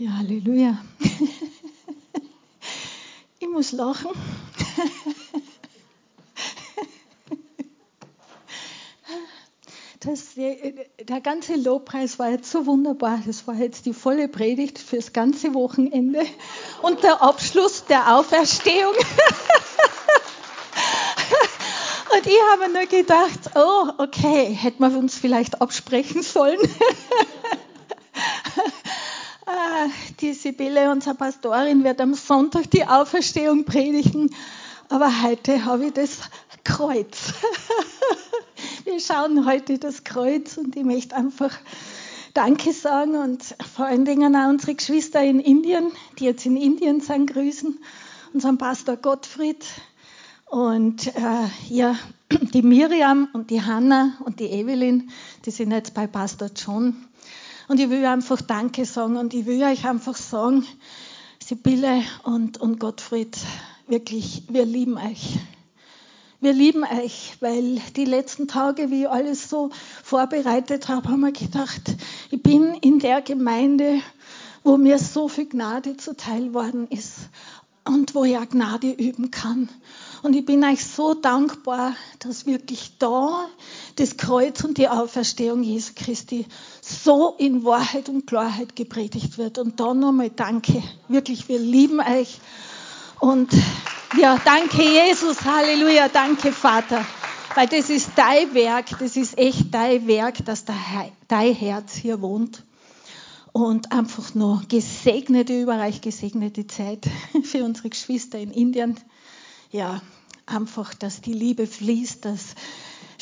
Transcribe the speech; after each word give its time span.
Ja, 0.00 0.16
Halleluja. 0.16 0.78
Ich 3.38 3.48
muss 3.48 3.72
lachen. 3.72 4.08
Das, 10.00 10.28
der 10.36 11.20
ganze 11.20 11.56
Lobpreis 11.56 12.18
war 12.18 12.30
jetzt 12.30 12.50
so 12.50 12.64
wunderbar. 12.64 13.22
Das 13.26 13.46
war 13.46 13.56
jetzt 13.56 13.84
die 13.84 13.92
volle 13.92 14.28
Predigt 14.28 14.78
fürs 14.78 15.12
ganze 15.12 15.52
Wochenende 15.52 16.24
und 16.80 17.02
der 17.02 17.20
Abschluss 17.20 17.84
der 17.84 18.16
Auferstehung. 18.16 18.94
Und 22.14 22.26
ich 22.26 22.38
habe 22.52 22.72
nur 22.72 22.86
gedacht, 22.86 23.50
oh, 23.54 23.90
okay, 23.98 24.46
hätten 24.46 24.82
wir 24.82 24.98
uns 24.98 25.18
vielleicht 25.18 25.60
absprechen 25.60 26.22
sollen. 26.22 26.58
Die 30.20 30.34
Sibylle, 30.34 30.90
unsere 30.90 31.14
Pastorin, 31.14 31.82
wird 31.82 31.98
am 31.98 32.12
Sonntag 32.12 32.70
die 32.70 32.84
Auferstehung 32.84 33.64
predigen, 33.64 34.34
aber 34.90 35.22
heute 35.22 35.64
habe 35.64 35.86
ich 35.86 35.92
das 35.94 36.18
Kreuz. 36.62 37.32
Wir 38.84 39.00
schauen 39.00 39.46
heute 39.46 39.78
das 39.78 40.04
Kreuz 40.04 40.58
und 40.58 40.76
ich 40.76 40.84
möchte 40.84 41.16
einfach 41.16 41.56
Danke 42.34 42.74
sagen 42.74 43.14
und 43.14 43.42
vor 43.74 43.86
allen 43.86 44.04
Dingen 44.04 44.36
auch 44.36 44.50
unsere 44.50 44.74
Geschwister 44.74 45.22
in 45.22 45.40
Indien, 45.40 45.90
die 46.18 46.26
jetzt 46.26 46.44
in 46.44 46.58
Indien 46.58 47.00
sind, 47.00 47.32
grüßen, 47.32 47.78
unseren 48.34 48.58
Pastor 48.58 48.96
Gottfried 48.96 49.64
und 50.50 51.06
äh, 51.06 51.48
ja, 51.70 51.96
die 52.30 52.62
Miriam 52.62 53.28
und 53.32 53.48
die 53.48 53.62
Hanna 53.62 54.18
und 54.26 54.38
die 54.38 54.50
Evelyn, 54.50 55.10
die 55.46 55.50
sind 55.50 55.70
jetzt 55.70 55.94
bei 55.94 56.06
Pastor 56.06 56.50
John 56.54 57.06
und 57.70 57.78
ich 57.78 57.88
will 57.88 58.04
einfach 58.04 58.40
Danke 58.40 58.84
sagen 58.84 59.16
und 59.16 59.32
ich 59.32 59.46
will 59.46 59.62
euch 59.62 59.86
einfach 59.86 60.16
sagen, 60.16 60.66
Sibylle 61.40 62.02
und, 62.24 62.58
und 62.58 62.80
Gottfried, 62.80 63.38
wirklich, 63.86 64.42
wir 64.48 64.64
lieben 64.64 64.96
euch. 64.96 65.38
Wir 66.40 66.52
lieben 66.52 66.82
euch, 66.82 67.36
weil 67.38 67.80
die 67.94 68.06
letzten 68.06 68.48
Tage, 68.48 68.90
wie 68.90 69.02
ich 69.02 69.08
alles 69.08 69.48
so 69.48 69.70
vorbereitet 70.02 70.88
habe, 70.88 71.10
haben 71.10 71.20
wir 71.20 71.30
gedacht, 71.30 71.82
ich 72.32 72.42
bin 72.42 72.74
in 72.80 72.98
der 72.98 73.22
Gemeinde, 73.22 74.00
wo 74.64 74.76
mir 74.76 74.98
so 74.98 75.28
viel 75.28 75.48
Gnade 75.48 75.96
zuteil 75.96 76.52
worden 76.52 76.88
ist 76.88 77.28
und 77.84 78.14
wo 78.16 78.24
ich 78.24 78.36
auch 78.36 78.48
Gnade 78.48 78.90
üben 78.90 79.30
kann. 79.30 79.68
Und 80.22 80.34
ich 80.34 80.44
bin 80.44 80.64
euch 80.64 80.84
so 80.84 81.14
dankbar, 81.14 81.94
dass 82.18 82.46
wirklich 82.46 82.98
da 82.98 83.46
das 83.96 84.16
Kreuz 84.16 84.62
und 84.64 84.76
die 84.76 84.88
Auferstehung 84.88 85.62
Jesu 85.62 85.92
Christi 85.96 86.46
so 86.90 87.34
in 87.38 87.64
Wahrheit 87.64 88.08
und 88.08 88.26
Klarheit 88.26 88.76
gepredigt 88.76 89.38
wird. 89.38 89.58
Und 89.58 89.80
da 89.80 89.94
nochmal 89.94 90.30
danke. 90.30 90.82
Wirklich, 91.08 91.48
wir 91.48 91.58
lieben 91.58 92.00
euch. 92.00 92.40
Und 93.18 93.52
ja, 94.18 94.40
danke 94.44 94.82
Jesus, 94.82 95.44
Halleluja, 95.44 96.08
danke 96.08 96.52
Vater. 96.52 97.04
Weil 97.54 97.66
das 97.66 97.90
ist 97.90 98.10
dein 98.16 98.54
Werk, 98.54 98.98
das 98.98 99.16
ist 99.16 99.36
echt 99.36 99.74
dein 99.74 100.06
Werk, 100.06 100.44
dass 100.44 100.64
dein 100.64 101.54
Herz 101.54 101.94
hier 101.94 102.20
wohnt. 102.20 102.64
Und 103.52 103.90
einfach 103.90 104.34
nur 104.34 104.62
gesegnete, 104.68 105.60
überreich 105.60 106.00
gesegnete 106.00 106.66
Zeit 106.66 107.06
für 107.42 107.64
unsere 107.64 107.90
Geschwister 107.90 108.38
in 108.38 108.52
Indien 108.52 108.96
ja, 109.70 110.02
einfach, 110.46 110.94
dass 110.94 111.20
die 111.20 111.32
Liebe 111.32 111.66
fließt, 111.66 112.24
dass 112.24 112.54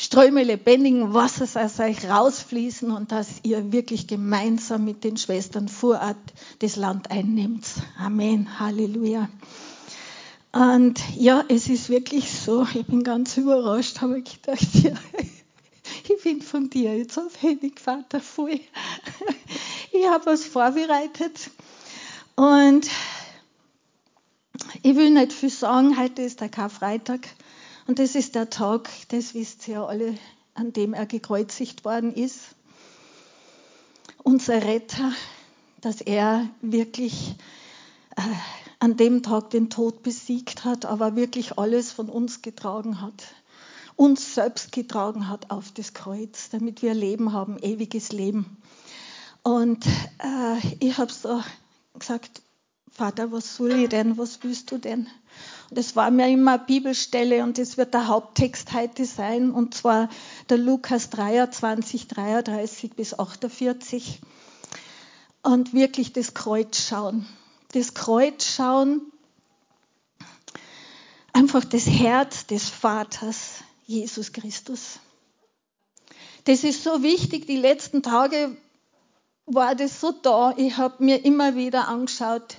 Ströme 0.01 0.43
lebendigen 0.43 1.13
Wassers 1.13 1.57
aus 1.57 1.77
euch 1.81 2.09
rausfließen 2.09 2.89
und 2.89 3.11
dass 3.11 3.27
ihr 3.43 3.73
wirklich 3.73 4.07
gemeinsam 4.07 4.85
mit 4.85 5.03
den 5.03 5.17
Schwestern 5.17 5.67
vor 5.67 5.99
Ort 5.99 6.15
das 6.59 6.77
Land 6.77 7.11
einnimmt. 7.11 7.65
Amen. 7.97 8.61
Halleluja. 8.61 9.27
Und 10.53 11.01
ja, 11.17 11.43
es 11.49 11.67
ist 11.67 11.89
wirklich 11.89 12.31
so, 12.31 12.65
ich 12.73 12.85
bin 12.85 13.03
ganz 13.03 13.35
überrascht, 13.35 13.99
habe 13.99 14.19
ich 14.19 14.41
gedacht, 14.41 14.73
ja, 14.75 14.93
ich 16.07 16.23
bin 16.23 16.41
von 16.43 16.69
dir 16.69 16.97
jetzt 16.97 17.17
aufwendig, 17.17 17.81
Vater, 17.81 18.21
voll. 18.21 18.61
Ich 19.91 20.07
habe 20.07 20.27
was 20.27 20.45
vorbereitet 20.45 21.49
und 22.37 22.87
ich 24.81 24.95
will 24.95 25.09
nicht 25.09 25.33
viel 25.33 25.49
sagen, 25.49 25.99
heute 25.99 26.21
ist 26.21 26.39
der 26.39 26.47
Karfreitag 26.47 27.27
und 27.89 27.97
das 27.97 28.13
ist 28.13 28.35
der 28.35 28.51
Tag, 28.51 28.87
das 29.07 29.33
wisst 29.33 29.67
ihr 29.67 29.73
ja 29.73 29.85
alle, 29.87 30.15
an 30.53 30.73
dem 30.73 30.93
er 30.93 31.07
gekreuzigt 31.07 31.85
worden 31.85 32.13
ist. 32.13 32.37
Unser 34.21 34.61
Retter, 34.63 35.11
dass 35.81 35.99
er 35.99 36.47
wirklich 36.61 37.33
äh, 38.15 38.21
an 38.77 38.95
dem 38.95 39.23
Tag 39.23 39.49
den 39.49 39.71
Tod 39.71 40.03
besiegt 40.03 40.65
hat, 40.65 40.85
aber 40.85 41.15
wirklich 41.15 41.57
alles 41.57 41.91
von 41.91 42.09
uns 42.09 42.43
getragen 42.43 43.01
hat. 43.01 43.33
Uns 43.95 44.35
selbst 44.35 44.71
getragen 44.71 45.27
hat 45.27 45.49
auf 45.49 45.71
das 45.71 45.95
Kreuz, 45.95 46.51
damit 46.51 46.83
wir 46.83 46.93
Leben 46.93 47.33
haben, 47.33 47.57
ewiges 47.57 48.11
Leben. 48.11 48.57
Und 49.41 49.83
äh, 50.19 50.75
ich 50.79 50.99
habe 50.99 51.11
so 51.11 51.41
gesagt, 51.97 52.43
Vater, 52.99 53.31
was 53.31 53.55
soll 53.55 53.71
ich 53.71 53.87
denn? 53.87 54.17
Was 54.17 54.43
willst 54.43 54.73
du 54.73 54.77
denn? 54.77 55.07
Und 55.69 55.77
das 55.77 55.95
war 55.95 56.11
mir 56.11 56.27
immer 56.27 56.55
eine 56.55 56.65
Bibelstelle 56.65 57.43
und 57.43 57.57
das 57.57 57.77
wird 57.77 57.93
der 57.93 58.07
Haupttext 58.07 58.73
heute 58.73 59.05
sein, 59.05 59.51
und 59.51 59.73
zwar 59.73 60.09
der 60.49 60.57
Lukas 60.57 61.09
23, 61.09 62.09
33 62.09 62.91
bis 62.91 63.17
48. 63.17 64.19
Und 65.43 65.73
wirklich 65.73 66.11
das 66.11 66.33
Kreuz 66.33 66.89
schauen. 66.89 67.25
Das 67.71 67.93
Kreuz 67.93 68.43
schauen, 68.43 69.01
einfach 71.31 71.63
das 71.63 71.85
Herz 71.85 72.47
des 72.47 72.67
Vaters, 72.67 73.63
Jesus 73.85 74.33
Christus. 74.33 74.99
Das 76.43 76.65
ist 76.65 76.83
so 76.83 77.01
wichtig. 77.01 77.47
Die 77.47 77.55
letzten 77.55 78.03
Tage 78.03 78.57
war 79.45 79.73
das 79.75 80.01
so 80.01 80.11
da. 80.11 80.53
Ich 80.57 80.75
habe 80.75 81.01
mir 81.01 81.23
immer 81.23 81.55
wieder 81.55 81.87
angeschaut, 81.87 82.57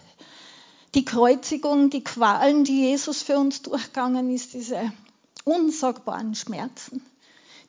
die 0.94 1.04
Kreuzigung, 1.04 1.90
die 1.90 2.02
Qualen, 2.02 2.64
die 2.64 2.86
Jesus 2.86 3.22
für 3.22 3.38
uns 3.38 3.62
durchgegangen 3.62 4.30
ist, 4.30 4.54
diese 4.54 4.92
unsagbaren 5.44 6.34
Schmerzen, 6.34 7.02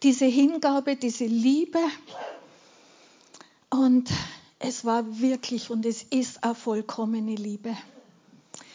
diese 0.04 0.26
Hingabe, 0.26 0.96
diese 0.96 1.26
Liebe. 1.26 1.80
Und 3.70 4.10
es 4.60 4.86
war 4.86 5.20
wirklich 5.20 5.70
und 5.70 5.86
es 5.86 6.04
ist 6.04 6.44
eine 6.44 6.56
vollkommene 6.56 7.36
Liebe. 7.36 7.76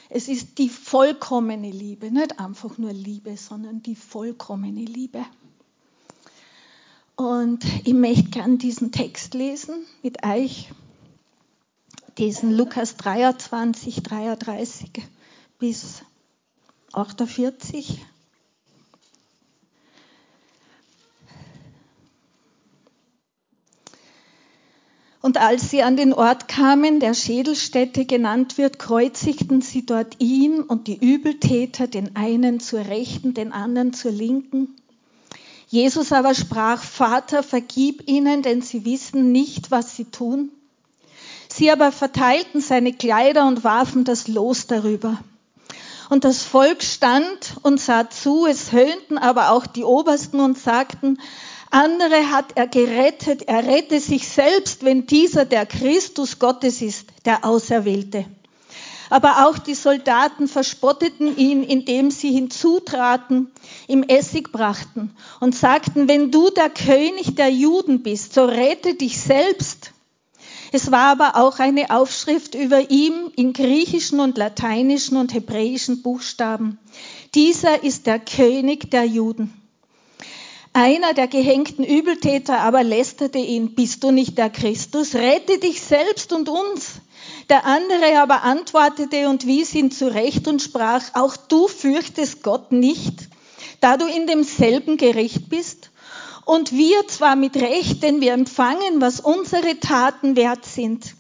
Es 0.08 0.28
ist 0.28 0.58
die 0.58 0.68
vollkommene 0.68 1.70
Liebe, 1.70 2.10
nicht 2.12 2.38
einfach 2.38 2.78
nur 2.78 2.92
Liebe, 2.92 3.36
sondern 3.36 3.82
die 3.82 3.96
vollkommene 3.96 4.84
Liebe. 4.84 5.24
Und 7.16 7.64
ich 7.84 7.94
möchte 7.94 8.30
gern 8.30 8.58
diesen 8.58 8.92
Text 8.92 9.34
lesen 9.34 9.84
mit 10.02 10.24
euch 10.24 10.68
diesen 12.18 12.52
Lukas 12.52 12.96
23, 12.96 14.02
33 14.02 14.90
bis 15.58 16.02
48. 16.92 18.00
Und 25.20 25.38
als 25.38 25.70
sie 25.70 25.82
an 25.82 25.96
den 25.96 26.12
Ort 26.12 26.46
kamen, 26.46 27.00
der 27.00 27.12
Schädelstätte 27.12 28.04
genannt 28.04 28.58
wird, 28.58 28.78
kreuzigten 28.78 29.60
sie 29.60 29.84
dort 29.84 30.20
ihn 30.20 30.60
und 30.60 30.86
die 30.86 30.96
Übeltäter, 30.96 31.88
den 31.88 32.14
einen 32.14 32.60
zur 32.60 32.86
Rechten, 32.86 33.34
den 33.34 33.50
anderen 33.50 33.92
zur 33.92 34.12
Linken. 34.12 34.76
Jesus 35.68 36.12
aber 36.12 36.32
sprach, 36.32 36.80
Vater, 36.80 37.42
vergib 37.42 38.08
ihnen, 38.08 38.42
denn 38.42 38.62
sie 38.62 38.84
wissen 38.84 39.32
nicht, 39.32 39.72
was 39.72 39.96
sie 39.96 40.04
tun. 40.04 40.52
Sie 41.56 41.70
aber 41.70 41.90
verteilten 41.90 42.60
seine 42.60 42.92
Kleider 42.92 43.46
und 43.46 43.64
warfen 43.64 44.04
das 44.04 44.28
Los 44.28 44.66
darüber. 44.66 45.16
Und 46.10 46.24
das 46.24 46.42
Volk 46.42 46.82
stand 46.82 47.56
und 47.62 47.80
sah 47.80 48.10
zu, 48.10 48.44
es 48.44 48.72
höhnten 48.72 49.16
aber 49.16 49.52
auch 49.52 49.66
die 49.66 49.82
Obersten 49.82 50.40
und 50.40 50.58
sagten, 50.58 51.18
andere 51.70 52.30
hat 52.30 52.52
er 52.56 52.66
gerettet, 52.66 53.48
er 53.48 53.66
rette 53.66 54.00
sich 54.00 54.28
selbst, 54.28 54.84
wenn 54.84 55.06
dieser 55.06 55.46
der 55.46 55.64
Christus 55.64 56.38
Gottes 56.38 56.82
ist, 56.82 57.08
der 57.24 57.46
Auserwählte. 57.46 58.26
Aber 59.08 59.46
auch 59.46 59.56
die 59.56 59.74
Soldaten 59.74 60.48
verspotteten 60.48 61.38
ihn, 61.38 61.62
indem 61.62 62.10
sie 62.10 62.32
hinzutraten, 62.32 63.50
ihm 63.88 64.02
Essig 64.02 64.52
brachten 64.52 65.16
und 65.40 65.54
sagten, 65.54 66.06
wenn 66.06 66.30
du 66.30 66.50
der 66.50 66.68
König 66.68 67.34
der 67.34 67.48
Juden 67.48 68.02
bist, 68.02 68.34
so 68.34 68.44
rette 68.44 68.94
dich 68.94 69.18
selbst. 69.18 69.92
Es 70.72 70.90
war 70.90 71.10
aber 71.12 71.36
auch 71.36 71.58
eine 71.58 71.90
Aufschrift 71.90 72.54
über 72.54 72.90
ihm 72.90 73.32
in 73.36 73.52
griechischen 73.52 74.20
und 74.20 74.36
lateinischen 74.36 75.16
und 75.16 75.32
hebräischen 75.32 76.02
Buchstaben. 76.02 76.78
Dieser 77.34 77.82
ist 77.82 78.06
der 78.06 78.18
König 78.18 78.90
der 78.90 79.04
Juden. 79.04 79.52
Einer 80.72 81.14
der 81.14 81.26
gehängten 81.26 81.84
Übeltäter 81.84 82.60
aber 82.60 82.84
lästerte 82.84 83.38
ihn, 83.38 83.74
bist 83.74 84.04
du 84.04 84.10
nicht 84.10 84.36
der 84.36 84.50
Christus? 84.50 85.14
Rette 85.14 85.58
dich 85.58 85.80
selbst 85.80 86.34
und 86.34 86.50
uns. 86.50 87.00
Der 87.48 87.64
andere 87.64 88.18
aber 88.20 88.42
antwortete 88.42 89.30
und 89.30 89.46
wies 89.46 89.74
ihn 89.74 89.90
zurecht 89.90 90.46
und 90.48 90.60
sprach, 90.60 91.02
auch 91.14 91.36
du 91.36 91.66
fürchtest 91.68 92.42
Gott 92.42 92.72
nicht, 92.72 93.28
da 93.80 93.96
du 93.96 94.06
in 94.06 94.26
demselben 94.26 94.98
Gericht 94.98 95.48
bist? 95.48 95.90
Und 96.46 96.70
wir 96.70 97.08
zwar 97.08 97.34
mit 97.34 97.56
Recht, 97.56 98.04
denn 98.04 98.20
wir 98.20 98.32
empfangen, 98.32 99.00
was 99.00 99.18
unsere 99.18 99.80
Taten 99.80 100.36
wert 100.36 100.64
sind. 100.64 101.16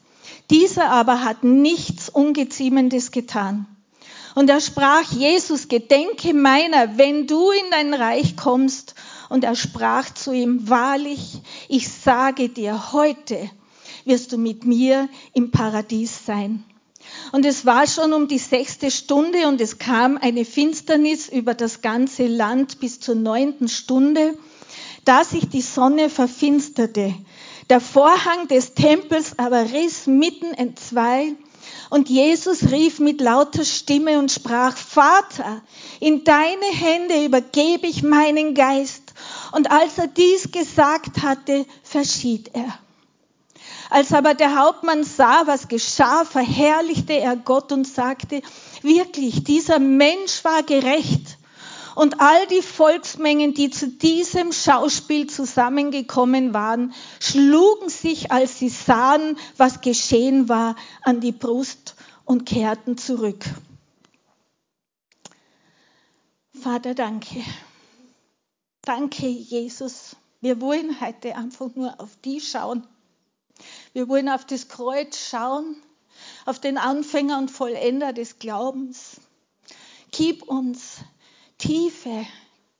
Dieser 0.50 0.88
aber 0.88 1.24
hat 1.24 1.42
nichts 1.42 2.08
Ungeziemendes 2.08 3.10
getan. 3.10 3.66
Und 4.36 4.48
er 4.48 4.60
sprach, 4.60 5.10
Jesus, 5.10 5.66
gedenke 5.66 6.32
meiner, 6.32 6.96
wenn 6.96 7.26
du 7.26 7.50
in 7.50 7.70
dein 7.72 7.92
Reich 7.92 8.36
kommst. 8.36 8.94
Und 9.28 9.42
er 9.42 9.56
sprach 9.56 10.14
zu 10.14 10.30
ihm, 10.32 10.68
wahrlich, 10.68 11.40
ich 11.68 11.88
sage 11.88 12.48
dir, 12.48 12.92
heute 12.92 13.50
wirst 14.04 14.30
du 14.30 14.38
mit 14.38 14.64
mir 14.64 15.08
im 15.32 15.50
Paradies 15.50 16.24
sein. 16.24 16.62
Und 17.32 17.44
es 17.44 17.66
war 17.66 17.88
schon 17.88 18.12
um 18.12 18.28
die 18.28 18.38
sechste 18.38 18.92
Stunde 18.92 19.48
und 19.48 19.60
es 19.60 19.78
kam 19.78 20.18
eine 20.18 20.44
Finsternis 20.44 21.28
über 21.28 21.54
das 21.54 21.82
ganze 21.82 22.28
Land 22.28 22.78
bis 22.78 23.00
zur 23.00 23.16
neunten 23.16 23.68
Stunde, 23.68 24.38
da 25.06 25.24
sich 25.24 25.48
die 25.48 25.62
Sonne 25.62 26.10
verfinsterte. 26.10 27.14
Der 27.70 27.80
Vorhang 27.80 28.48
des 28.48 28.74
Tempels 28.74 29.38
aber 29.38 29.72
riss 29.72 30.06
mitten 30.06 30.52
entzwei 30.52 31.34
und 31.90 32.08
Jesus 32.08 32.70
rief 32.70 32.98
mit 32.98 33.20
lauter 33.20 33.64
Stimme 33.64 34.18
und 34.18 34.30
sprach, 34.30 34.76
Vater, 34.76 35.62
in 36.00 36.24
deine 36.24 36.66
Hände 36.72 37.24
übergebe 37.24 37.86
ich 37.86 38.02
meinen 38.02 38.54
Geist. 38.54 39.14
Und 39.52 39.70
als 39.70 39.98
er 39.98 40.08
dies 40.08 40.50
gesagt 40.50 41.22
hatte, 41.22 41.64
verschied 41.82 42.50
er. 42.54 42.78
Als 43.88 44.12
aber 44.12 44.34
der 44.34 44.58
Hauptmann 44.58 45.04
sah, 45.04 45.46
was 45.46 45.68
geschah, 45.68 46.24
verherrlichte 46.24 47.12
er 47.12 47.36
Gott 47.36 47.70
und 47.70 47.86
sagte, 47.86 48.42
wirklich, 48.82 49.44
dieser 49.44 49.78
Mensch 49.78 50.44
war 50.44 50.64
gerecht. 50.64 51.35
Und 51.96 52.20
all 52.20 52.46
die 52.48 52.60
Volksmengen, 52.60 53.54
die 53.54 53.70
zu 53.70 53.88
diesem 53.88 54.52
Schauspiel 54.52 55.28
zusammengekommen 55.28 56.52
waren, 56.52 56.92
schlugen 57.20 57.88
sich, 57.88 58.30
als 58.30 58.58
sie 58.58 58.68
sahen, 58.68 59.38
was 59.56 59.80
geschehen 59.80 60.50
war, 60.50 60.76
an 61.00 61.20
die 61.20 61.32
Brust 61.32 61.96
und 62.26 62.44
kehrten 62.44 62.98
zurück. 62.98 63.46
Vater, 66.52 66.94
danke. 66.94 67.42
Danke, 68.82 69.26
Jesus. 69.26 70.16
Wir 70.42 70.60
wollen 70.60 71.00
heute 71.00 71.34
einfach 71.34 71.74
nur 71.76 71.98
auf 71.98 72.10
die 72.26 72.42
schauen. 72.42 72.86
Wir 73.94 74.06
wollen 74.06 74.28
auf 74.28 74.44
das 74.44 74.68
Kreuz 74.68 75.16
schauen, 75.30 75.76
auf 76.44 76.60
den 76.60 76.76
Anfänger 76.76 77.38
und 77.38 77.50
Vollender 77.50 78.12
des 78.12 78.38
Glaubens. 78.38 79.18
Gib 80.10 80.42
uns 80.42 80.98
tiefe 81.58 82.26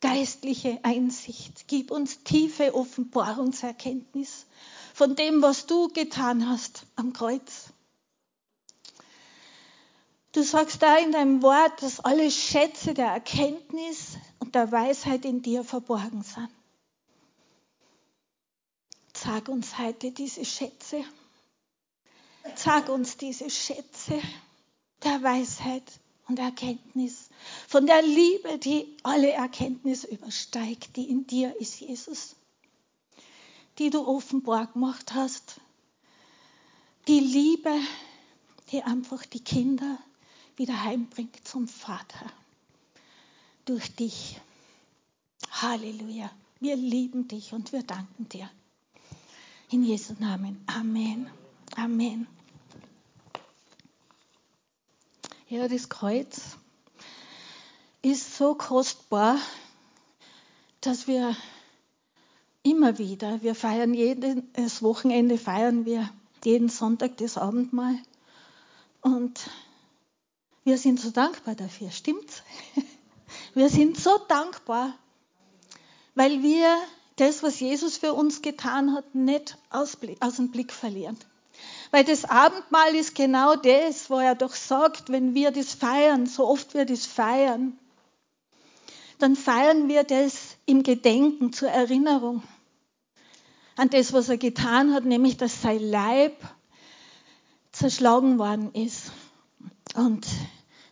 geistliche 0.01 0.79
Einsicht. 0.83 1.67
Gib 1.69 1.91
uns 1.91 2.23
tiefe 2.23 2.75
Offenbarungserkenntnis 2.75 4.47
von 4.95 5.17
dem, 5.17 5.43
was 5.43 5.67
du 5.67 5.89
getan 5.89 6.49
hast 6.49 6.87
am 6.97 7.13
Kreuz. 7.13 7.73
Du 10.33 10.43
sagst 10.43 10.83
da 10.83 10.99
in 10.99 11.13
deinem 11.13 11.43
Wort, 11.43 11.83
dass 11.83 12.01
alle 12.01 12.31
Schätze 12.31 12.93
der 12.93 13.07
Erkenntnis 13.07 14.19
und 14.39 14.55
der 14.55 14.71
Weisheit 14.71 15.25
in 15.25 15.41
dir 15.41 15.65
verborgen 15.65 16.23
sind. 16.23 16.51
Sag 19.15 19.49
uns 19.49 19.79
heute 19.79 20.13
diese 20.13 20.45
Schätze. 20.45 21.03
Sag 22.55 22.91
uns 22.91 23.17
diese 23.17 23.49
Schätze 23.49 24.21
der 25.03 25.23
Weisheit 25.23 25.85
und 26.29 26.39
Erkenntnis, 26.39 27.29
von 27.69 27.87
der 27.87 28.03
Liebe, 28.03 28.59
die 28.59 28.97
alle 29.03 29.31
Erkenntnis 29.31 30.05
übersteigt, 30.05 30.97
die 30.97 31.09
in 31.09 31.27
dir 31.27 31.55
ist, 31.61 31.81
Jesus, 31.81 32.35
die 33.79 33.91
du 33.91 34.07
offenbar 34.07 34.67
gemacht 34.67 35.15
hast. 35.15 35.61
Die 37.07 37.21
Liebe, 37.21 37.73
die 38.73 38.83
einfach 38.83 39.25
die 39.27 39.41
Kinder 39.41 39.99
wieder 40.57 40.83
heimbringt 40.83 41.47
zum 41.47 41.69
Vater. 41.69 42.33
Durch 43.65 43.95
dich. 43.95 44.41
Halleluja. 45.51 46.31
Wir 46.61 46.77
lieben 46.77 47.29
dich 47.29 47.53
und 47.53 47.73
wir 47.73 47.83
danken 47.83 48.29
dir. 48.29 48.51
In 49.71 49.85
Jesu 49.85 50.15
Namen. 50.19 50.63
Amen. 50.67 51.29
Amen. 51.77 52.27
Ja, 55.49 55.69
das 55.69 55.89
Kreuz 55.89 56.57
ist 58.03 58.37
so 58.37 58.57
kostbar, 58.57 59.39
dass 60.81 61.07
wir 61.07 61.37
immer 62.65 62.99
wieder, 62.99 63.41
wir 63.43 63.55
feiern 63.55 63.95
jedes 63.95 64.83
Wochenende, 64.83 65.39
feiern 65.39 65.85
wir 65.85 66.11
jeden 66.43 66.69
Sonntag 66.69 67.17
das 67.19 67.39
Abendmahl. 67.39 67.97
Und 69.03 69.49
wir 70.65 70.79
sind 70.79 70.99
so 70.99 71.11
dankbar 71.11 71.55
dafür, 71.55 71.93
stimmt's? 71.93 72.43
Wir 73.55 73.71
sind 73.71 73.99
so 73.99 74.19
dankbar, 74.29 74.95
weil 76.15 76.43
wir 76.43 76.77
das, 77.17 77.43
was 77.43 77.59
Jesus 77.59 77.97
für 77.97 78.13
uns 78.13 78.43
getan 78.43 78.93
hat, 78.95 79.15
nicht 79.15 79.57
aus, 79.71 79.97
dem 80.37 80.51
Blick 80.51 80.73
verlieren. 80.73 81.17
Weil 81.91 82.05
das 82.05 82.25
Abendmahl 82.25 82.95
ist 82.95 83.15
genau 83.15 83.55
das, 83.55 84.11
wo 84.11 84.19
er 84.19 84.35
doch 84.35 84.55
sagt, 84.55 85.11
wenn 85.11 85.35
wir 85.35 85.51
das 85.51 85.75
feiern, 85.75 86.27
so 86.27 86.47
oft 86.47 86.75
wir 86.75 86.85
das 86.85 87.07
feiern, 87.07 87.79
dann 89.19 89.37
feiern 89.37 89.89
wir 89.89 90.05
das 90.05 90.57
im 90.67 90.83
Gedenken, 90.83 91.53
zur 91.53 91.69
Erinnerung 91.69 92.43
an 93.77 93.91
das, 93.91 94.13
was 94.13 94.29
er 94.29 94.39
getan 94.39 94.95
hat, 94.95 95.05
nämlich 95.05 95.37
dass 95.37 95.63
sein 95.63 95.81
Leib 95.81 96.37
zerschlagen 97.73 98.39
worden 98.39 98.73
ist 98.75 99.13
und 99.95 100.27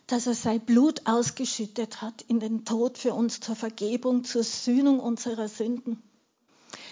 dass 0.07 0.27
er 0.27 0.35
sein 0.35 0.61
Blut 0.61 1.01
ausgeschüttet 1.05 2.01
hat 2.01 2.21
in 2.27 2.39
den 2.39 2.63
Tod 2.63 2.99
für 2.99 3.15
uns 3.15 3.39
zur 3.39 3.55
Vergebung, 3.55 4.23
zur 4.23 4.43
Sühnung 4.43 4.99
unserer 4.99 5.47
Sünden. 5.47 6.01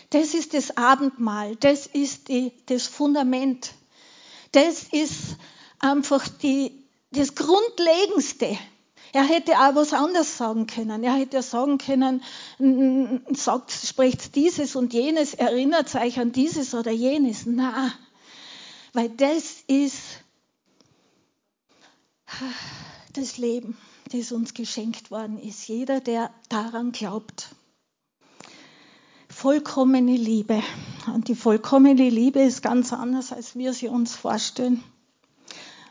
Das 0.09 0.33
ist 0.33 0.55
das 0.55 0.77
Abendmahl, 0.77 1.55
das 1.55 1.85
ist 1.85 2.27
die, 2.27 2.53
das 2.65 2.88
Fundament 2.88 3.73
das 4.53 4.83
ist 4.91 5.38
einfach 5.79 6.27
die, 6.27 6.71
das 7.11 7.35
Grundlegendste. 7.35 8.57
Er 9.12 9.24
hätte 9.24 9.53
auch 9.53 9.75
was 9.75 9.93
anderes 9.93 10.38
sagen 10.38 10.65
können. 10.65 11.03
Er 11.03 11.13
hätte 11.13 11.43
sagen 11.43 11.77
können, 11.77 12.24
sagt, 13.36 13.72
spricht 13.72 14.36
dieses 14.36 14.75
und 14.75 14.93
jenes, 14.93 15.36
erinnert 15.36 15.93
euch 15.93 16.19
an 16.19 16.31
dieses 16.31 16.74
oder 16.74 16.91
jenes. 16.91 17.45
Na, 17.45 17.93
weil 18.93 19.10
das 19.10 19.63
ist 19.67 20.01
das 23.13 23.38
Leben, 23.38 23.77
das 24.12 24.31
uns 24.31 24.55
geschenkt 24.55 25.12
worden 25.12 25.38
ist. 25.38 25.67
Jeder, 25.67 26.00
der 26.00 26.33
daran 26.50 26.91
glaubt 26.91 27.50
vollkommene 29.43 30.15
Liebe. 30.15 30.63
Und 31.13 31.27
die 31.27 31.35
vollkommene 31.35 32.09
Liebe 32.09 32.39
ist 32.39 32.62
ganz 32.62 32.93
anders, 32.93 33.33
als 33.33 33.57
wir 33.57 33.73
sie 33.73 33.89
uns 33.89 34.15
vorstellen. 34.15 34.81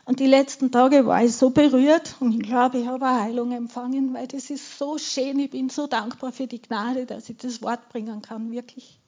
Und 0.05 0.19
die 0.19 0.25
letzten 0.25 0.71
Tage 0.71 1.05
war 1.05 1.23
ich 1.23 1.35
so 1.35 1.51
berührt 1.51 2.15
und 2.19 2.33
ich 2.33 2.41
glaube, 2.41 2.79
ich 2.79 2.87
habe 2.87 3.05
eine 3.05 3.21
Heilung 3.21 3.51
empfangen, 3.51 4.11
weil 4.15 4.27
das 4.27 4.49
ist 4.49 4.79
so 4.79 4.97
schön. 4.97 5.37
Ich 5.37 5.51
bin 5.51 5.69
so 5.69 5.85
dankbar 5.85 6.31
für 6.31 6.47
die 6.47 6.63
Gnade, 6.63 7.05
dass 7.05 7.29
ich 7.29 7.37
das 7.37 7.61
Wort 7.61 7.89
bringen 7.89 8.23
kann, 8.23 8.51
wirklich. 8.51 8.99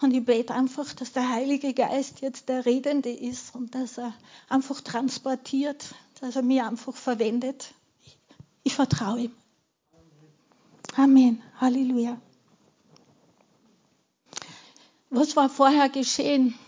Und 0.00 0.14
ich 0.14 0.24
bete 0.24 0.54
einfach, 0.54 0.94
dass 0.94 1.12
der 1.12 1.28
Heilige 1.28 1.74
Geist 1.74 2.22
jetzt 2.22 2.48
der 2.48 2.64
Redende 2.64 3.10
ist 3.10 3.54
und 3.54 3.74
dass 3.74 3.98
er 3.98 4.14
einfach 4.48 4.80
transportiert, 4.80 5.94
dass 6.22 6.34
er 6.36 6.42
mir 6.42 6.66
einfach 6.66 6.96
verwendet. 6.96 7.74
Ich 8.62 8.74
vertraue 8.74 9.20
ihm. 9.20 9.32
Amen. 10.96 11.42
Halleluja. 11.60 12.16
Was 15.16 15.36
war 15.36 15.48
vorher 15.48 15.88
geschehen? 15.88 16.58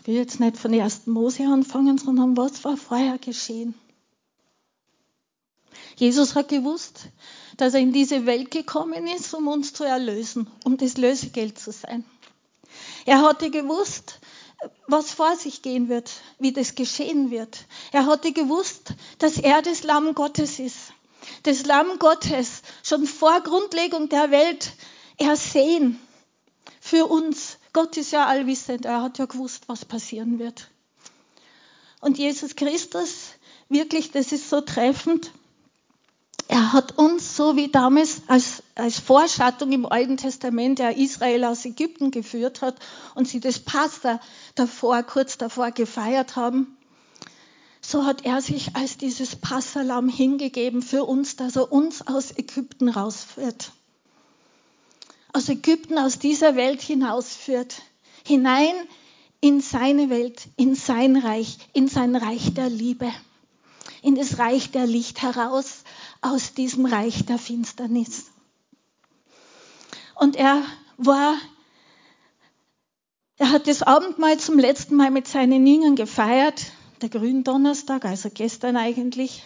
Ich 0.00 0.06
will 0.06 0.14
jetzt 0.14 0.38
nicht 0.38 0.56
von 0.56 0.72
1. 0.72 1.08
Mose 1.08 1.42
anfangen, 1.42 1.98
sondern 1.98 2.36
was 2.36 2.62
war 2.62 2.76
vorher 2.76 3.18
geschehen? 3.18 3.74
Jesus 5.96 6.36
hat 6.36 6.48
gewusst, 6.48 7.08
dass 7.56 7.74
er 7.74 7.80
in 7.80 7.92
diese 7.92 8.24
Welt 8.24 8.52
gekommen 8.52 9.08
ist, 9.08 9.34
um 9.34 9.48
uns 9.48 9.72
zu 9.72 9.82
erlösen, 9.82 10.48
um 10.64 10.76
das 10.76 10.96
Lösegeld 10.96 11.58
zu 11.58 11.72
sein. 11.72 12.04
Er 13.04 13.22
hatte 13.22 13.50
gewusst, 13.50 14.20
was 14.86 15.10
vor 15.10 15.34
sich 15.34 15.60
gehen 15.60 15.88
wird, 15.88 16.12
wie 16.38 16.52
das 16.52 16.76
geschehen 16.76 17.32
wird. 17.32 17.66
Er 17.90 18.06
hatte 18.06 18.32
gewusst, 18.32 18.94
dass 19.18 19.38
er 19.38 19.60
das 19.60 19.82
Lamm 19.82 20.14
Gottes 20.14 20.60
ist. 20.60 20.92
Das 21.42 21.66
Lamm 21.66 21.98
Gottes 21.98 22.62
schon 22.84 23.06
vor 23.06 23.40
Grundlegung 23.40 24.08
der 24.08 24.30
Welt 24.30 24.72
ersehen 25.18 25.98
für 26.80 27.06
uns 27.06 27.58
Gott 27.76 27.98
ist 27.98 28.10
ja 28.10 28.24
allwissend, 28.24 28.86
er 28.86 29.02
hat 29.02 29.18
ja 29.18 29.26
gewusst, 29.26 29.64
was 29.68 29.84
passieren 29.84 30.38
wird. 30.38 30.70
Und 32.00 32.16
Jesus 32.16 32.56
Christus, 32.56 33.32
wirklich, 33.68 34.12
das 34.12 34.32
ist 34.32 34.48
so 34.48 34.62
treffend, 34.62 35.30
er 36.48 36.72
hat 36.72 36.96
uns 36.96 37.36
so 37.36 37.54
wie 37.54 37.68
damals 37.68 38.22
als, 38.28 38.62
als 38.76 38.98
Vorschattung 38.98 39.72
im 39.72 39.84
Alten 39.84 40.16
Testament, 40.16 40.78
der 40.78 40.96
Israel 40.96 41.44
aus 41.44 41.66
Ägypten 41.66 42.12
geführt 42.12 42.62
hat 42.62 42.76
und 43.14 43.28
sie 43.28 43.40
das 43.40 43.58
Passa 43.58 44.20
davor, 44.54 45.02
kurz 45.02 45.36
davor 45.36 45.70
gefeiert 45.70 46.34
haben, 46.34 46.78
so 47.82 48.06
hat 48.06 48.24
er 48.24 48.40
sich 48.40 48.74
als 48.74 48.96
dieses 48.96 49.36
Passalam 49.36 50.08
hingegeben 50.08 50.80
für 50.80 51.04
uns, 51.04 51.36
dass 51.36 51.56
er 51.56 51.70
uns 51.70 52.06
aus 52.06 52.30
Ägypten 52.38 52.88
rausführt. 52.88 53.72
Aus 55.36 55.50
Ägypten, 55.50 55.98
aus 55.98 56.18
dieser 56.18 56.56
Welt 56.56 56.80
hinausführt. 56.80 57.82
Hinein 58.24 58.72
in 59.42 59.60
seine 59.60 60.08
Welt, 60.08 60.48
in 60.56 60.74
sein 60.74 61.14
Reich, 61.14 61.58
in 61.74 61.88
sein 61.88 62.16
Reich 62.16 62.54
der 62.54 62.70
Liebe. 62.70 63.12
In 64.00 64.14
das 64.14 64.38
Reich 64.38 64.70
der 64.70 64.86
Licht 64.86 65.20
heraus, 65.20 65.84
aus 66.22 66.54
diesem 66.54 66.86
Reich 66.86 67.26
der 67.26 67.36
Finsternis. 67.36 68.30
Und 70.14 70.36
er 70.36 70.62
war, 70.96 71.36
er 73.36 73.50
hat 73.50 73.66
das 73.66 73.82
Abendmahl 73.82 74.38
zum 74.38 74.58
letzten 74.58 74.96
Mal 74.96 75.10
mit 75.10 75.28
seinen 75.28 75.66
Jüngern 75.66 75.96
gefeiert 75.96 76.64
der 77.02 77.10
Gründonnerstag, 77.10 78.06
also 78.06 78.30
gestern 78.32 78.78
eigentlich, 78.78 79.42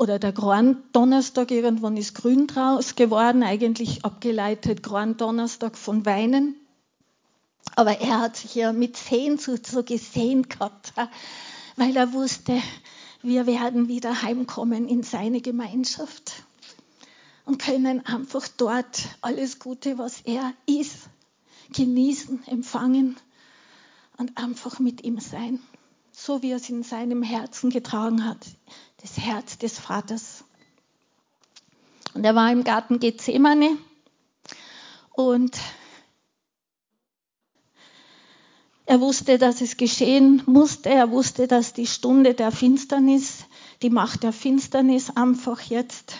oder 0.00 0.18
der 0.18 0.32
Grandonnerstag, 0.32 1.50
irgendwann 1.50 1.98
ist 1.98 2.14
grün 2.14 2.46
draus 2.46 2.94
geworden, 2.94 3.42
eigentlich 3.42 4.02
abgeleitet 4.02 4.82
Grandonnerstag 4.82 5.76
von 5.76 6.06
Weinen. 6.06 6.56
Aber 7.76 8.00
er 8.00 8.20
hat 8.20 8.34
sich 8.34 8.54
ja 8.54 8.72
mit 8.72 8.96
Sehnsucht 8.96 9.66
so 9.66 9.82
gesehen 9.82 10.48
gehabt, 10.48 10.94
weil 11.76 11.94
er 11.94 12.14
wusste, 12.14 12.62
wir 13.20 13.46
werden 13.46 13.88
wieder 13.88 14.22
heimkommen 14.22 14.88
in 14.88 15.02
seine 15.02 15.42
Gemeinschaft 15.42 16.44
und 17.44 17.60
können 17.60 18.06
einfach 18.06 18.48
dort 18.56 19.02
alles 19.20 19.58
Gute, 19.58 19.98
was 19.98 20.22
er 20.22 20.54
ist, 20.64 21.10
genießen, 21.74 22.46
empfangen 22.46 23.18
und 24.16 24.38
einfach 24.38 24.78
mit 24.78 25.04
ihm 25.04 25.20
sein 25.20 25.60
so 26.12 26.42
wie 26.42 26.50
er 26.50 26.56
es 26.56 26.68
in 26.68 26.82
seinem 26.82 27.22
Herzen 27.22 27.70
getragen 27.70 28.24
hat, 28.24 28.46
das 29.02 29.18
Herz 29.18 29.58
des 29.58 29.78
Vaters. 29.78 30.44
Und 32.14 32.24
er 32.24 32.34
war 32.34 32.50
im 32.50 32.64
Garten 32.64 32.98
Gethsemane 32.98 33.76
und 35.12 35.58
er 38.86 39.00
wusste, 39.00 39.38
dass 39.38 39.60
es 39.60 39.76
geschehen 39.76 40.42
musste. 40.46 40.88
Er 40.88 41.10
wusste, 41.12 41.46
dass 41.46 41.72
die 41.72 41.86
Stunde 41.86 42.34
der 42.34 42.50
Finsternis, 42.50 43.44
die 43.82 43.90
Macht 43.90 44.24
der 44.24 44.32
Finsternis 44.32 45.10
einfach 45.10 45.60
jetzt 45.60 46.14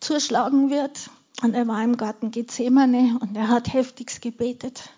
zuschlagen 0.00 0.70
wird. 0.70 1.10
Und 1.42 1.54
er 1.54 1.68
war 1.68 1.84
im 1.84 1.96
Garten 1.96 2.30
Gethsemane 2.30 3.18
und 3.20 3.36
er 3.36 3.48
hat 3.48 3.72
heftigst 3.72 4.22
gebetet 4.22 4.90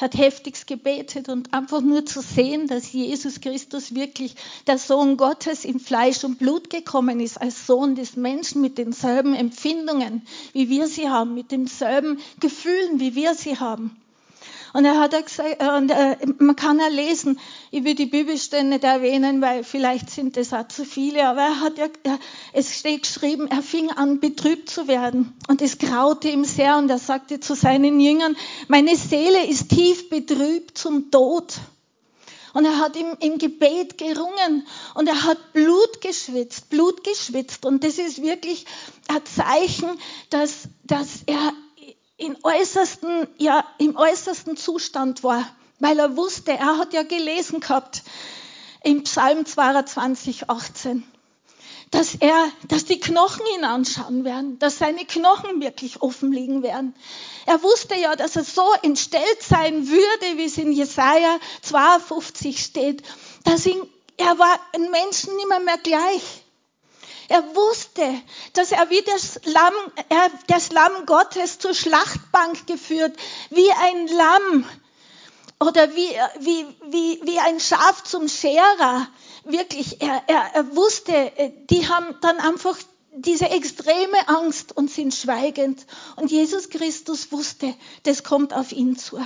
hat 0.00 0.16
heftigst 0.16 0.66
gebetet 0.66 1.28
und 1.28 1.52
einfach 1.52 1.80
nur 1.80 2.06
zu 2.06 2.20
sehen, 2.20 2.66
dass 2.66 2.92
Jesus 2.92 3.40
Christus 3.40 3.94
wirklich 3.94 4.34
der 4.66 4.78
Sohn 4.78 5.16
Gottes 5.16 5.64
in 5.64 5.80
Fleisch 5.80 6.24
und 6.24 6.38
Blut 6.38 6.70
gekommen 6.70 7.20
ist, 7.20 7.40
als 7.40 7.66
Sohn 7.66 7.94
des 7.94 8.16
Menschen 8.16 8.60
mit 8.60 8.78
denselben 8.78 9.34
Empfindungen, 9.34 10.22
wie 10.52 10.68
wir 10.68 10.86
sie 10.86 11.08
haben, 11.08 11.34
mit 11.34 11.50
denselben 11.50 12.18
Gefühlen, 12.40 13.00
wie 13.00 13.14
wir 13.14 13.34
sie 13.34 13.58
haben. 13.58 13.96
Und 14.74 14.84
er 14.84 14.98
hat 14.98 15.12
gesagt, 15.12 15.62
äh, 15.62 15.68
und 15.68 15.88
äh, 15.90 16.16
man 16.38 16.56
kann 16.56 16.80
ja 16.80 16.88
lesen, 16.88 17.38
ich 17.70 17.84
will 17.84 17.94
die 17.94 18.06
Bibelstellen 18.06 18.70
nicht 18.70 18.82
erwähnen, 18.82 19.40
weil 19.40 19.62
vielleicht 19.62 20.10
sind 20.10 20.36
das 20.36 20.52
auch 20.52 20.66
zu 20.66 20.84
viele, 20.84 21.28
aber 21.28 21.42
er 21.42 21.60
hat 21.60 21.78
ja, 21.78 21.86
es 22.52 22.76
steht 22.76 23.02
geschrieben, 23.02 23.46
er 23.46 23.62
fing 23.62 23.92
an, 23.92 24.18
betrübt 24.18 24.68
zu 24.68 24.88
werden. 24.88 25.32
Und 25.46 25.62
es 25.62 25.78
graute 25.78 26.28
ihm 26.28 26.44
sehr 26.44 26.76
und 26.76 26.90
er 26.90 26.98
sagte 26.98 27.38
zu 27.38 27.54
seinen 27.54 28.00
Jüngern, 28.00 28.36
meine 28.66 28.96
Seele 28.96 29.46
ist 29.46 29.68
tief 29.68 30.10
betrübt 30.10 30.76
zum 30.76 31.12
Tod. 31.12 31.54
Und 32.52 32.64
er 32.64 32.80
hat 32.80 32.96
im, 32.96 33.16
im 33.20 33.38
Gebet 33.38 33.96
gerungen 33.96 34.66
und 34.94 35.08
er 35.08 35.22
hat 35.22 35.52
Blut 35.52 36.00
geschwitzt, 36.00 36.68
Blut 36.70 37.04
geschwitzt. 37.04 37.64
Und 37.64 37.84
das 37.84 37.98
ist 37.98 38.22
wirklich 38.22 38.66
ein 39.06 39.22
Zeichen, 39.24 39.90
dass, 40.30 40.68
dass 40.82 41.22
er 41.26 41.52
in 42.16 42.36
äußersten, 42.42 43.28
ja, 43.38 43.64
im 43.78 43.96
äußersten 43.96 44.56
Zustand 44.56 45.24
war, 45.24 45.44
weil 45.80 45.98
er 45.98 46.16
wusste, 46.16 46.52
er 46.52 46.78
hat 46.78 46.92
ja 46.92 47.02
gelesen 47.02 47.60
gehabt 47.60 48.02
im 48.84 49.02
Psalm 49.02 49.44
22, 49.44 50.48
18, 50.48 51.02
dass 51.90 52.14
er, 52.14 52.48
dass 52.68 52.84
die 52.84 53.00
Knochen 53.00 53.44
ihn 53.56 53.64
anschauen 53.64 54.24
werden, 54.24 54.58
dass 54.58 54.78
seine 54.78 55.04
Knochen 55.04 55.60
wirklich 55.60 56.02
offen 56.02 56.32
liegen 56.32 56.62
werden. 56.62 56.94
Er 57.46 57.62
wusste 57.62 57.96
ja, 57.96 58.14
dass 58.14 58.36
er 58.36 58.44
so 58.44 58.66
entstellt 58.82 59.42
sein 59.42 59.88
würde, 59.88 60.38
wie 60.38 60.44
es 60.44 60.58
in 60.58 60.72
Jesaja 60.72 61.38
52 61.62 62.62
steht, 62.62 63.02
dass 63.44 63.66
ihn, 63.66 63.80
er 64.16 64.38
war 64.38 64.60
ein 64.74 64.90
Menschen 64.90 65.34
nimmer 65.36 65.60
mehr 65.60 65.78
gleich. 65.78 66.43
Er 67.28 67.42
wusste, 67.54 68.02
dass 68.52 68.72
er 68.72 68.90
wie 68.90 69.02
das 69.02 69.40
Lamm, 69.44 69.74
er, 70.08 70.30
das 70.46 70.72
Lamm 70.72 71.06
Gottes 71.06 71.58
zur 71.58 71.74
Schlachtbank 71.74 72.66
geführt, 72.66 73.16
wie 73.50 73.70
ein 73.70 74.06
Lamm 74.08 74.66
oder 75.60 75.94
wie, 75.94 76.08
wie, 76.40 76.66
wie, 76.90 77.20
wie 77.24 77.38
ein 77.38 77.60
Schaf 77.60 78.04
zum 78.04 78.28
Scherer. 78.28 79.08
Wirklich, 79.44 80.00
er, 80.02 80.22
er, 80.26 80.50
er 80.54 80.76
wusste, 80.76 81.12
äh, 81.12 81.50
die 81.70 81.88
haben 81.88 82.16
dann 82.20 82.38
einfach 82.38 82.76
diese 83.16 83.48
extreme 83.48 84.28
Angst 84.28 84.76
und 84.76 84.90
sind 84.90 85.14
schweigend. 85.14 85.86
Und 86.16 86.30
Jesus 86.30 86.68
Christus 86.68 87.30
wusste, 87.32 87.74
das 88.02 88.24
kommt 88.24 88.52
auf 88.52 88.72
ihn 88.72 88.96
zu. 88.96 89.24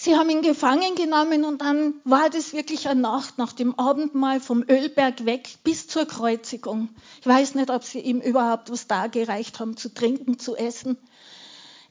Sie 0.00 0.16
haben 0.16 0.30
ihn 0.30 0.42
gefangen 0.42 0.94
genommen 0.94 1.44
und 1.44 1.60
dann 1.60 1.94
war 2.04 2.30
das 2.30 2.52
wirklich 2.52 2.88
eine 2.88 3.00
Nacht 3.00 3.36
nach 3.36 3.52
dem 3.52 3.76
Abendmahl 3.80 4.38
vom 4.38 4.62
Ölberg 4.62 5.24
weg 5.24 5.58
bis 5.64 5.88
zur 5.88 6.06
Kreuzigung. 6.06 6.88
Ich 7.20 7.26
weiß 7.26 7.56
nicht, 7.56 7.68
ob 7.68 7.82
sie 7.82 7.98
ihm 7.98 8.20
überhaupt 8.20 8.70
was 8.70 8.86
dargereicht 8.86 9.58
haben, 9.58 9.76
zu 9.76 9.92
trinken, 9.92 10.38
zu 10.38 10.54
essen. 10.54 10.96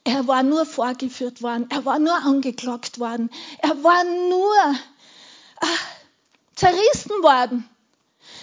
Er 0.04 0.26
war 0.26 0.42
nur 0.42 0.64
vorgeführt 0.64 1.42
worden, 1.42 1.66
er 1.68 1.84
war 1.84 1.98
nur 1.98 2.14
angeklagt 2.14 2.98
worden, 2.98 3.28
er 3.58 3.84
war 3.84 4.02
nur 4.04 4.56
ach, 5.60 5.86
zerrissen 6.54 7.22
worden. 7.22 7.68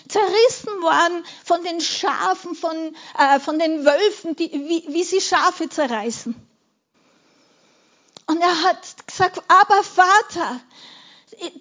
Zerrissen 0.07 0.79
worden 0.83 1.23
von 1.43 1.63
den 1.63 1.81
Schafen, 1.81 2.53
von, 2.53 2.75
äh, 3.17 3.39
von 3.39 3.57
den 3.57 3.83
Wölfen, 3.83 4.35
die, 4.35 4.51
wie, 4.51 4.93
wie 4.93 5.03
sie 5.03 5.21
Schafe 5.21 5.69
zerreißen. 5.69 6.35
Und 8.27 8.41
er 8.41 8.63
hat 8.63 9.07
gesagt, 9.07 9.41
aber 9.47 9.83
Vater, 9.83 10.59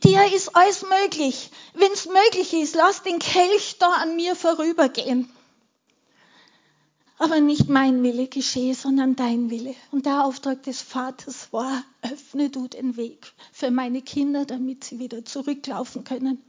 dir 0.02 0.32
ist 0.34 0.56
alles 0.56 0.82
möglich. 0.82 1.50
Wenn 1.74 1.92
es 1.92 2.06
möglich 2.06 2.54
ist, 2.54 2.74
lass 2.74 3.02
den 3.02 3.18
Kelch 3.18 3.76
da 3.78 3.88
an 3.88 4.16
mir 4.16 4.34
vorübergehen. 4.34 5.28
Aber 7.18 7.40
nicht 7.40 7.68
mein 7.68 8.02
Wille 8.02 8.26
geschehe, 8.26 8.74
sondern 8.74 9.14
dein 9.14 9.50
Wille. 9.50 9.74
Und 9.92 10.06
der 10.06 10.24
Auftrag 10.24 10.62
des 10.64 10.82
Vaters 10.82 11.52
war, 11.52 11.84
öffne 12.02 12.50
du 12.50 12.66
den 12.66 12.96
Weg 12.96 13.32
für 13.52 13.70
meine 13.70 14.02
Kinder, 14.02 14.44
damit 14.44 14.84
sie 14.84 14.98
wieder 14.98 15.24
zurücklaufen 15.24 16.04
können. 16.04 16.42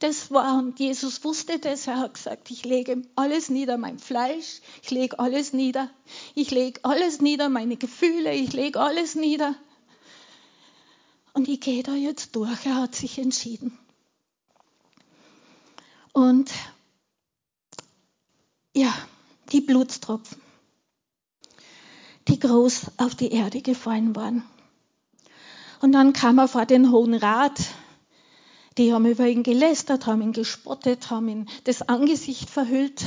Das 0.00 0.30
war, 0.30 0.58
und 0.58 0.78
Jesus 0.78 1.24
wusste 1.24 1.58
das, 1.58 1.88
er 1.88 1.98
hat 1.98 2.14
gesagt, 2.14 2.50
ich 2.52 2.64
lege 2.64 3.02
alles 3.16 3.48
nieder, 3.48 3.78
mein 3.78 3.98
Fleisch, 3.98 4.60
ich 4.82 4.90
lege 4.92 5.18
alles 5.18 5.52
nieder, 5.52 5.90
ich 6.36 6.52
lege 6.52 6.80
alles 6.84 7.20
nieder, 7.20 7.48
meine 7.48 7.76
Gefühle, 7.76 8.32
ich 8.32 8.52
lege 8.52 8.80
alles 8.80 9.16
nieder. 9.16 9.56
Und 11.32 11.48
ich 11.48 11.60
gehe 11.60 11.82
da 11.82 11.94
jetzt 11.94 12.36
durch, 12.36 12.64
er 12.64 12.76
hat 12.76 12.94
sich 12.94 13.18
entschieden. 13.18 13.76
Und 16.12 16.52
ja, 18.74 18.94
die 19.50 19.60
Blutstropfen, 19.60 20.40
die 22.28 22.38
groß 22.38 22.92
auf 22.98 23.16
die 23.16 23.32
Erde 23.32 23.62
gefallen 23.62 24.14
waren. 24.14 24.44
Und 25.80 25.92
dann 25.92 26.12
kam 26.12 26.38
er 26.38 26.48
vor 26.48 26.66
den 26.66 26.92
Hohen 26.92 27.14
Rat 27.14 27.58
die 28.78 28.92
haben 28.92 29.06
über 29.06 29.26
ihn 29.26 29.42
gelästert, 29.42 30.06
haben 30.06 30.22
ihn 30.22 30.32
gespottet, 30.32 31.10
haben 31.10 31.28
ihn 31.28 31.48
das 31.64 31.82
Angesicht 31.82 32.48
verhüllt. 32.48 33.04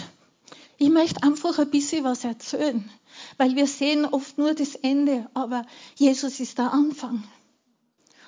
Ich 0.78 0.90
möchte 0.90 1.24
einfach 1.24 1.58
ein 1.60 1.70
bisschen 1.70 2.04
was 2.04 2.24
erzählen, 2.24 2.90
weil 3.38 3.56
wir 3.56 3.68
sehen 3.68 4.06
oft 4.06 4.38
nur 4.38 4.54
das 4.54 4.76
Ende, 4.76 5.30
aber 5.34 5.66
Jesus 5.96 6.40
ist 6.40 6.58
der 6.58 6.74
Anfang 6.74 7.24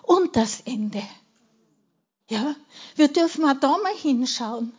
und 0.04 0.36
das 0.36 0.62
Ende. 0.62 1.04
Ja, 2.30 2.56
wir 2.96 3.10
dürfen 3.10 3.44
auch 3.46 3.60
da 3.60 3.78
mal 3.78 3.96
hinschauen. 3.96 4.74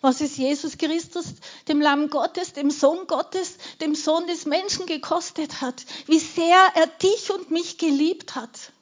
Was 0.00 0.20
ist 0.20 0.36
Jesus 0.36 0.78
Christus, 0.78 1.26
dem 1.68 1.80
Lamm 1.80 2.10
Gottes, 2.10 2.52
dem 2.52 2.70
Sohn 2.70 3.06
Gottes, 3.06 3.56
dem 3.80 3.94
Sohn 3.94 4.26
des 4.26 4.46
Menschen 4.46 4.86
gekostet 4.86 5.60
hat? 5.60 5.84
Wie 6.06 6.18
sehr 6.18 6.58
er 6.74 6.86
dich 6.86 7.30
und 7.32 7.50
mich 7.50 7.78
geliebt 7.78 8.34
hat. 8.34 8.72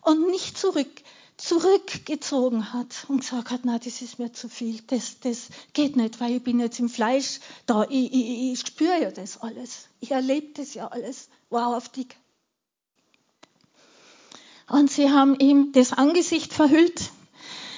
Und 0.00 0.30
nicht 0.30 0.58
zurück, 0.58 0.90
zurückgezogen 1.42 2.72
hat 2.72 3.04
und 3.08 3.20
gesagt 3.20 3.50
hat, 3.50 3.60
na, 3.64 3.78
das 3.78 4.00
ist 4.00 4.20
mir 4.20 4.32
zu 4.32 4.48
viel, 4.48 4.80
das, 4.86 5.18
das 5.20 5.48
geht 5.72 5.96
nicht, 5.96 6.20
weil 6.20 6.36
ich 6.36 6.44
bin 6.44 6.60
jetzt 6.60 6.78
im 6.78 6.88
Fleisch 6.88 7.40
da, 7.66 7.84
ich, 7.88 8.12
ich, 8.12 8.52
ich 8.52 8.60
spüre 8.60 9.02
ja 9.02 9.10
das 9.10 9.40
alles, 9.42 9.88
ich 9.98 10.12
erlebe 10.12 10.52
das 10.54 10.74
ja 10.74 10.86
alles, 10.88 11.28
wahrhaftig. 11.50 12.16
Und 14.68 14.90
sie 14.90 15.10
haben 15.10 15.38
ihm 15.38 15.72
das 15.72 15.92
Angesicht 15.92 16.52
verhüllt. 16.54 17.10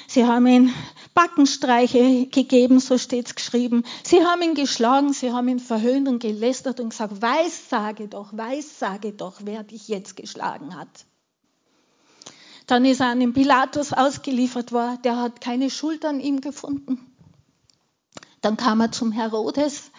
Sie 0.07 0.27
haben 0.27 0.47
ihm 0.47 0.73
Backenstreiche 1.15 2.27
gegeben, 2.27 2.79
so 2.79 2.99
steht's 2.99 3.35
geschrieben. 3.35 3.85
Sie 4.05 4.25
haben 4.25 4.43
ihn 4.43 4.55
geschlagen, 4.55 5.13
sie 5.13 5.33
haben 5.33 5.49
ihn 5.49 5.59
verhöhnt 5.59 6.07
und 6.07 6.21
gelästert 6.21 6.81
und 6.81 6.91
gesagt, 6.91 7.21
weiß 7.21 7.71
sage 7.71 8.09
doch, 8.09 8.37
weiß 8.37 8.79
sage 8.79 9.13
doch, 9.13 9.41
wer 9.45 9.65
dich 9.65 9.89
jetzt 9.89 10.17
geschlagen 10.17 10.77
hat. 10.77 11.07
Dann 12.67 12.85
ist 12.85 13.01
er 13.01 13.15
den 13.15 13.35
Pilatus 13.35 13.93
ausgeliefert 13.93 14.73
worden, 14.73 15.01
der 15.03 15.19
hat 15.19 15.41
keine 15.41 15.71
Schuld 15.71 16.05
an 16.05 16.21
ihm 16.21 16.41
gefunden. 16.41 16.99
Dann 18.41 18.57
kam 18.57 18.81
er 18.81 18.93
zum 18.93 19.13
Herodes, 19.13 19.91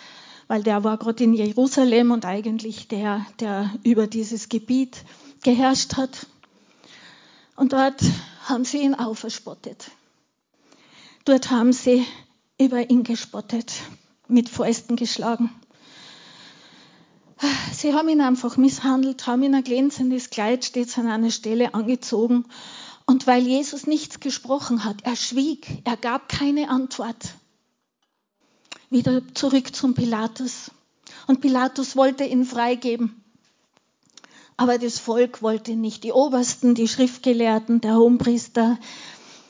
weil 0.48 0.64
der 0.64 0.84
war 0.84 0.98
gerade 0.98 1.24
in 1.24 1.34
Jerusalem 1.34 2.12
und 2.12 2.26
eigentlich 2.26 2.88
der, 2.88 3.26
der 3.40 3.72
über 3.84 4.08
dieses 4.08 4.50
Gebiet 4.50 5.04
geherrscht 5.44 5.96
hat. 5.98 6.28
Und 7.56 7.74
dort 7.74 8.02
haben 8.46 8.66
sie 8.66 8.82
ihn 8.82 8.96
auch 8.96 9.16
verspottet. 9.16 9.92
Dort 11.24 11.50
haben 11.50 11.74
sie 11.74 12.06
über 12.60 12.90
ihn 12.90 13.04
gespottet, 13.04 13.74
mit 14.28 14.50
Fäusten 14.50 14.96
geschlagen. 14.96 15.50
Sie 17.74 17.94
haben 17.94 18.10
ihn 18.10 18.22
einfach 18.22 18.58
misshandelt, 18.58 19.28
haben 19.28 19.44
ihn 19.44 19.56
ein 19.56 19.64
glänzendes 19.64 20.30
Kleid 20.30 20.66
stets 20.66 20.98
an 20.98 21.08
einer 21.08 21.32
Stelle 21.32 21.74
angezogen. 21.74 22.46
Und 23.06 23.28
weil 23.28 23.44
Jesus 23.44 23.88
nichts 23.88 24.20
gesprochen 24.20 24.84
hat, 24.84 24.98
er 25.04 25.16
schwieg, 25.16 25.82
er 25.84 25.98
gab 25.98 26.30
keine 26.30 26.70
Antwort. 26.70 27.36
Wieder 28.90 29.22
zurück 29.34 29.76
zum 29.76 29.94
Pilatus. 29.94 30.72
Und 31.28 31.42
Pilatus 31.42 31.96
wollte 31.96 32.24
ihn 32.24 32.46
freigeben. 32.46 33.24
Aber 34.58 34.78
das 34.78 35.00
Volk 35.00 35.42
wollte 35.42 35.76
nicht. 35.76 36.04
Die 36.04 36.12
Obersten, 36.14 36.76
die 36.76 36.88
Schriftgelehrten, 36.88 37.82
der 37.82 37.96
Hohenpriester, 37.96 38.78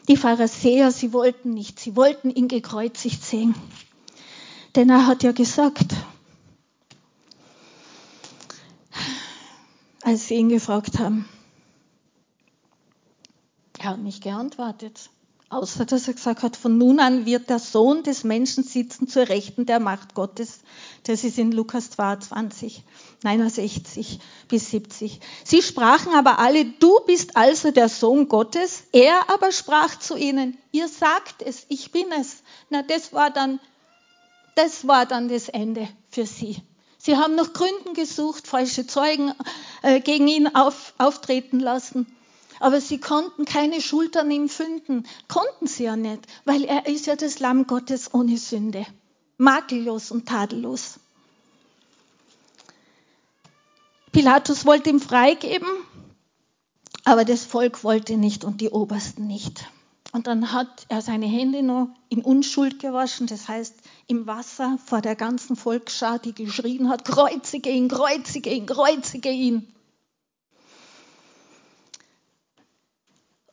die 0.08 0.18
Pharisäer, 0.18 0.92
sie 0.92 1.14
wollten 1.14 1.52
nicht. 1.52 1.80
Sie 1.80 1.96
wollten 1.96 2.30
ihn 2.30 2.48
gekreuzigt 2.48 3.24
sehen. 3.24 3.56
Denn 4.76 4.90
er 4.90 5.08
hat 5.08 5.24
ja 5.24 5.32
gesagt, 5.32 5.94
als 10.06 10.28
sie 10.28 10.36
ihn 10.36 10.50
gefragt 10.50 11.00
haben, 11.00 11.28
er 13.80 13.90
hat 13.90 14.00
nicht 14.00 14.24
geantwortet. 14.24 15.10
Außer 15.50 15.86
dass 15.86 16.08
er 16.08 16.14
gesagt 16.14 16.44
hat, 16.44 16.56
von 16.56 16.78
nun 16.78 17.00
an 17.00 17.26
wird 17.26 17.50
der 17.50 17.60
Sohn 17.60 18.04
des 18.04 18.24
Menschen 18.24 18.64
sitzen 18.64 19.08
zur 19.08 19.30
Rechten 19.30 19.66
der 19.66 19.80
Macht 19.80 20.14
Gottes. 20.14 20.60
Das 21.04 21.24
ist 21.24 21.38
in 21.38 21.52
Lukas 21.52 21.92
22, 21.92 22.84
69 23.24 24.20
bis 24.48 24.72
70. 24.72 25.20
Sie 25.44 25.62
sprachen 25.62 26.14
aber 26.14 26.40
alle, 26.40 26.66
du 26.66 27.00
bist 27.06 27.36
also 27.38 27.72
der 27.72 27.90
Sohn 27.90 28.28
Gottes. 28.28 28.84
Er 28.92 29.30
aber 29.30 29.52
sprach 29.52 29.98
zu 29.98 30.16
ihnen, 30.16 30.58
ihr 30.72 30.88
sagt 30.88 31.42
es, 31.42 31.66
ich 31.70 31.92
bin 31.92 32.12
es. 32.20 32.44
Na, 32.70 32.82
das 32.82 33.14
war 33.14 33.32
dann, 33.32 33.60
das 34.56 34.88
war 34.88 35.06
dann 35.06 35.30
das 35.30 35.48
Ende 35.50 35.88
für 36.10 36.26
sie. 36.26 36.58
Sie 37.06 37.18
haben 37.18 37.36
nach 37.36 37.54
Gründen 37.54 37.94
gesucht, 37.94 38.48
falsche 38.48 38.88
Zeugen 38.88 39.32
äh, 39.84 40.00
gegen 40.00 40.28
ihn 40.28 40.48
auf, 40.56 40.96
auftreten 40.98 41.60
lassen. 41.60 42.08
Aber 42.60 42.82
sie 42.82 43.00
konnten 43.00 43.46
keine 43.46 43.80
Schuld 43.80 44.18
an 44.18 44.32
ihm 44.32 44.50
finden. 44.50 45.04
Konnten 45.28 45.68
sie 45.68 45.84
ja 45.84 45.96
nicht, 45.96 46.26
weil 46.46 46.64
er 46.64 46.88
ist 46.88 47.06
ja 47.06 47.16
das 47.16 47.38
Lamm 47.38 47.68
Gottes 47.68 48.12
ohne 48.12 48.40
Sünde. 48.40 48.88
Makellos 49.38 50.10
und 50.10 50.28
tadellos. 50.28 51.00
Pilatus 54.12 54.66
wollte 54.66 54.90
ihm 54.90 55.00
freigeben, 55.00 55.70
aber 57.04 57.24
das 57.24 57.46
Volk 57.46 57.84
wollte 57.84 58.18
nicht 58.18 58.44
und 58.44 58.62
die 58.62 58.70
Obersten 58.72 59.28
nicht. 59.28 59.68
Und 60.16 60.28
dann 60.28 60.54
hat 60.54 60.86
er 60.88 61.02
seine 61.02 61.26
Hände 61.26 61.62
noch 61.62 61.90
in 62.08 62.22
Unschuld 62.22 62.80
gewaschen, 62.80 63.28
das 63.28 63.50
heißt 63.50 63.76
im 64.08 64.26
Wasser 64.26 64.78
vor 64.86 65.02
der 65.02 65.16
ganzen 65.16 65.58
Volksschar, 65.58 66.20
die 66.20 66.34
geschrien 66.34 66.88
hat, 66.88 67.04
kreuzige 67.04 67.70
ihn, 67.70 67.90
kreuzige 67.90 68.50
ihn, 68.50 68.66
kreuzige 68.66 69.30
ihn. 69.30 69.68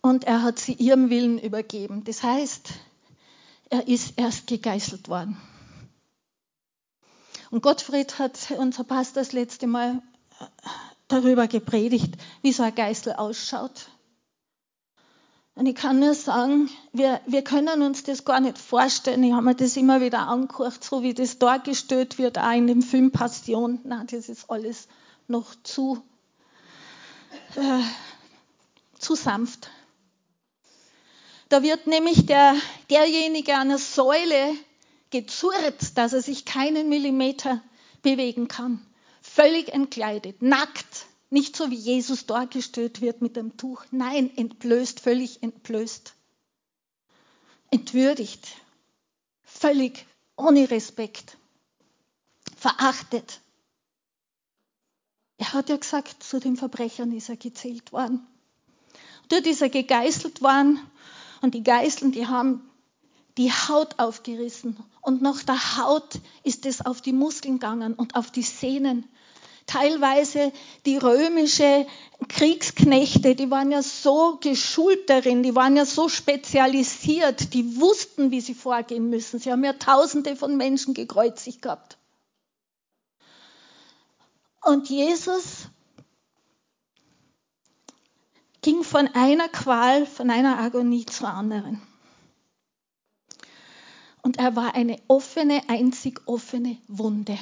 und 0.03 0.25
er 0.25 0.43
hat 0.43 0.59
sie 0.59 0.75
ihrem 0.75 1.09
Willen 1.11 1.39
übergeben. 1.39 2.05
Das 2.05 2.23
heißt, 2.23 2.69
er 3.71 3.89
ist 3.89 4.15
erst 4.19 4.49
gegeißelt 4.49 5.09
worden. 5.09 5.41
Und 7.51 7.63
Gottfried 7.63 8.19
hat 8.19 8.39
unser 8.59 8.85
Pastor 8.85 9.23
das 9.23 9.33
letzte 9.33 9.67
Mal 9.67 10.03
äh, 10.41 10.45
darüber 11.09 11.47
gepredigt, 11.47 12.15
wie 12.43 12.53
so 12.53 12.63
ein 12.63 12.75
Geißel 12.75 13.15
ausschaut. 13.15 13.89
Und 15.55 15.67
ich 15.67 15.75
kann 15.75 15.99
nur 15.99 16.15
sagen, 16.15 16.71
wir, 16.93 17.21
wir 17.27 17.43
können 17.43 17.83
uns 17.83 18.03
das 18.05 18.25
gar 18.25 18.41
nicht 18.41 18.57
vorstellen. 18.57 19.23
Ich 19.23 19.33
habe 19.33 19.43
mir 19.43 19.55
das 19.55 19.77
immer 19.77 20.01
wieder 20.01 20.21
angeguckt, 20.21 20.83
so 20.83 21.03
wie 21.03 21.13
das 21.13 21.39
dargestellt 21.39 22.19
wird, 22.19 22.39
auch 22.39 22.53
in 22.53 22.67
dem 22.67 22.83
Film 22.83 23.11
Passion. 23.11 23.79
Nein, 23.85 24.07
das 24.11 24.31
ist 24.31 24.49
alles 24.49 24.89
noch 25.29 25.55
zu, 25.63 26.03
äh, 27.57 27.83
zu 28.99 29.15
sanft. 29.15 29.71
Da 31.51 31.63
wird 31.63 31.87
nämlich 31.87 32.25
der, 32.25 32.55
derjenige 32.89 33.55
an 33.55 33.69
der 33.69 33.79
Säule 33.79 34.55
gezurrt, 35.11 35.99
dass 35.99 36.15
er 36.15 36.23
sich 36.23 36.47
keinen 36.47 36.89
Millimeter 36.89 37.61
bewegen 38.01 38.49
kann. 38.49 38.81
Völlig 39.21 39.69
entkleidet, 39.69 40.41
nackt. 40.41 41.07
Nicht 41.33 41.57
so 41.57 41.71
wie 41.71 41.77
Jesus 41.77 42.27
dargestellt 42.27 43.01
wird 43.01 43.23
mit 43.23 43.37
dem 43.37 43.57
Tuch. 43.57 43.87
Nein, 43.91 44.31
entblößt, 44.37 45.01
völlig 45.01 45.43
entblößt. 45.43 46.13
Entwürdigt. 47.71 48.49
Völlig 49.43 50.05
ohne 50.37 50.71
Respekt. 50.71 51.39
Verachtet. 52.55 53.41
Er 55.39 55.55
hat 55.55 55.71
ja 55.71 55.79
gesagt, 55.79 56.23
zu 56.23 56.39
den 56.39 56.59
Verbrechern 56.59 57.13
ist 57.13 57.31
er 57.31 57.37
gezählt 57.37 57.95
worden. 57.95 58.27
Dort 59.31 59.47
ist 59.47 59.63
er 59.63 59.71
gegeißelt 59.71 60.43
worden 60.43 60.81
und 61.41 61.55
die 61.55 61.65
Geißeln, 61.65 62.13
die 62.13 62.27
haben 62.27 62.61
die 63.39 63.51
Haut 63.51 63.99
aufgerissen. 63.99 64.77
Und 65.01 65.23
nach 65.23 65.43
der 65.45 65.79
Haut 65.79 66.21
ist 66.43 66.67
es 66.67 66.85
auf 66.85 67.01
die 67.01 67.15
Muskeln 67.15 67.55
gegangen 67.55 67.95
und 67.95 68.17
auf 68.17 68.31
die 68.31 68.43
Sehnen. 68.43 69.09
Teilweise 69.67 70.53
die 70.87 70.97
römische 70.97 71.87
Kriegsknechte, 72.29 73.35
die 73.35 73.51
waren 73.51 73.71
ja 73.71 73.83
so 73.83 74.39
geschult 74.41 75.09
darin, 75.09 75.43
die 75.43 75.55
waren 75.55 75.77
ja 75.77 75.85
so 75.85 76.09
spezialisiert, 76.09 77.55
die 77.55 77.81
wussten, 77.81 78.31
wie 78.31 78.41
sie 78.41 78.55
vorgehen 78.55 79.11
müssen. 79.11 79.39
Sie 79.39 79.51
haben 79.51 79.65
ja 79.65 79.73
Tausende 79.73 80.37
von 80.37 80.57
Menschen 80.57 80.95
gekreuzigt 80.95 81.63
gehabt. 81.63 81.99
Und 84.63 84.89
Jesus 84.89 85.69
ging 88.61 88.85
von 88.85 89.09
einer 89.09 89.49
Qual, 89.49 90.07
von 90.07 90.31
einer 90.31 90.59
Agonie 90.59 91.05
zur 91.07 91.29
anderen. 91.29 91.83
Und 94.23 94.39
er 94.39 94.55
war 94.55 94.77
eine 94.77 95.01
offene, 95.09 95.69
einzig 95.69 96.21
offene 96.27 96.79
Wunde. 96.87 97.37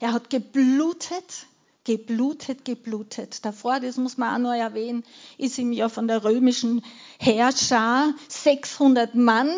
Er 0.00 0.12
hat 0.12 0.30
geblutet, 0.30 1.46
geblutet, 1.84 2.64
geblutet. 2.64 3.44
Davor, 3.44 3.80
das 3.80 3.96
muss 3.96 4.16
man 4.16 4.34
auch 4.34 4.50
noch 4.50 4.58
erwähnen, 4.58 5.04
ist 5.38 5.58
ihm 5.58 5.72
ja 5.72 5.88
von 5.88 6.08
der 6.08 6.24
römischen 6.24 6.84
Herrscher 7.18 8.12
600 8.28 9.14
Mann, 9.14 9.50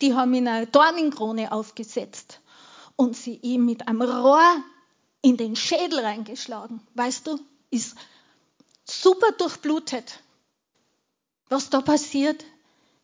die 0.00 0.14
haben 0.14 0.34
ihn 0.34 0.48
eine 0.48 0.66
Dornenkrone 0.66 1.52
aufgesetzt 1.52 2.40
und 2.96 3.16
sie 3.16 3.38
ihm 3.42 3.64
mit 3.64 3.88
einem 3.88 4.02
Rohr 4.02 4.62
in 5.22 5.36
den 5.36 5.54
Schädel 5.56 6.00
reingeschlagen. 6.00 6.80
Weißt 6.94 7.26
du, 7.26 7.38
ist 7.70 7.96
super 8.84 9.32
durchblutet. 9.32 10.20
Was 11.48 11.70
da 11.70 11.80
passiert, 11.80 12.44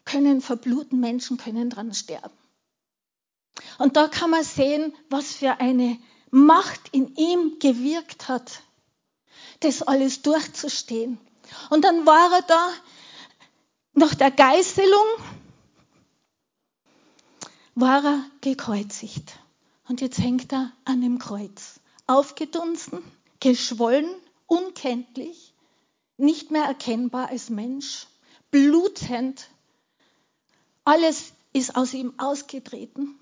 können 0.05 0.41
verbluten 0.41 1.01
Menschen 1.01 1.37
können 1.37 1.71
dran 1.71 1.95
sterben. 1.95 2.35
Und 3.79 3.97
da 3.97 4.09
kann 4.09 4.31
man 4.31 4.43
sehen, 4.43 4.95
was 5.11 5.35
für 5.35 5.61
eine 5.61 5.99
Macht 6.31 6.89
in 6.93 7.15
ihm 7.17 7.59
gewirkt 7.59 8.29
hat, 8.29 8.63
das 9.61 9.83
alles 9.83 10.23
durchzustehen. 10.23 11.19
Und 11.71 11.85
dann 11.85 12.07
war 12.07 12.33
er 12.33 12.43
da 12.43 12.71
nach 13.95 14.15
der 14.15 14.31
Geißelung 14.31 15.07
war 17.75 18.05
er 18.05 18.25
gekreuzigt. 18.41 19.39
Und 19.89 20.01
jetzt 20.01 20.19
hängt 20.19 20.53
er 20.53 20.73
an 20.85 21.01
dem 21.01 21.19
Kreuz. 21.19 21.81
Aufgedunsen, 22.07 23.03
geschwollen, 23.41 24.09
unkenntlich, 24.47 25.55
nicht 26.17 26.51
mehr 26.51 26.65
erkennbar 26.65 27.29
als 27.29 27.51
Mensch, 27.51 28.07
blutend. 28.51 29.49
Alles 30.85 31.33
ist 31.53 31.77
aus 31.77 31.95
ihm 31.95 32.15
ausgetreten. 32.19 33.18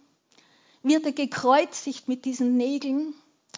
Wird 0.87 1.05
er 1.05 1.11
gekreuzigt 1.11 2.07
mit 2.07 2.25
diesen 2.25 2.57
Nägeln 2.57 3.13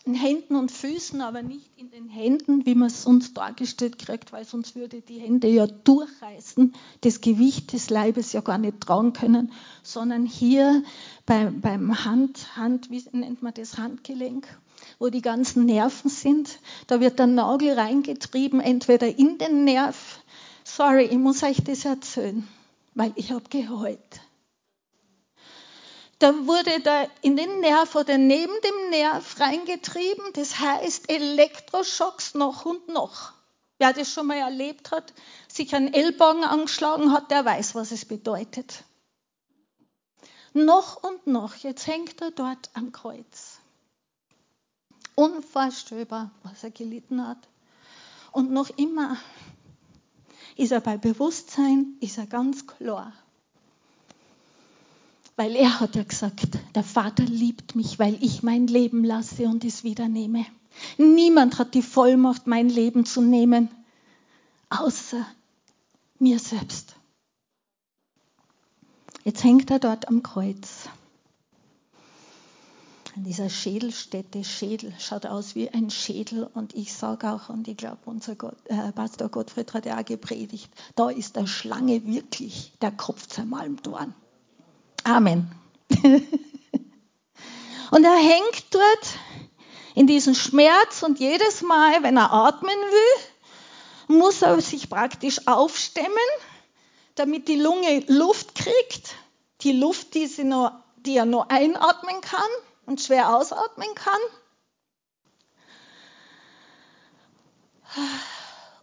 in 0.06 0.14
Händen 0.14 0.56
und 0.56 0.72
Füßen, 0.72 1.20
aber 1.20 1.42
nicht 1.42 1.70
in 1.76 1.90
den 1.90 2.08
Händen, 2.08 2.64
wie 2.64 2.74
man 2.74 2.86
es 2.86 3.02
sonst 3.02 3.36
dargestellt 3.36 3.98
kriegt, 3.98 4.32
weil 4.32 4.46
sonst 4.46 4.74
würde 4.74 5.02
die 5.02 5.18
Hände 5.18 5.46
ja 5.46 5.66
durchreißen, 5.66 6.72
das 7.02 7.20
Gewicht 7.20 7.74
des 7.74 7.90
Leibes 7.90 8.32
ja 8.32 8.40
gar 8.40 8.56
nicht 8.56 8.80
tragen 8.80 9.12
können, 9.12 9.52
sondern 9.82 10.24
hier 10.24 10.82
beim, 11.26 11.60
beim 11.60 12.02
Hand, 12.06 12.56
Hand, 12.56 12.90
wie 12.90 13.04
nennt 13.12 13.42
man 13.42 13.52
das, 13.52 13.76
Handgelenk, 13.76 14.48
wo 14.98 15.08
die 15.08 15.20
ganzen 15.20 15.66
Nerven 15.66 16.08
sind, 16.08 16.60
da 16.86 16.98
wird 16.98 17.18
der 17.18 17.26
Nagel 17.26 17.74
reingetrieben, 17.74 18.60
entweder 18.60 19.18
in 19.18 19.36
den 19.36 19.64
Nerv, 19.64 20.22
sorry, 20.64 21.04
ich 21.04 21.18
muss 21.18 21.42
euch 21.42 21.62
das 21.62 21.84
erzählen, 21.84 22.48
weil 22.94 23.12
ich 23.16 23.32
habe 23.32 23.44
geheult 23.50 24.22
da 26.18 26.46
wurde 26.46 26.80
da 26.80 27.06
in 27.22 27.36
den 27.36 27.60
Nerv 27.60 27.94
oder 27.94 28.18
neben 28.18 28.52
dem 28.62 28.90
Nerv 28.90 29.38
reingetrieben. 29.38 30.24
Das 30.34 30.58
heißt 30.58 31.08
Elektroschocks 31.10 32.34
noch 32.34 32.64
und 32.64 32.88
noch. 32.88 33.32
Wer 33.78 33.92
das 33.92 34.12
schon 34.12 34.26
mal 34.26 34.38
erlebt 34.38 34.90
hat, 34.90 35.14
sich 35.46 35.74
einen 35.74 35.94
Ellbogen 35.94 36.42
angeschlagen 36.42 37.12
hat, 37.12 37.30
der 37.30 37.44
weiß, 37.44 37.76
was 37.76 37.92
es 37.92 38.04
bedeutet. 38.04 38.82
Noch 40.52 41.02
und 41.04 41.28
noch, 41.28 41.54
jetzt 41.56 41.86
hängt 41.86 42.20
er 42.20 42.32
dort 42.32 42.70
am 42.74 42.90
Kreuz. 42.90 43.60
Unvorstellbar, 45.14 46.32
was 46.42 46.64
er 46.64 46.72
gelitten 46.72 47.26
hat. 47.26 47.48
Und 48.32 48.50
noch 48.50 48.70
immer 48.70 49.16
ist 50.56 50.72
er 50.72 50.80
bei 50.80 50.96
Bewusstsein, 50.96 51.96
ist 52.00 52.18
er 52.18 52.26
ganz 52.26 52.66
klar. 52.66 53.12
Weil 55.38 55.54
er 55.54 55.78
hat 55.78 55.94
ja 55.94 56.02
gesagt, 56.02 56.58
der 56.74 56.82
Vater 56.82 57.22
liebt 57.22 57.76
mich, 57.76 58.00
weil 58.00 58.18
ich 58.24 58.42
mein 58.42 58.66
Leben 58.66 59.04
lasse 59.04 59.44
und 59.44 59.64
es 59.64 59.84
wieder 59.84 60.08
nehme. 60.08 60.44
Niemand 60.96 61.60
hat 61.60 61.74
die 61.74 61.82
Vollmacht, 61.82 62.48
mein 62.48 62.68
Leben 62.68 63.06
zu 63.06 63.20
nehmen, 63.20 63.68
außer 64.68 65.24
mir 66.18 66.40
selbst. 66.40 66.96
Jetzt 69.22 69.44
hängt 69.44 69.70
er 69.70 69.78
dort 69.78 70.08
am 70.08 70.24
Kreuz. 70.24 70.88
An 73.14 73.22
dieser 73.22 73.48
Schädelstätte, 73.48 74.42
Schädel, 74.42 74.92
schaut 74.98 75.24
aus 75.24 75.54
wie 75.54 75.70
ein 75.70 75.90
Schädel. 75.90 76.50
Und 76.52 76.74
ich 76.74 76.92
sage 76.92 77.30
auch, 77.30 77.48
und 77.48 77.68
ich 77.68 77.76
glaube, 77.76 77.98
unser 78.06 78.34
Gott, 78.34 78.56
äh, 78.64 78.90
Pastor 78.90 79.28
Gottfried 79.28 79.72
hat 79.72 79.86
ja 79.86 80.00
auch 80.00 80.04
gepredigt, 80.04 80.68
da 80.96 81.10
ist 81.10 81.36
der 81.36 81.46
Schlange 81.46 82.04
wirklich 82.06 82.72
der 82.82 82.90
Kopf 82.90 83.28
zermalmt 83.28 83.86
worden. 83.86 84.16
Amen. 85.08 85.50
und 87.90 88.04
er 88.04 88.16
hängt 88.16 88.66
dort 88.72 89.18
in 89.94 90.06
diesem 90.06 90.34
Schmerz 90.34 91.02
und 91.02 91.18
jedes 91.18 91.62
Mal, 91.62 92.02
wenn 92.02 92.18
er 92.18 92.30
atmen 92.30 92.68
will, 92.68 94.16
muss 94.18 94.42
er 94.42 94.60
sich 94.60 94.90
praktisch 94.90 95.46
aufstemmen, 95.46 96.12
damit 97.14 97.48
die 97.48 97.56
Lunge 97.56 98.04
Luft 98.08 98.54
kriegt. 98.54 99.14
Die 99.62 99.72
Luft, 99.72 100.12
die, 100.12 100.26
sie 100.26 100.44
noch, 100.44 100.72
die 100.96 101.16
er 101.16 101.24
nur 101.24 101.50
einatmen 101.50 102.20
kann 102.20 102.50
und 102.84 103.00
schwer 103.00 103.34
ausatmen 103.34 103.88
kann 103.94 104.20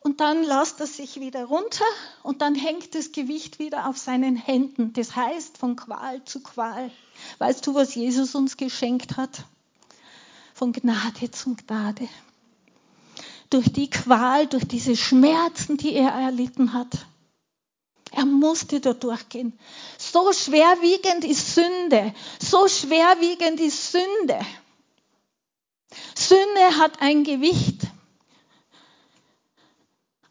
und 0.05 0.19
dann 0.19 0.43
lässt 0.43 0.79
er 0.81 0.85
sich 0.85 1.19
wieder 1.19 1.45
runter 1.45 1.83
und 2.21 2.43
dann 2.43 2.53
hängt 2.53 2.93
das 2.93 3.11
Gewicht 3.11 3.57
wieder 3.57 3.89
auf 3.89 3.97
seinen 3.97 4.35
Händen. 4.35 4.93
Das 4.93 5.15
heißt 5.15 5.57
von 5.57 5.75
Qual 5.75 6.23
zu 6.25 6.43
Qual. 6.43 6.91
Weißt 7.39 7.65
du, 7.65 7.73
was 7.73 7.95
Jesus 7.95 8.35
uns 8.35 8.55
geschenkt 8.55 9.17
hat? 9.17 9.45
Von 10.53 10.73
Gnade 10.73 11.31
zu 11.31 11.55
Gnade. 11.55 12.07
Durch 13.49 13.73
die 13.73 13.89
Qual, 13.89 14.45
durch 14.45 14.67
diese 14.67 14.95
Schmerzen, 14.95 15.77
die 15.77 15.95
er 15.95 16.11
erlitten 16.11 16.73
hat. 16.73 17.07
Er 18.11 18.25
musste 18.25 18.81
da 18.81 18.93
durchgehen. 18.93 19.57
So 19.97 20.31
schwerwiegend 20.33 21.25
ist 21.25 21.55
Sünde. 21.55 22.13
So 22.39 22.67
schwerwiegend 22.67 23.59
ist 23.59 23.91
Sünde. 23.91 24.39
Sünde 26.15 26.77
hat 26.77 27.01
ein 27.01 27.23
Gewicht. 27.23 27.74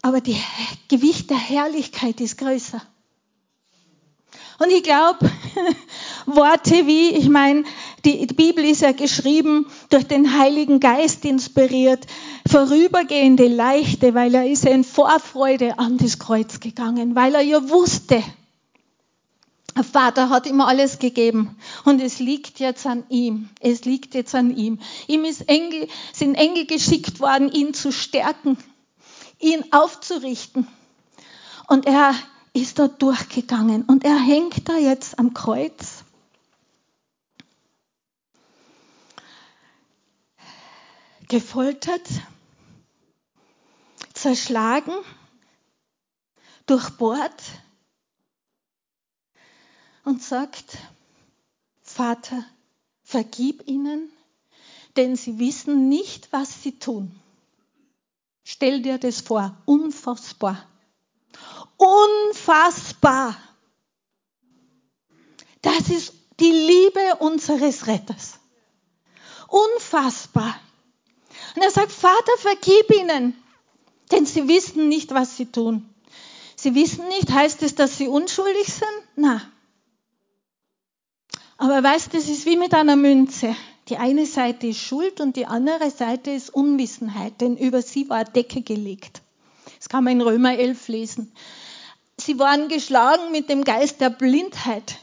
Aber 0.04 0.20
das 0.20 0.36
Gewicht 0.88 1.30
der 1.30 1.38
Herrlichkeit 1.38 2.20
ist 2.20 2.36
größer. 2.36 2.82
Und 4.58 4.70
ich 4.70 4.82
glaube, 4.82 5.30
Worte 6.26 6.86
wie, 6.86 7.08
ich 7.08 7.30
meine, 7.30 7.64
die 8.04 8.26
Bibel 8.26 8.66
ist 8.66 8.82
ja 8.82 8.92
geschrieben, 8.92 9.64
durch 9.88 10.06
den 10.06 10.38
Heiligen 10.38 10.78
Geist 10.78 11.24
inspiriert, 11.24 12.06
vorübergehende 12.46 13.48
Leichte, 13.48 14.12
weil 14.12 14.34
er 14.34 14.46
ist 14.46 14.64
ja 14.64 14.72
in 14.72 14.84
Vorfreude 14.84 15.78
an 15.78 15.96
das 15.96 16.18
Kreuz 16.18 16.60
gegangen, 16.60 17.16
weil 17.16 17.34
er 17.34 17.40
ja 17.40 17.70
wusste, 17.70 18.22
der 19.74 19.84
Vater 19.84 20.28
hat 20.28 20.46
ihm 20.46 20.60
alles 20.60 20.98
gegeben 20.98 21.56
und 21.86 22.02
es 22.02 22.18
liegt 22.18 22.60
jetzt 22.60 22.86
an 22.86 23.04
ihm. 23.08 23.48
Es 23.58 23.86
liegt 23.86 24.14
jetzt 24.14 24.34
an 24.34 24.54
ihm. 24.54 24.80
Ihm 25.06 25.24
Engel, 25.46 25.88
sind 26.12 26.34
Engel 26.34 26.66
geschickt 26.66 27.20
worden, 27.20 27.50
ihn 27.50 27.72
zu 27.72 27.90
stärken 27.90 28.58
ihn 29.44 29.72
aufzurichten. 29.72 30.66
Und 31.68 31.87
er 31.87 32.14
ist 32.54 32.78
dort 32.78 33.02
durchgegangen 33.02 33.83
und 33.83 34.04
er 34.04 34.18
hängt 34.18 34.68
da 34.68 34.76
jetzt 34.76 35.18
am 35.18 35.35
Kreuz. 35.35 36.04
Gefoltert, 41.28 42.09
zerschlagen, 44.14 44.94
durchbohrt 46.66 47.42
und 50.04 50.22
sagt, 50.22 50.78
Vater, 51.83 52.44
vergib 53.02 53.66
ihnen, 53.66 54.11
denn 54.96 55.16
sie 55.16 55.38
wissen 55.38 55.88
nicht, 55.88 56.33
was 56.33 56.62
sie 56.62 56.78
tun. 56.78 57.20
Stell 58.44 58.83
dir 58.83 58.98
das 58.98 59.22
vor. 59.22 59.57
Unfassbar. 59.64 60.68
Unfassbar. 61.76 63.37
Das 65.62 65.88
ist 65.88 66.12
die 66.40 66.52
Liebe 66.52 67.16
unseres 67.20 67.87
Retters. 67.87 68.38
Unfassbar. 69.48 70.54
Und 71.57 71.62
er 71.62 71.70
sagt, 71.70 71.92
Vater, 71.92 72.33
vergib 72.38 72.90
ihnen, 72.90 73.35
denn 74.11 74.26
sie 74.26 74.46
wissen 74.46 74.88
nicht, 74.88 75.12
was 75.12 75.37
sie 75.37 75.46
tun. 75.46 75.88
Sie 76.57 76.74
wissen 76.74 77.09
nicht, 77.09 77.30
heißt 77.30 77.62
es, 77.62 77.74
dass 77.74 77.96
sie 77.96 78.09
unschuldig 78.09 78.66
sind? 78.66 79.02
Na. 79.16 79.40
Aber 81.57 81.83
weißt, 81.83 82.12
das 82.12 82.28
ist 82.28 82.46
wie 82.46 82.57
mit 82.57 82.74
einer 82.74 82.96
Münze. 82.96 83.57
Die 83.88 83.98
eine 83.98 84.24
Seite 84.24 84.68
ist 84.68 84.80
Schuld 84.80 85.20
und 85.20 85.36
die 85.36 85.46
andere 85.46 85.90
Seite 85.90 86.30
ist 86.30 86.50
Unwissenheit, 86.50 87.40
denn 87.40 87.56
über 87.56 87.82
sie 87.82 88.08
war 88.08 88.24
Decke 88.24 88.62
gelegt. 88.62 89.20
Das 89.78 89.88
kann 89.88 90.04
man 90.04 90.14
in 90.14 90.22
Römer 90.22 90.56
11 90.56 90.88
lesen. 90.88 91.32
Sie 92.16 92.38
waren 92.38 92.68
geschlagen 92.68 93.32
mit 93.32 93.50
dem 93.50 93.64
Geist 93.64 94.00
der 94.00 94.08
Blindheit, 94.08 94.98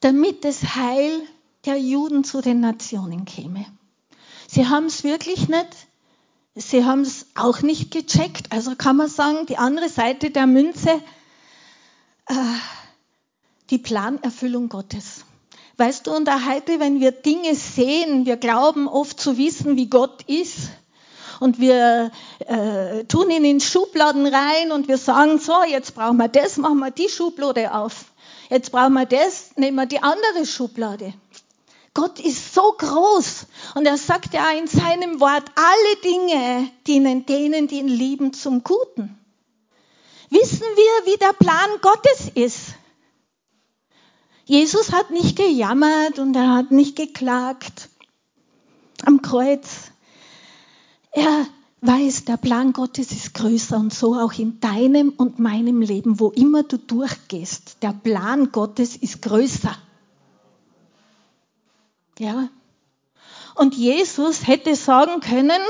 damit 0.00 0.44
das 0.44 0.76
Heil 0.76 1.22
der 1.66 1.76
Juden 1.76 2.24
zu 2.24 2.40
den 2.40 2.60
Nationen 2.60 3.24
käme. 3.24 3.66
Sie 4.46 4.66
haben 4.66 4.86
es 4.86 5.04
wirklich 5.04 5.48
nicht, 5.48 5.88
sie 6.54 6.84
haben 6.84 7.02
es 7.02 7.26
auch 7.34 7.60
nicht 7.60 7.90
gecheckt. 7.90 8.52
Also 8.52 8.76
kann 8.76 8.96
man 8.96 9.08
sagen, 9.08 9.44
die 9.46 9.58
andere 9.58 9.90
Seite 9.90 10.30
der 10.30 10.46
Münze, 10.46 11.02
äh, 12.26 12.34
die 13.70 13.78
Planerfüllung 13.78 14.68
Gottes. 14.68 15.24
Weißt 15.76 16.06
du, 16.06 16.12
und 16.14 16.28
auch 16.28 16.44
heute, 16.48 16.80
wenn 16.80 17.00
wir 17.00 17.12
Dinge 17.12 17.54
sehen, 17.54 18.26
wir 18.26 18.36
glauben 18.36 18.88
oft 18.88 19.20
zu 19.20 19.38
wissen, 19.38 19.76
wie 19.76 19.88
Gott 19.88 20.22
ist. 20.26 20.70
Und 21.38 21.60
wir 21.60 22.10
äh, 22.40 23.04
tun 23.04 23.30
ihn 23.30 23.44
in 23.44 23.60
Schubladen 23.60 24.26
rein 24.26 24.72
und 24.72 24.88
wir 24.88 24.98
sagen, 24.98 25.38
so, 25.38 25.62
jetzt 25.62 25.94
brauchen 25.94 26.16
wir 26.16 26.26
das, 26.26 26.56
machen 26.56 26.80
wir 26.80 26.90
die 26.90 27.08
Schublade 27.08 27.72
auf. 27.72 28.06
Jetzt 28.50 28.72
brauchen 28.72 28.94
wir 28.94 29.06
das, 29.06 29.50
nehmen 29.54 29.76
wir 29.76 29.86
die 29.86 30.02
andere 30.02 30.46
Schublade. 30.46 31.14
Gott 31.94 32.18
ist 32.18 32.54
so 32.54 32.74
groß 32.76 33.46
und 33.74 33.86
er 33.86 33.98
sagt 33.98 34.34
ja 34.34 34.50
in 34.50 34.66
seinem 34.66 35.20
Wort, 35.20 35.44
alle 35.54 35.96
Dinge 36.02 36.70
dienen 36.86 37.26
denen, 37.26 37.68
die 37.68 37.78
ihn 37.78 37.88
lieben, 37.88 38.32
zum 38.32 38.64
Guten. 38.64 39.18
wissen 40.30 40.62
wir, 40.62 41.12
wie 41.12 41.18
der 41.18 41.32
Plan 41.34 41.70
Gottes 41.80 42.30
ist. 42.34 42.77
Jesus 44.48 44.92
hat 44.92 45.10
nicht 45.10 45.36
gejammert 45.36 46.18
und 46.18 46.34
er 46.34 46.54
hat 46.54 46.70
nicht 46.70 46.96
geklagt 46.96 47.90
am 49.04 49.20
Kreuz. 49.20 49.90
Er 51.12 51.46
weiß, 51.82 52.24
der 52.24 52.38
Plan 52.38 52.72
Gottes 52.72 53.12
ist 53.12 53.34
größer 53.34 53.76
und 53.76 53.92
so 53.92 54.14
auch 54.14 54.32
in 54.32 54.58
deinem 54.58 55.10
und 55.10 55.38
meinem 55.38 55.82
Leben, 55.82 56.18
wo 56.18 56.30
immer 56.30 56.62
du 56.62 56.78
durchgehst. 56.78 57.82
Der 57.82 57.92
Plan 57.92 58.50
Gottes 58.50 58.96
ist 58.96 59.20
größer. 59.20 59.76
Ja. 62.18 62.48
Und 63.54 63.74
Jesus 63.74 64.46
hätte 64.46 64.76
sagen 64.76 65.20
können, 65.20 65.60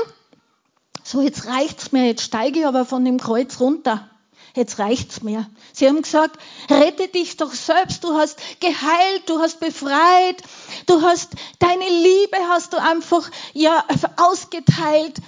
so 1.03 1.21
jetzt 1.21 1.47
reicht's 1.47 1.91
mir, 1.91 2.05
jetzt 2.05 2.23
steige 2.23 2.59
ich 2.59 2.65
aber 2.65 2.85
von 2.85 3.03
dem 3.03 3.17
Kreuz 3.17 3.59
runter. 3.59 4.09
Jetzt 4.55 4.79
reicht's 4.79 5.21
mir. 5.21 5.49
Sie 5.73 5.87
haben 5.87 6.01
gesagt, 6.01 6.39
rette 6.69 7.07
dich 7.07 7.37
doch 7.37 7.53
selbst. 7.53 8.03
Du 8.03 8.13
hast 8.13 8.37
geheilt, 8.59 9.23
du 9.27 9.39
hast 9.39 9.59
befreit, 9.59 10.41
du 10.85 11.01
hast 11.01 11.29
deine 11.59 11.87
Liebe 11.87 12.37
hast 12.49 12.73
du 12.73 12.77
einfach 12.77 13.29
ja 13.53 13.83
ausgeteilt 14.17 15.19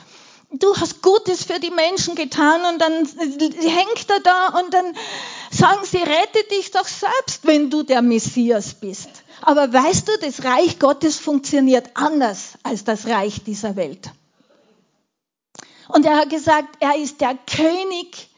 du 0.51 0.75
hast 0.75 1.01
Gutes 1.01 1.43
für 1.45 1.60
die 1.60 1.71
Menschen 1.71 2.15
getan 2.15 2.62
und 2.65 2.79
dann 2.79 2.93
hängt 2.93 4.10
er 4.10 4.19
da 4.19 4.60
und 4.60 4.73
dann 4.73 4.95
sagen 5.49 5.86
sie, 5.86 5.97
rette 5.97 6.43
dich 6.51 6.71
doch 6.71 6.88
selbst, 6.88 7.45
wenn 7.45 7.69
du 7.69 7.84
der 7.84 8.01
Messias 8.01 8.73
bist. 8.73 9.10
Aber 9.41 9.71
weißt 9.71 10.07
du, 10.07 10.12
das 10.19 10.43
Reich 10.43 10.79
Gottes 10.79 11.17
funktioniert 11.17 11.91
anders 11.95 12.57
als 12.63 12.84
das 12.84 13.07
Reich 13.07 13.43
dieser 13.43 13.75
Welt. 13.75 14.12
Und 15.88 16.05
er 16.05 16.17
hat 16.17 16.29
gesagt, 16.29 16.77
er 16.79 16.95
ist 16.95 17.21
der 17.21 17.36
König, 17.36 18.29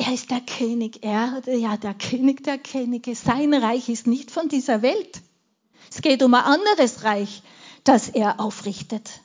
er 0.00 0.14
ist 0.14 0.30
der 0.30 0.40
König, 0.40 1.00
er, 1.02 1.42
ja, 1.46 1.76
der 1.76 1.92
König 1.92 2.42
der 2.42 2.56
Könige. 2.56 3.14
Sein 3.14 3.52
Reich 3.52 3.90
ist 3.90 4.06
nicht 4.06 4.30
von 4.30 4.48
dieser 4.48 4.80
Welt. 4.80 5.20
Es 5.90 6.00
geht 6.00 6.22
um 6.22 6.32
ein 6.32 6.42
anderes 6.42 7.04
Reich, 7.04 7.42
das 7.84 8.08
er 8.08 8.40
aufrichtet. 8.40 9.20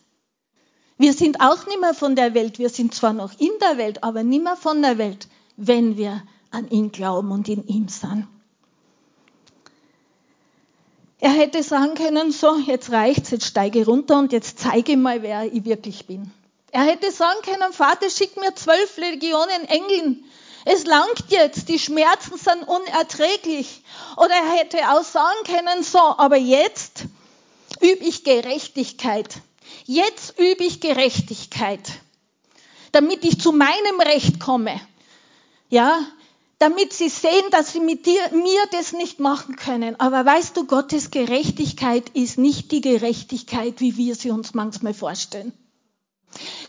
Wir 0.97 1.13
sind 1.13 1.39
auch 1.39 1.65
nicht 1.67 1.79
mehr 1.79 1.93
von 1.93 2.17
der 2.17 2.33
Welt. 2.33 2.59
Wir 2.59 2.69
sind 2.69 2.93
zwar 2.93 3.13
noch 3.13 3.39
in 3.39 3.51
der 3.61 3.77
Welt, 3.77 4.03
aber 4.03 4.23
nicht 4.23 4.43
mehr 4.43 4.57
von 4.57 4.81
der 4.81 4.97
Welt, 4.97 5.29
wenn 5.55 5.95
wir 5.95 6.21
an 6.51 6.69
ihn 6.69 6.91
glauben 6.91 7.31
und 7.31 7.47
in 7.47 7.65
ihm 7.67 7.87
sind. 7.87 8.27
Er 11.19 11.31
hätte 11.31 11.63
sagen 11.63 11.95
können, 11.95 12.33
so, 12.33 12.57
jetzt 12.57 12.91
reicht's, 12.91 13.31
jetzt 13.31 13.45
steige 13.45 13.85
runter 13.85 14.19
und 14.19 14.33
jetzt 14.33 14.59
zeige 14.59 14.97
mal, 14.97 15.21
wer 15.21 15.51
ich 15.51 15.63
wirklich 15.63 16.05
bin. 16.05 16.31
Er 16.71 16.83
hätte 16.83 17.11
sagen 17.11 17.39
können, 17.43 17.71
Vater, 17.71 18.09
schick 18.09 18.35
mir 18.35 18.53
zwölf 18.55 18.97
Legionen 18.97 19.63
Engeln. 19.67 20.25
Es 20.65 20.83
langt 20.85 21.25
jetzt, 21.29 21.69
die 21.69 21.77
Schmerzen 21.77 22.37
sind 22.37 22.67
unerträglich. 22.67 23.83
Oder 24.17 24.33
er 24.33 24.57
hätte 24.57 24.77
auch 24.89 25.03
sagen 25.03 25.43
können, 25.45 25.83
so, 25.83 25.99
aber 25.99 26.37
jetzt 26.37 27.05
übe 27.81 28.03
ich 28.03 28.23
Gerechtigkeit. 28.23 29.35
Jetzt 29.85 30.39
übe 30.39 30.63
ich 30.63 30.81
Gerechtigkeit, 30.81 31.81
damit 32.91 33.23
ich 33.23 33.39
zu 33.39 33.51
meinem 33.51 33.99
Recht 33.99 34.39
komme. 34.39 34.81
Ja, 35.69 35.99
damit 36.57 36.93
sie 36.93 37.09
sehen, 37.09 37.43
dass 37.51 37.73
sie 37.73 37.79
mit 37.79 38.07
dir, 38.07 38.21
mir 38.31 38.61
das 38.71 38.93
nicht 38.93 39.19
machen 39.19 39.57
können. 39.57 39.99
Aber 39.99 40.25
weißt 40.25 40.57
du, 40.57 40.65
Gottes 40.65 41.11
Gerechtigkeit 41.11 42.09
ist 42.09 42.39
nicht 42.39 42.71
die 42.71 42.81
Gerechtigkeit, 42.81 43.81
wie 43.81 43.97
wir 43.97 44.15
sie 44.15 44.31
uns 44.31 44.55
manchmal 44.55 44.95
vorstellen. 44.95 45.53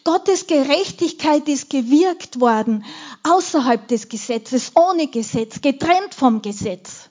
Gottes 0.06 0.46
Gerechtigkeit 0.46 1.48
ist 1.48 1.68
gewirkt 1.68 2.38
worden 2.38 2.84
außerhalb 3.24 3.88
des 3.88 4.08
Gesetzes, 4.08 4.70
ohne 4.76 5.08
Gesetz, 5.08 5.60
getrennt 5.60 6.14
vom 6.14 6.42
Gesetz. 6.42 7.10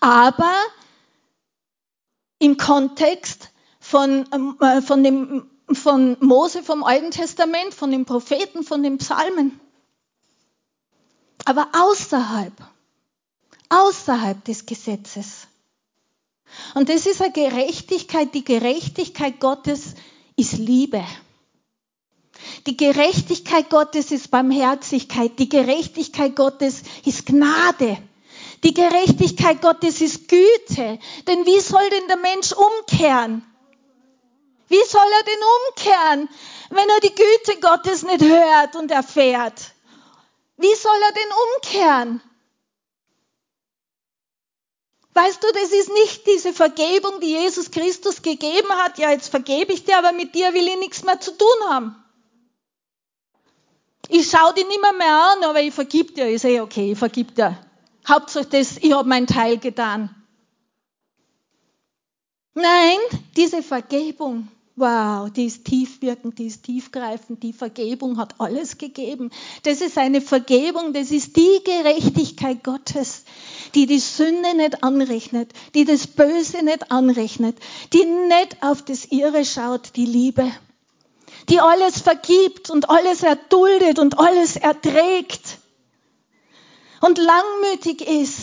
Aber 0.00 0.52
im 2.40 2.56
Kontext 2.56 3.50
von, 3.78 4.28
ähm, 4.34 4.56
äh, 4.60 4.82
von, 4.82 5.04
dem, 5.04 5.48
von 5.72 6.16
Mose 6.18 6.64
vom 6.64 6.82
Alten 6.82 7.12
Testament, 7.12 7.72
von 7.72 7.92
den 7.92 8.06
Propheten, 8.06 8.64
von 8.64 8.82
den 8.82 8.98
Psalmen. 8.98 9.60
Aber 11.44 11.68
außerhalb, 11.80 12.54
außerhalb 13.68 14.44
des 14.44 14.66
Gesetzes. 14.66 15.46
Und 16.74 16.88
das 16.88 17.06
ist 17.06 17.22
eine 17.22 17.30
Gerechtigkeit, 17.30 18.34
die 18.34 18.44
Gerechtigkeit 18.44 19.38
Gottes 19.38 19.94
ist 20.34 20.58
Liebe. 20.58 21.04
Die 22.66 22.76
Gerechtigkeit 22.76 23.70
Gottes 23.70 24.10
ist 24.10 24.30
Barmherzigkeit. 24.30 25.38
Die 25.38 25.48
Gerechtigkeit 25.48 26.36
Gottes 26.36 26.82
ist 27.04 27.26
Gnade. 27.26 27.98
Die 28.64 28.74
Gerechtigkeit 28.74 29.60
Gottes 29.62 30.00
ist 30.00 30.28
Güte. 30.28 30.98
Denn 31.26 31.46
wie 31.46 31.60
soll 31.60 31.88
denn 31.90 32.08
der 32.08 32.16
Mensch 32.16 32.52
umkehren? 32.52 33.44
Wie 34.68 34.84
soll 34.84 35.06
er 35.18 35.24
denn 35.24 35.42
umkehren, 35.68 36.28
wenn 36.70 36.88
er 36.88 37.00
die 37.00 37.14
Güte 37.14 37.60
Gottes 37.60 38.02
nicht 38.02 38.22
hört 38.22 38.74
und 38.74 38.90
erfährt? 38.90 39.72
Wie 40.56 40.74
soll 40.74 40.98
er 41.02 41.12
denn 41.12 41.32
umkehren? 41.54 42.22
Weißt 45.14 45.42
du, 45.42 45.46
das 45.52 45.72
ist 45.72 45.90
nicht 45.92 46.26
diese 46.26 46.52
Vergebung, 46.52 47.20
die 47.20 47.30
Jesus 47.30 47.70
Christus 47.70 48.20
gegeben 48.22 48.70
hat. 48.72 48.98
Ja, 48.98 49.12
jetzt 49.12 49.28
vergebe 49.28 49.72
ich 49.72 49.84
dir, 49.84 49.96
aber 49.96 50.12
mit 50.12 50.34
dir 50.34 50.52
will 50.52 50.66
ich 50.66 50.78
nichts 50.78 51.04
mehr 51.04 51.20
zu 51.20 51.30
tun 51.30 51.70
haben. 51.70 52.05
Ich 54.08 54.30
schaue 54.30 54.54
dich 54.54 54.66
nicht 54.66 54.80
mehr, 54.80 54.92
mehr 54.92 55.32
an, 55.32 55.44
aber 55.44 55.60
ich 55.60 55.74
vergib 55.74 56.14
dir. 56.14 56.28
Ich 56.28 56.42
sehe, 56.42 56.62
okay, 56.62 56.92
ich 56.92 56.98
vergib 56.98 57.34
dir. 57.34 57.58
Hauptsache 58.08 58.46
das, 58.46 58.76
ich 58.78 58.92
habe 58.92 59.08
meinen 59.08 59.26
Teil 59.26 59.58
getan. 59.58 60.14
Nein, 62.54 62.98
diese 63.36 63.62
Vergebung 63.62 64.48
Wow, 64.78 65.30
die 65.30 65.46
ist 65.46 65.64
tiefwirkend, 65.64 66.38
die 66.38 66.48
ist 66.48 66.64
tiefgreifend, 66.64 67.42
die 67.42 67.54
Vergebung 67.54 68.18
hat 68.18 68.38
alles 68.38 68.76
gegeben. 68.76 69.30
Das 69.62 69.80
ist 69.80 69.96
eine 69.96 70.20
Vergebung, 70.20 70.92
das 70.92 71.10
ist 71.12 71.34
die 71.34 71.60
Gerechtigkeit 71.64 72.62
Gottes, 72.62 73.24
die 73.74 73.86
die 73.86 73.98
Sünde 73.98 74.54
nicht 74.54 74.84
anrechnet, 74.84 75.54
die 75.74 75.86
das 75.86 76.06
Böse 76.06 76.62
nicht 76.62 76.92
anrechnet, 76.92 77.56
die 77.94 78.04
nicht 78.04 78.62
auf 78.62 78.82
das 78.82 79.06
Irre 79.06 79.46
schaut, 79.46 79.96
die 79.96 80.04
Liebe, 80.04 80.52
die 81.48 81.60
alles 81.60 82.00
vergibt 82.00 82.70
und 82.70 82.90
alles 82.90 83.22
erduldet 83.22 83.98
und 83.98 84.18
alles 84.18 84.56
erträgt 84.56 85.58
und 87.00 87.18
langmütig 87.18 88.06
ist 88.06 88.38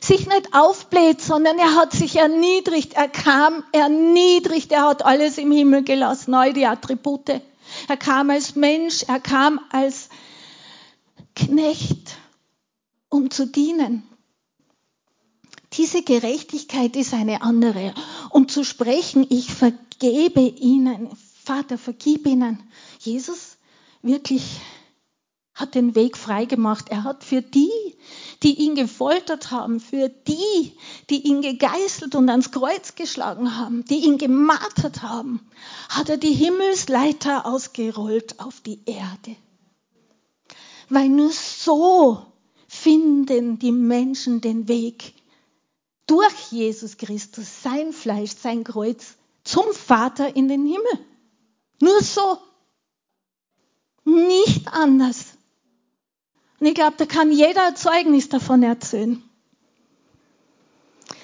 sich 0.00 0.26
nicht 0.26 0.54
aufbläht, 0.54 1.20
sondern 1.20 1.58
er 1.58 1.74
hat 1.74 1.92
sich 1.92 2.16
erniedrigt. 2.16 2.94
Er 2.94 3.08
kam 3.08 3.64
erniedrigt. 3.72 4.72
Er 4.72 4.82
hat 4.82 5.04
alles 5.04 5.38
im 5.38 5.50
Himmel 5.50 5.82
gelassen, 5.82 6.34
all 6.34 6.52
die 6.52 6.66
Attribute. 6.66 7.40
Er 7.88 7.96
kam 7.96 8.30
als 8.30 8.54
Mensch, 8.54 9.04
er 9.08 9.20
kam 9.20 9.60
als 9.70 10.08
Knecht, 11.34 12.16
um 13.08 13.30
zu 13.30 13.46
dienen. 13.46 14.04
Diese 15.72 16.02
Gerechtigkeit 16.02 16.94
ist 16.94 17.12
eine 17.12 17.42
andere. 17.42 17.92
Um 18.30 18.48
zu 18.48 18.64
sprechen, 18.64 19.26
ich 19.28 19.52
vergebe 19.52 20.40
ihnen, 20.40 21.10
Vater, 21.46 21.78
vergib 21.78 22.26
ihnen. 22.26 22.60
Jesus 22.98 23.56
wirklich 24.02 24.58
hat 25.54 25.76
den 25.76 25.94
Weg 25.94 26.16
freigemacht. 26.16 26.88
Er 26.88 27.04
hat 27.04 27.22
für 27.22 27.40
die, 27.40 27.70
die 28.42 28.64
ihn 28.64 28.74
gefoltert 28.74 29.52
haben, 29.52 29.78
für 29.78 30.08
die, 30.08 30.76
die 31.08 31.24
ihn 31.24 31.42
gegeißelt 31.42 32.16
und 32.16 32.28
ans 32.30 32.50
Kreuz 32.50 32.96
geschlagen 32.96 33.56
haben, 33.56 33.84
die 33.84 34.04
ihn 34.04 34.18
gemartert 34.18 35.02
haben, 35.02 35.48
hat 35.88 36.08
er 36.08 36.16
die 36.16 36.32
Himmelsleiter 36.32 37.46
ausgerollt 37.46 38.40
auf 38.40 38.60
die 38.60 38.80
Erde. 38.84 39.36
Weil 40.88 41.08
nur 41.08 41.30
so 41.30 42.26
finden 42.66 43.60
die 43.60 43.70
Menschen 43.70 44.40
den 44.40 44.66
Weg 44.66 45.14
durch 46.08 46.50
Jesus 46.50 46.96
Christus, 46.96 47.62
sein 47.62 47.92
Fleisch, 47.92 48.32
sein 48.32 48.64
Kreuz, 48.64 49.14
zum 49.44 49.72
Vater 49.72 50.34
in 50.34 50.48
den 50.48 50.66
Himmel. 50.66 51.06
Nur 51.80 52.02
so. 52.02 52.38
Nicht 54.04 54.68
anders. 54.68 55.36
Und 56.60 56.66
ich 56.66 56.74
glaube, 56.74 56.94
da 56.96 57.06
kann 57.06 57.32
jeder 57.32 57.66
ein 57.66 57.76
Zeugnis 57.76 58.28
davon 58.28 58.62
erzählen. 58.62 59.22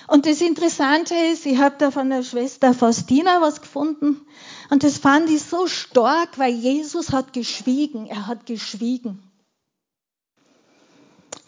Und 0.08 0.26
das 0.26 0.40
Interessante 0.42 1.14
ist, 1.14 1.46
ich 1.46 1.58
habe 1.58 1.76
da 1.78 1.90
von 1.90 2.10
der 2.10 2.22
Schwester 2.22 2.74
Faustina 2.74 3.40
was 3.40 3.62
gefunden 3.62 4.20
und 4.68 4.82
das 4.82 4.98
fand 4.98 5.30
ich 5.30 5.42
so 5.42 5.66
stark, 5.66 6.38
weil 6.38 6.52
Jesus 6.52 7.12
hat 7.12 7.32
geschwiegen, 7.32 8.06
er 8.06 8.26
hat 8.26 8.44
geschwiegen. 8.44 9.22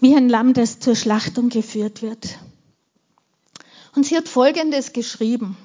Wie 0.00 0.14
ein 0.14 0.28
Lamm, 0.28 0.54
das 0.54 0.78
zur 0.78 0.94
Schlachtung 0.94 1.48
geführt 1.48 2.00
wird. 2.00 2.38
Und 3.94 4.06
sie 4.06 4.16
hat 4.16 4.28
Folgendes 4.28 4.92
geschrieben. 4.92 5.56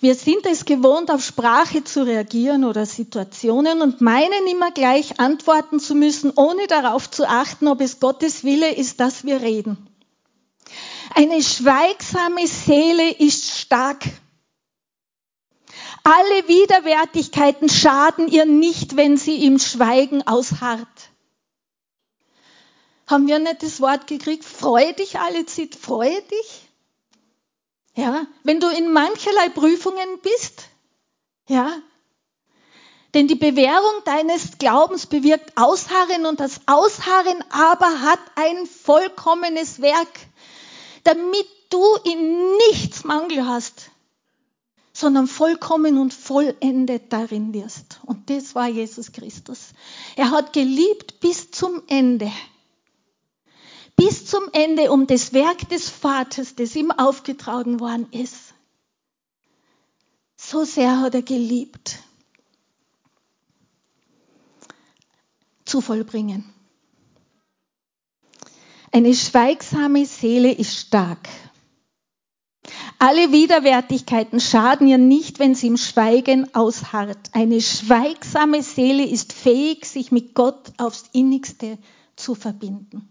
Wir 0.00 0.14
sind 0.14 0.46
es 0.46 0.64
gewohnt, 0.64 1.10
auf 1.10 1.24
Sprache 1.24 1.82
zu 1.82 2.06
reagieren 2.06 2.64
oder 2.64 2.86
Situationen 2.86 3.82
und 3.82 4.00
meinen 4.00 4.46
immer 4.48 4.70
gleich 4.70 5.18
antworten 5.18 5.80
zu 5.80 5.96
müssen, 5.96 6.32
ohne 6.36 6.68
darauf 6.68 7.10
zu 7.10 7.28
achten, 7.28 7.66
ob 7.66 7.80
es 7.80 7.98
Gottes 7.98 8.44
Wille 8.44 8.72
ist, 8.74 9.00
dass 9.00 9.24
wir 9.24 9.40
reden. 9.40 9.88
Eine 11.14 11.42
schweigsame 11.42 12.46
Seele 12.46 13.10
ist 13.10 13.58
stark. 13.58 14.04
Alle 16.04 16.48
Widerwärtigkeiten 16.48 17.68
schaden 17.68 18.28
ihr 18.28 18.46
nicht, 18.46 18.96
wenn 18.96 19.16
sie 19.16 19.44
im 19.44 19.58
Schweigen 19.58 20.24
ausharrt. 20.26 20.86
Haben 23.08 23.26
wir 23.26 23.40
nicht 23.40 23.62
das 23.62 23.80
Wort 23.80 24.06
gekriegt? 24.06 24.44
Freue 24.44 24.92
dich 24.92 25.18
alle 25.18 25.44
Zeit, 25.46 25.74
freue 25.74 26.22
dich. 26.22 26.67
Ja, 27.98 28.28
wenn 28.44 28.60
du 28.60 28.68
in 28.68 28.92
mancherlei 28.92 29.48
Prüfungen 29.48 30.20
bist, 30.22 30.68
ja, 31.48 31.82
denn 33.12 33.26
die 33.26 33.34
Bewährung 33.34 34.04
deines 34.04 34.58
Glaubens 34.58 35.06
bewirkt 35.06 35.56
Ausharren 35.56 36.24
und 36.24 36.38
das 36.38 36.60
Ausharren 36.66 37.42
aber 37.50 38.02
hat 38.02 38.20
ein 38.36 38.66
vollkommenes 38.66 39.82
Werk, 39.82 40.20
damit 41.02 41.48
du 41.70 41.82
in 42.04 42.56
nichts 42.70 43.02
Mangel 43.02 43.44
hast, 43.44 43.90
sondern 44.92 45.26
vollkommen 45.26 45.98
und 45.98 46.14
vollendet 46.14 47.12
darin 47.12 47.52
wirst. 47.52 47.98
Und 48.06 48.30
das 48.30 48.54
war 48.54 48.68
Jesus 48.68 49.10
Christus. 49.10 49.70
Er 50.14 50.30
hat 50.30 50.52
geliebt 50.52 51.18
bis 51.18 51.50
zum 51.50 51.82
Ende 51.88 52.30
bis 53.98 54.26
zum 54.26 54.44
Ende 54.52 54.92
um 54.92 55.08
das 55.08 55.32
Werk 55.32 55.68
des 55.70 55.90
Vaters, 55.90 56.54
das 56.54 56.76
ihm 56.76 56.92
aufgetragen 56.92 57.80
worden 57.80 58.06
ist. 58.12 58.54
So 60.36 60.64
sehr 60.64 61.00
hat 61.00 61.16
er 61.16 61.22
geliebt, 61.22 61.98
zu 65.64 65.80
vollbringen. 65.80 66.44
Eine 68.92 69.14
schweigsame 69.14 70.06
Seele 70.06 70.52
ist 70.52 70.76
stark. 70.76 71.28
Alle 73.00 73.32
Widerwärtigkeiten 73.32 74.38
schaden 74.38 74.86
ihr 74.86 74.98
nicht, 74.98 75.40
wenn 75.40 75.56
sie 75.56 75.66
im 75.66 75.76
Schweigen 75.76 76.54
ausharrt. 76.54 77.30
Eine 77.32 77.60
schweigsame 77.60 78.62
Seele 78.62 79.04
ist 79.04 79.32
fähig, 79.32 79.86
sich 79.86 80.12
mit 80.12 80.34
Gott 80.34 80.72
aufs 80.78 81.06
innigste 81.12 81.78
zu 82.14 82.36
verbinden. 82.36 83.08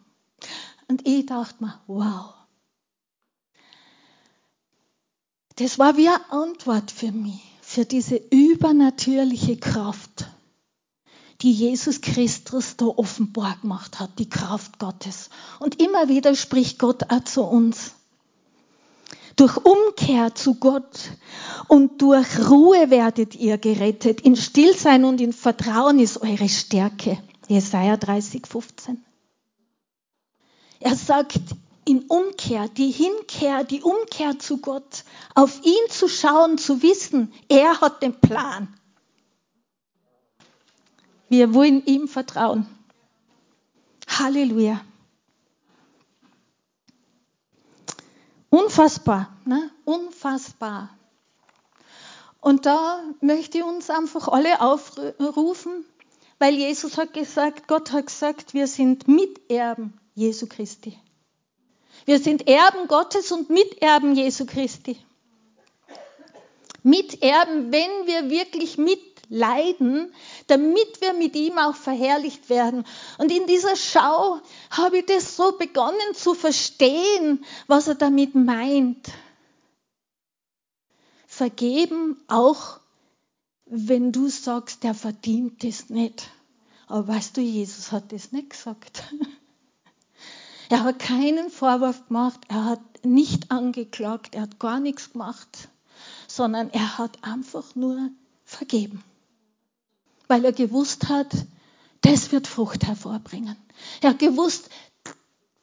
Und 0.87 1.07
ich 1.07 1.25
dachte 1.25 1.63
mir, 1.63 1.79
wow. 1.87 2.33
Das 5.57 5.79
war 5.79 5.97
wie 5.97 6.07
eine 6.07 6.31
Antwort 6.31 6.91
für 6.91 7.11
mich, 7.11 7.41
für 7.61 7.83
diese 7.83 8.15
übernatürliche 8.15 9.57
Kraft, 9.57 10.27
die 11.41 11.51
Jesus 11.51 12.01
Christus 12.01 12.77
da 12.77 12.85
offenbar 12.85 13.57
gemacht 13.61 13.99
hat, 13.99 14.19
die 14.19 14.29
Kraft 14.29 14.79
Gottes. 14.79 15.29
Und 15.59 15.81
immer 15.81 16.09
wieder 16.09 16.35
spricht 16.35 16.79
Gott 16.79 17.11
auch 17.11 17.23
zu 17.23 17.43
uns. 17.43 17.93
Durch 19.35 19.57
Umkehr 19.57 20.33
zu 20.35 20.55
Gott 20.55 21.11
und 21.67 22.01
durch 22.01 22.49
Ruhe 22.49 22.89
werdet 22.89 23.35
ihr 23.35 23.57
gerettet. 23.57 24.21
In 24.21 24.35
Stillsein 24.35 25.05
und 25.05 25.21
in 25.21 25.33
Vertrauen 25.33 25.99
ist 25.99 26.21
eure 26.21 26.49
Stärke. 26.49 27.19
Jesaja 27.47 27.97
30, 27.97 28.47
15. 28.47 29.06
Er 30.79 30.95
sagt 30.95 31.39
in 31.85 32.03
Umkehr, 32.03 32.67
die 32.67 32.91
Hinkehr, 32.91 33.63
die 33.63 33.81
Umkehr 33.81 34.37
zu 34.39 34.57
Gott, 34.57 35.03
auf 35.35 35.63
ihn 35.63 35.89
zu 35.89 36.07
schauen, 36.07 36.57
zu 36.57 36.81
wissen, 36.81 37.33
er 37.47 37.79
hat 37.81 38.01
den 38.01 38.19
Plan. 38.19 38.67
Wir 41.29 41.53
wollen 41.53 41.85
ihm 41.85 42.07
vertrauen. 42.07 42.67
Halleluja. 44.07 44.81
Unfassbar, 48.49 49.35
ne? 49.45 49.71
Unfassbar. 49.85 50.89
Und 52.39 52.65
da 52.65 53.01
möchte 53.19 53.57
ich 53.59 53.63
uns 53.63 53.89
einfach 53.89 54.27
alle 54.27 54.61
aufrufen, 54.61 55.85
weil 56.39 56.55
Jesus 56.55 56.97
hat 56.97 57.13
gesagt, 57.13 57.67
Gott 57.67 57.91
hat 57.91 58.07
gesagt, 58.07 58.53
wir 58.53 58.67
sind 58.67 59.07
Miterben 59.07 59.99
Jesu 60.17 60.47
Christi. 60.47 60.97
Wir 62.05 62.17
sind 62.17 62.47
Erben 62.47 62.87
Gottes 62.87 63.31
und 63.31 63.51
Miterben 63.51 64.15
Jesu 64.15 64.47
Christi. 64.47 64.97
Miterben, 66.81 67.71
wenn 67.71 68.07
wir 68.07 68.27
wirklich 68.27 68.79
mitleiden, 68.79 70.11
damit 70.47 71.01
wir 71.01 71.13
mit 71.13 71.35
ihm 71.35 71.59
auch 71.59 71.75
verherrlicht 71.75 72.49
werden. 72.49 72.83
Und 73.19 73.31
in 73.31 73.45
dieser 73.45 73.75
Schau 73.75 74.41
habe 74.71 74.97
ich 74.97 75.05
das 75.05 75.35
so 75.35 75.55
begonnen 75.55 76.15
zu 76.15 76.33
verstehen, 76.33 77.45
was 77.67 77.87
er 77.87 77.93
damit 77.95 78.33
meint. 78.33 79.11
Vergeben 81.27 82.19
auch, 82.27 82.79
wenn 83.65 84.11
du 84.11 84.29
sagst, 84.29 84.83
der 84.83 84.95
verdient 84.95 85.63
es 85.63 85.91
nicht. 85.91 86.27
Aber 86.87 87.07
weißt 87.07 87.37
du, 87.37 87.41
Jesus 87.41 87.91
hat 87.91 88.11
das 88.11 88.31
nicht 88.31 88.49
gesagt. 88.49 89.03
Er 90.69 90.83
hat 90.83 90.99
keinen 90.99 91.49
Vorwurf 91.49 92.07
gemacht, 92.07 92.39
er 92.49 92.65
hat 92.65 93.05
nicht 93.05 93.51
angeklagt, 93.51 94.35
er 94.35 94.43
hat 94.43 94.59
gar 94.59 94.79
nichts 94.79 95.13
gemacht, 95.13 95.69
sondern 96.27 96.69
er 96.71 96.97
hat 96.97 97.23
einfach 97.23 97.75
nur 97.75 98.09
vergeben. 98.43 99.03
Weil 100.27 100.43
er 100.43 100.51
gewusst 100.51 101.07
hat, 101.07 101.31
das 102.01 102.31
wird 102.31 102.47
Frucht 102.47 102.85
hervorbringen. 102.85 103.55
Er 104.01 104.11
hat 104.11 104.19
gewusst, 104.19 104.69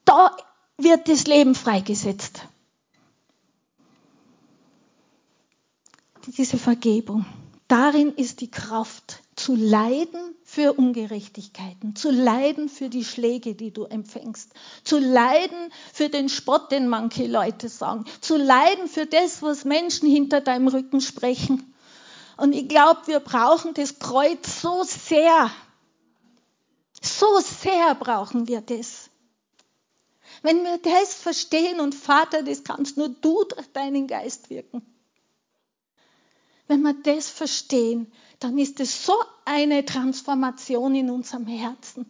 da 0.05 0.35
wird 0.79 1.09
das 1.09 1.27
Leben 1.27 1.55
freigesetzt. 1.55 2.43
Diese 6.27 6.57
Vergebung, 6.57 7.27
darin 7.69 8.14
ist 8.14 8.40
die 8.40 8.51
Kraft 8.51 9.23
zu 9.44 9.54
leiden 9.54 10.35
für 10.42 10.72
Ungerechtigkeiten, 10.72 11.94
zu 11.94 12.11
leiden 12.11 12.70
für 12.70 12.88
die 12.88 13.04
Schläge, 13.04 13.54
die 13.54 13.72
du 13.72 13.85
empfängst, 13.85 14.50
zu 14.85 14.98
leiden 14.98 15.70
für 15.92 16.09
den 16.09 16.30
Spott, 16.30 16.72
den 16.72 16.88
manche 16.88 17.26
Leute 17.26 17.68
sagen, 17.68 18.07
zu 18.22 18.38
leiden 18.38 18.88
für 18.88 19.04
das, 19.04 19.42
was 19.42 19.66
Menschen 19.66 20.09
hinter 20.09 20.40
deinem 20.40 20.68
Rücken 20.68 21.02
sprechen. 21.02 21.74
Und 22.38 22.54
ich 22.54 22.68
glaube, 22.68 23.00
wir 23.04 23.20
brauchen 23.20 23.74
das 23.74 23.98
Kreuz 23.98 24.62
so 24.62 24.83
sehr. 24.83 25.50
So 27.02 27.26
sehr 27.40 27.94
brauchen 27.96 28.48
wir 28.48 28.62
das. 28.62 29.11
Wenn 30.40 30.64
wir 30.64 30.78
das 30.78 31.12
verstehen 31.12 31.80
und 31.80 31.94
Vater, 31.94 32.42
das 32.42 32.64
kannst 32.64 32.96
nur 32.96 33.11
du 33.11 33.44
durch 33.44 33.70
deinen 33.74 34.07
Geist 34.07 34.48
wirken. 34.48 34.93
Wenn 36.66 36.83
wir 36.83 36.94
das 36.94 37.29
verstehen, 37.29 38.11
dann 38.40 38.59
ist 38.59 38.81
es 38.81 39.05
so 39.05 39.14
eine 39.44 39.85
Transformation 39.85 40.94
in 40.94 41.11
unserem 41.11 41.46
Herzen. 41.46 42.07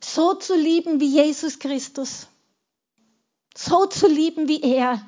So 0.00 0.34
zu 0.34 0.54
lieben 0.54 1.00
wie 1.00 1.08
Jesus 1.08 1.58
Christus. 1.58 2.28
So 3.56 3.86
zu 3.86 4.06
lieben 4.06 4.48
wie 4.48 4.62
er. 4.62 5.06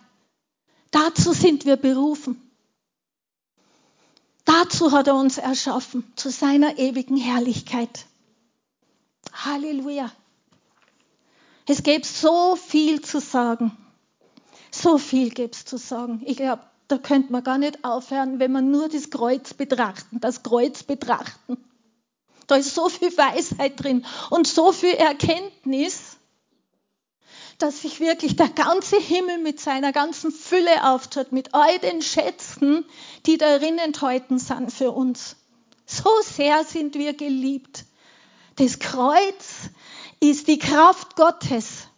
Dazu 0.91 1.33
sind 1.33 1.67
wir 1.67 1.77
berufen. 1.77 2.43
Dazu 4.45 4.93
hat 4.93 5.07
er 5.07 5.15
uns 5.15 5.37
erschaffen, 5.37 6.11
zu 6.17 6.31
seiner 6.31 6.79
ewigen 6.79 7.19
Herrlichkeit. 7.19 8.07
Halleluja. 9.33 10.11
Es 11.67 11.83
gäbe 11.83 12.07
so 12.07 12.57
viel 12.57 13.03
zu 13.03 13.21
sagen. 13.21 13.77
So 14.71 14.97
viel 14.97 15.31
gäbe 15.31 15.53
es 15.53 15.67
zu 15.67 15.77
sagen. 15.77 16.23
Ich 16.25 16.39
glaube, 16.39 16.63
da 16.89 16.97
könnte 16.97 17.33
man 17.33 17.45
gar 17.45 17.59
nicht 17.59 17.85
aufhören, 17.85 18.39
wenn 18.39 18.51
man 18.51 18.71
nur 18.71 18.89
das 18.89 19.11
Kreuz 19.11 19.55
betrachten, 19.55 20.21
das 20.21 20.43
Kreuz 20.43 20.83
betrachten. 20.83 21.59
Da 22.47 22.57
ist 22.57 22.75
so 22.75 22.89
viel 22.89 23.17
Weisheit 23.17 23.83
drin 23.83 24.07
und 24.31 24.47
so 24.47 24.73
viel 24.73 24.95
Erkenntnis, 24.95 26.17
dass 27.59 27.83
sich 27.83 28.01
wirklich 28.01 28.37
der 28.37 28.49
ganze 28.49 28.99
Himmel 28.99 29.39
mit 29.39 29.61
seiner 29.61 29.93
ganzen 29.93 30.33
Fülle 30.33 30.85
auftut, 30.85 31.31
mit 31.31 31.55
all 31.55 31.79
den 31.81 32.01
Schätzen, 32.01 32.87
die 33.27 33.37
darin 33.37 33.79
enthalten 33.79 34.39
sind 34.39 34.73
für 34.73 34.93
uns. 34.93 35.37
So 35.85 36.09
sehr 36.23 36.65
sind 36.65 36.95
wir 36.95 37.13
geliebt. 37.13 37.85
Das 38.57 38.79
Kreuz 38.79 39.71
ist 40.21 40.49
die 40.49 40.59
Kraft 40.59 41.17
Gottes. 41.17 41.89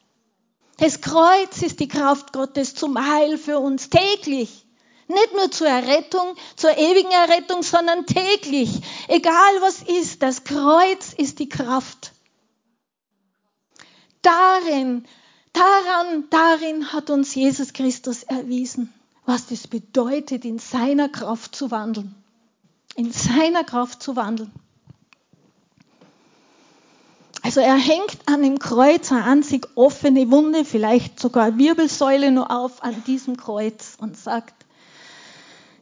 Das 0.79 1.01
Kreuz 1.01 1.63
ist 1.63 1.79
die 1.79 1.89
Kraft 1.89 2.33
Gottes 2.33 2.75
zum 2.75 2.99
Heil 2.99 3.39
für 3.39 3.61
uns 3.61 3.91
täglich. 3.91 4.67
Nicht 5.11 5.35
nur 5.35 5.51
zur 5.51 5.67
Errettung, 5.67 6.37
zur 6.55 6.79
ewigen 6.79 7.11
Errettung, 7.11 7.65
sondern 7.65 8.07
täglich. 8.07 8.81
Egal 9.09 9.61
was 9.61 9.83
ist, 9.83 10.23
das 10.23 10.45
Kreuz 10.45 11.13
ist 11.13 11.41
die 11.41 11.49
Kraft. 11.49 12.13
Darin, 14.23 15.05
daran, 15.53 16.29
darin 16.31 16.93
hat 16.93 17.11
uns 17.11 17.35
Jesus 17.35 17.73
Christus 17.73 18.23
erwiesen, 18.23 18.93
was 19.27 19.49
das 19.49 19.67
bedeutet, 19.67 20.45
in 20.45 20.61
seiner 20.61 21.09
Kraft 21.09 21.57
zu 21.57 21.73
wandeln. 21.73 22.15
In 22.95 23.11
seiner 23.11 23.65
Kraft 23.65 24.05
zu 24.05 24.15
wandeln. 24.15 24.53
Also 27.43 27.59
er 27.61 27.77
hängt 27.77 28.19
an 28.27 28.43
dem 28.43 28.61
Kreuz 28.61 29.11
eine 29.11 29.25
einzig 29.25 29.67
offene 29.75 30.31
Wunde, 30.31 30.65
vielleicht 30.65 31.19
sogar 31.19 31.59
Wirbelsäule 31.59 32.31
nur 32.31 32.53
auf 32.53 32.85
an 32.85 33.03
diesem 33.09 33.37
Kreuz 33.37 33.97
und 33.99 34.17
sagt, 34.17 34.60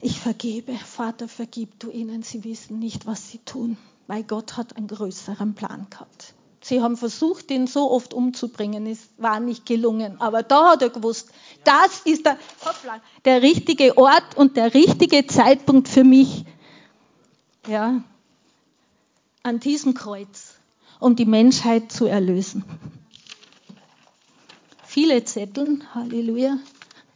ich 0.01 0.21
vergebe, 0.21 0.75
Vater, 0.75 1.29
vergib 1.29 1.79
du 1.81 1.91
ihnen, 1.91 2.23
sie 2.23 2.45
wissen 2.45 2.79
nicht, 2.79 3.07
was 3.07 3.31
sie 3.31 3.39
tun, 3.39 3.77
weil 4.07 4.23
Gott 4.23 4.57
hat 4.57 4.77
einen 4.77 4.89
größeren 4.89 5.55
Plan 5.55 5.87
gehabt. 5.91 6.35
Sie 6.61 6.83
haben 6.83 6.97
versucht, 6.97 7.51
ihn 7.51 7.67
so 7.67 7.91
oft 7.91 8.13
umzubringen, 8.13 8.87
es 8.87 9.09
war 9.17 9.41
nicht 9.41 9.65
gelungen. 9.65 10.21
Aber 10.21 10.43
da 10.43 10.73
hat 10.73 10.83
er 10.83 10.91
gewusst, 10.91 11.31
das 11.65 12.01
ist 12.05 12.27
der, 12.27 12.37
hoppla, 12.65 13.01
der 13.25 13.43
richtige 13.43 13.97
Ort 13.97 14.37
und 14.37 14.57
der 14.57 14.75
richtige 14.75 15.27
Zeitpunkt 15.27 15.89
für 15.89 16.05
mich. 16.05 16.45
Ja, 17.67 18.03
an 19.43 19.61
diesem 19.61 19.95
Kreuz 19.95 20.59
um 21.01 21.17
die 21.17 21.27
Menschheit 21.27 21.93
zu 21.93 22.07
erlösen. 22.07 22.65
Viele 24.85 25.25
Zettel, 25.25 25.81
Halleluja. 25.95 26.59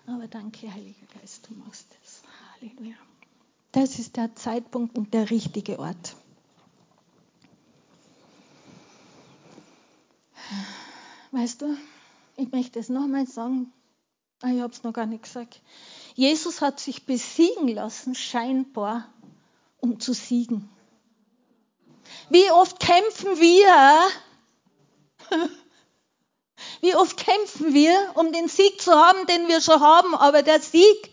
Aber 0.06 0.26
danke, 0.28 0.72
Heiliger 0.72 1.06
Geist, 1.18 1.48
du 1.48 1.54
machst. 1.54 1.86
Halleluja. 2.62 2.94
Das 3.72 3.98
ist 3.98 4.16
der 4.16 4.34
Zeitpunkt 4.36 4.96
und 4.96 5.12
der 5.14 5.30
richtige 5.30 5.78
Ort. 5.78 6.14
Weißt 11.32 11.62
du, 11.62 11.76
ich 12.36 12.52
möchte 12.52 12.78
es 12.78 12.88
nochmal 12.88 13.26
sagen, 13.26 13.72
ah, 14.42 14.50
ich 14.50 14.60
habe 14.60 14.72
es 14.72 14.84
noch 14.84 14.92
gar 14.92 15.06
nicht 15.06 15.24
gesagt. 15.24 15.60
Jesus 16.14 16.60
hat 16.60 16.78
sich 16.78 17.06
besiegen 17.06 17.68
lassen, 17.68 18.14
scheinbar, 18.14 19.08
um 19.78 19.98
zu 19.98 20.12
siegen. 20.12 20.68
Wie 22.28 22.50
oft 22.50 22.78
kämpfen 22.78 23.40
wir? 23.40 24.08
Wie 26.80 26.94
oft 26.94 27.16
kämpfen 27.16 27.74
wir, 27.74 28.12
um 28.14 28.32
den 28.32 28.46
Sieg 28.48 28.80
zu 28.80 28.92
haben, 28.92 29.26
den 29.26 29.48
wir 29.48 29.60
schon 29.60 29.80
haben, 29.80 30.14
aber 30.14 30.42
der 30.42 30.60
Sieg, 30.60 31.11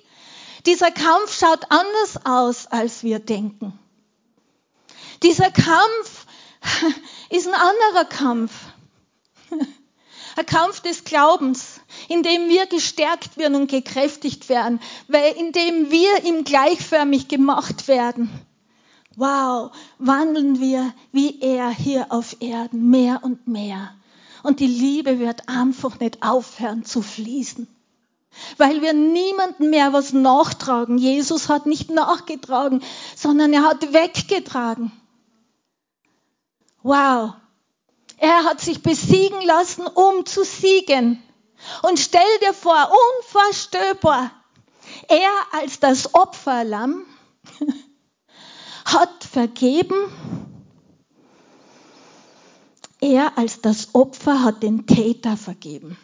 dieser 0.66 0.92
Kampf 0.92 1.38
schaut 1.38 1.72
anders 1.72 2.26
aus, 2.26 2.68
als 2.68 3.04
wir 3.04 3.20
denken. 3.20 3.78
Dieser 5.24 5.52
Kampf 5.52 6.26
ist 7.30 7.48
ein 7.48 7.54
anderer 7.54 8.06
Kampf. 8.06 8.52
Ein 10.36 10.46
Kampf 10.46 10.80
des 10.80 11.04
Glaubens, 11.04 11.82
in 12.08 12.24
dem 12.24 12.48
wir 12.48 12.66
gestärkt 12.66 13.36
werden 13.36 13.56
und 13.56 13.70
gekräftigt 13.70 14.48
werden, 14.48 14.80
weil 15.10 15.34
in 15.34 15.52
dem 15.52 15.92
wir 15.92 16.24
ihm 16.24 16.46
gleichförmig 16.46 17.28
gemacht 17.28 17.90
werden 17.90 18.30
wow, 19.20 19.72
wandeln 19.98 20.60
wir 20.62 20.94
wie 21.12 21.42
er 21.42 21.70
hier 21.70 22.08
auf 22.12 22.38
Erden 22.40 22.90
mehr 22.90 23.20
und 23.22 23.48
mehr. 23.48 23.94
Und 24.44 24.62
die 24.62 24.68
Liebe 24.68 25.20
wird 25.20 25.50
einfach 25.50 26.00
nicht 26.00 26.24
aufhören 26.24 26.86
zu 26.86 27.02
fließen. 27.02 27.68
Weil 28.58 28.82
wir 28.82 28.94
niemandem 28.94 29.70
mehr 29.70 29.94
was 29.94 30.14
nachtragen. 30.14 30.98
Jesus 30.98 31.50
hat 31.50 31.66
nicht 31.66 31.90
nachgetragen, 31.90 32.82
sondern 33.16 33.54
er 33.54 33.64
hat 33.64 33.94
weggetragen. 33.94 34.92
Wow. 36.82 37.34
Er 38.18 38.44
hat 38.44 38.60
sich 38.60 38.84
besiegen 38.84 39.42
lassen, 39.42 39.88
um 39.88 40.26
zu 40.26 40.44
siegen. 40.44 41.22
Und 41.84 42.00
stell 42.00 42.22
dir 42.42 42.54
vor, 42.54 42.90
unvorstellbar, 43.18 44.32
er 45.08 45.32
als 45.52 45.80
das 45.80 46.14
Opferlamm 46.14 47.06
hat 48.86 49.24
vergeben. 49.24 49.96
Er 53.02 53.38
als 53.38 53.62
das 53.62 53.96
Opfer 53.96 54.44
hat 54.44 54.62
den 54.62 54.86
Täter 54.86 55.38
vergeben. 55.38 55.98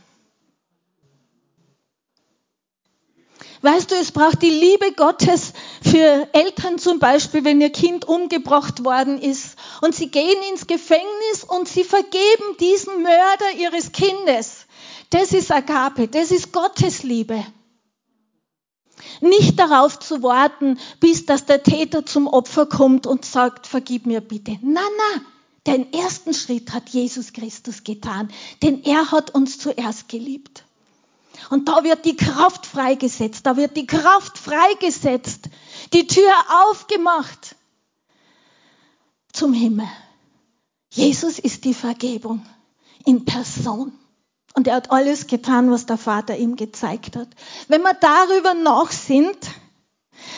Weißt 3.66 3.89
du, 3.89 3.95
es 3.95 4.11
braucht 4.11 4.43
die 4.43 4.51
Liebe 4.51 4.91
Gottes 4.91 5.53
für 5.82 6.30
Eltern 6.34 6.78
zum 6.78 6.99
Beispiel, 6.99 7.43
wenn 7.45 7.59
ihr 7.59 7.72
Kind 7.72 8.07
umgebracht 8.07 8.86
worden 8.86 9.20
ist 9.20 9.55
und 9.82 9.95
sie 9.95 10.11
gehen 10.11 10.38
ins 10.51 10.68
Gefängnis 10.68 11.43
und 11.47 11.68
sie 11.68 11.84
vergeben 11.84 12.57
diesen 12.59 13.01
Mörder 13.01 13.57
ihres 13.57 13.91
Kindes. 13.91 14.68
Das 15.09 15.34
ist 15.34 15.51
Agape, 15.51 16.07
das 16.07 16.30
ist 16.30 16.53
Gottes 16.53 17.01
Liebe. 17.01 17.43
Nicht 19.20 19.57
darauf 19.57 19.97
zu 19.97 20.22
warten, 20.22 20.78
bis 20.99 21.26
dass 21.26 21.47
der 21.47 21.63
Täter 21.63 22.05
zum 22.05 22.28
Opfer 22.28 22.68
kommt 22.68 23.07
und 23.07 23.26
sagt, 23.26 23.66
vergib 23.66 24.05
mir 24.05 24.22
bitte. 24.22 24.59
Na, 24.61 24.82
na, 24.95 25.22
den 25.66 25.91
ersten 25.91 26.36
Schritt 26.36 26.72
hat 26.72 26.89
Jesus 26.89 27.34
Christus 27.34 27.84
getan, 27.84 28.32
denn 28.61 28.84
er 28.84 29.11
hat 29.11 29.34
uns 29.34 29.57
zuerst 29.57 30.07
geliebt. 30.07 30.66
Und 31.49 31.67
da 31.67 31.83
wird 31.83 32.05
die 32.05 32.15
Kraft 32.15 32.65
freigesetzt, 32.65 33.45
da 33.45 33.57
wird 33.57 33.77
die 33.77 33.88
Kraft 33.88 34.38
freigesetzt, 34.38 35.49
die 35.93 36.07
Tür 36.07 36.33
aufgemacht 36.69 37.55
zum 39.33 39.53
Himmel. 39.53 39.88
Jesus 40.91 41.39
ist 41.39 41.65
die 41.65 41.73
Vergebung 41.73 42.45
in 43.05 43.25
Person. 43.25 43.91
Und 44.53 44.67
er 44.67 44.75
hat 44.75 44.91
alles 44.91 45.27
getan, 45.27 45.69
was 45.69 45.86
der 45.86 45.97
Vater 45.97 46.38
ihm 46.38 46.55
gezeigt 46.55 47.17
hat. 47.17 47.27
Wenn 47.67 47.81
wir 47.81 47.93
darüber 47.93 48.53
nachsinnt, 48.53 49.49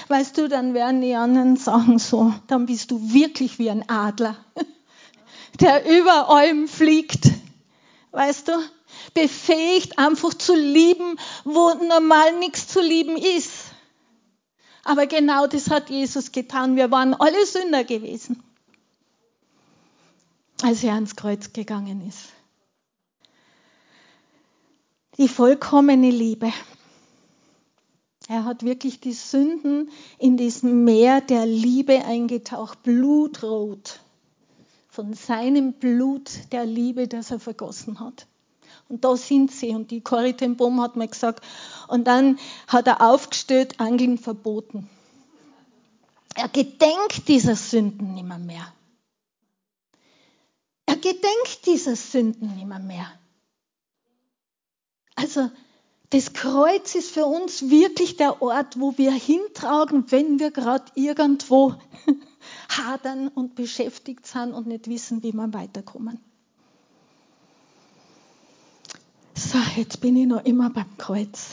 weißt 0.07 0.37
du, 0.37 0.49
dann 0.49 0.73
werden 0.73 1.01
die 1.01 1.13
anderen 1.13 1.55
sagen 1.55 1.99
so, 1.99 2.33
dann 2.47 2.65
bist 2.65 2.89
du 2.89 3.13
wirklich 3.13 3.59
wie 3.59 3.69
ein 3.69 3.87
Adler, 3.87 4.35
der 5.59 5.85
über 5.85 6.29
allem 6.29 6.67
fliegt. 6.67 7.29
Weißt 8.11 8.47
du? 8.47 8.53
Befähigt 9.13 9.97
einfach 9.97 10.33
zu 10.33 10.55
lieben, 10.55 11.17
wo 11.43 11.73
normal 11.73 12.37
nichts 12.39 12.67
zu 12.67 12.81
lieben 12.81 13.17
ist. 13.17 13.51
Aber 14.83 15.05
genau 15.05 15.47
das 15.47 15.69
hat 15.69 15.89
Jesus 15.89 16.31
getan. 16.31 16.75
Wir 16.75 16.91
waren 16.91 17.13
alle 17.13 17.45
Sünder 17.45 17.83
gewesen, 17.83 18.41
als 20.61 20.83
er 20.83 20.93
ans 20.93 21.15
Kreuz 21.15 21.51
gegangen 21.53 22.07
ist 22.07 22.37
die 25.17 25.27
vollkommene 25.27 26.09
Liebe. 26.09 26.51
Er 28.27 28.45
hat 28.45 28.63
wirklich 28.63 28.99
die 28.99 29.13
Sünden 29.13 29.89
in 30.19 30.37
diesem 30.37 30.83
Meer 30.83 31.21
der 31.21 31.45
Liebe 31.45 32.05
eingetaucht, 32.05 32.83
blutrot, 32.83 34.01
von 34.89 35.13
seinem 35.13 35.73
Blut 35.73 36.51
der 36.51 36.65
Liebe, 36.65 37.07
das 37.07 37.31
er 37.31 37.39
vergossen 37.39 37.99
hat. 37.99 38.27
Und 38.89 39.03
da 39.03 39.15
sind 39.17 39.51
sie. 39.51 39.69
Und 39.69 39.91
die 39.91 40.01
Corrie 40.01 40.33
Boom 40.33 40.81
hat 40.81 40.95
mir 40.95 41.07
gesagt, 41.07 41.43
und 41.87 42.05
dann 42.05 42.39
hat 42.67 42.87
er 42.87 43.01
aufgestellt, 43.01 43.79
Angeln 43.79 44.17
verboten. 44.17 44.89
Er 46.35 46.49
gedenkt 46.49 47.27
dieser 47.27 47.55
Sünden 47.55 48.13
nimmer 48.13 48.37
mehr. 48.37 48.73
Er 50.85 50.95
gedenkt 50.95 51.65
dieser 51.65 51.95
Sünden 51.95 52.55
nimmer 52.55 52.79
mehr. 52.79 53.11
Also 55.15 55.49
das 56.11 56.31
Kreuz 56.31 56.95
ist 56.95 57.11
für 57.11 57.25
uns 57.25 57.69
wirklich 57.69 58.15
der 58.15 58.41
Ort, 58.41 58.79
wo 58.79 58.97
wir 58.97 59.11
hintragen, 59.11 60.09
wenn 60.11 60.39
wir 60.39 60.51
gerade 60.51 60.85
irgendwo 60.95 61.75
hadern 62.69 63.27
und 63.27 63.55
beschäftigt 63.55 64.25
sind 64.25 64.53
und 64.53 64.67
nicht 64.67 64.87
wissen, 64.87 65.23
wie 65.23 65.33
wir 65.33 65.53
weiterkommen. 65.53 66.23
So, 69.49 69.59
jetzt 69.77 70.01
bin 70.01 70.17
ich 70.17 70.27
noch 70.27 70.43
immer 70.43 70.69
beim 70.69 70.97
Kreuz. 70.97 71.51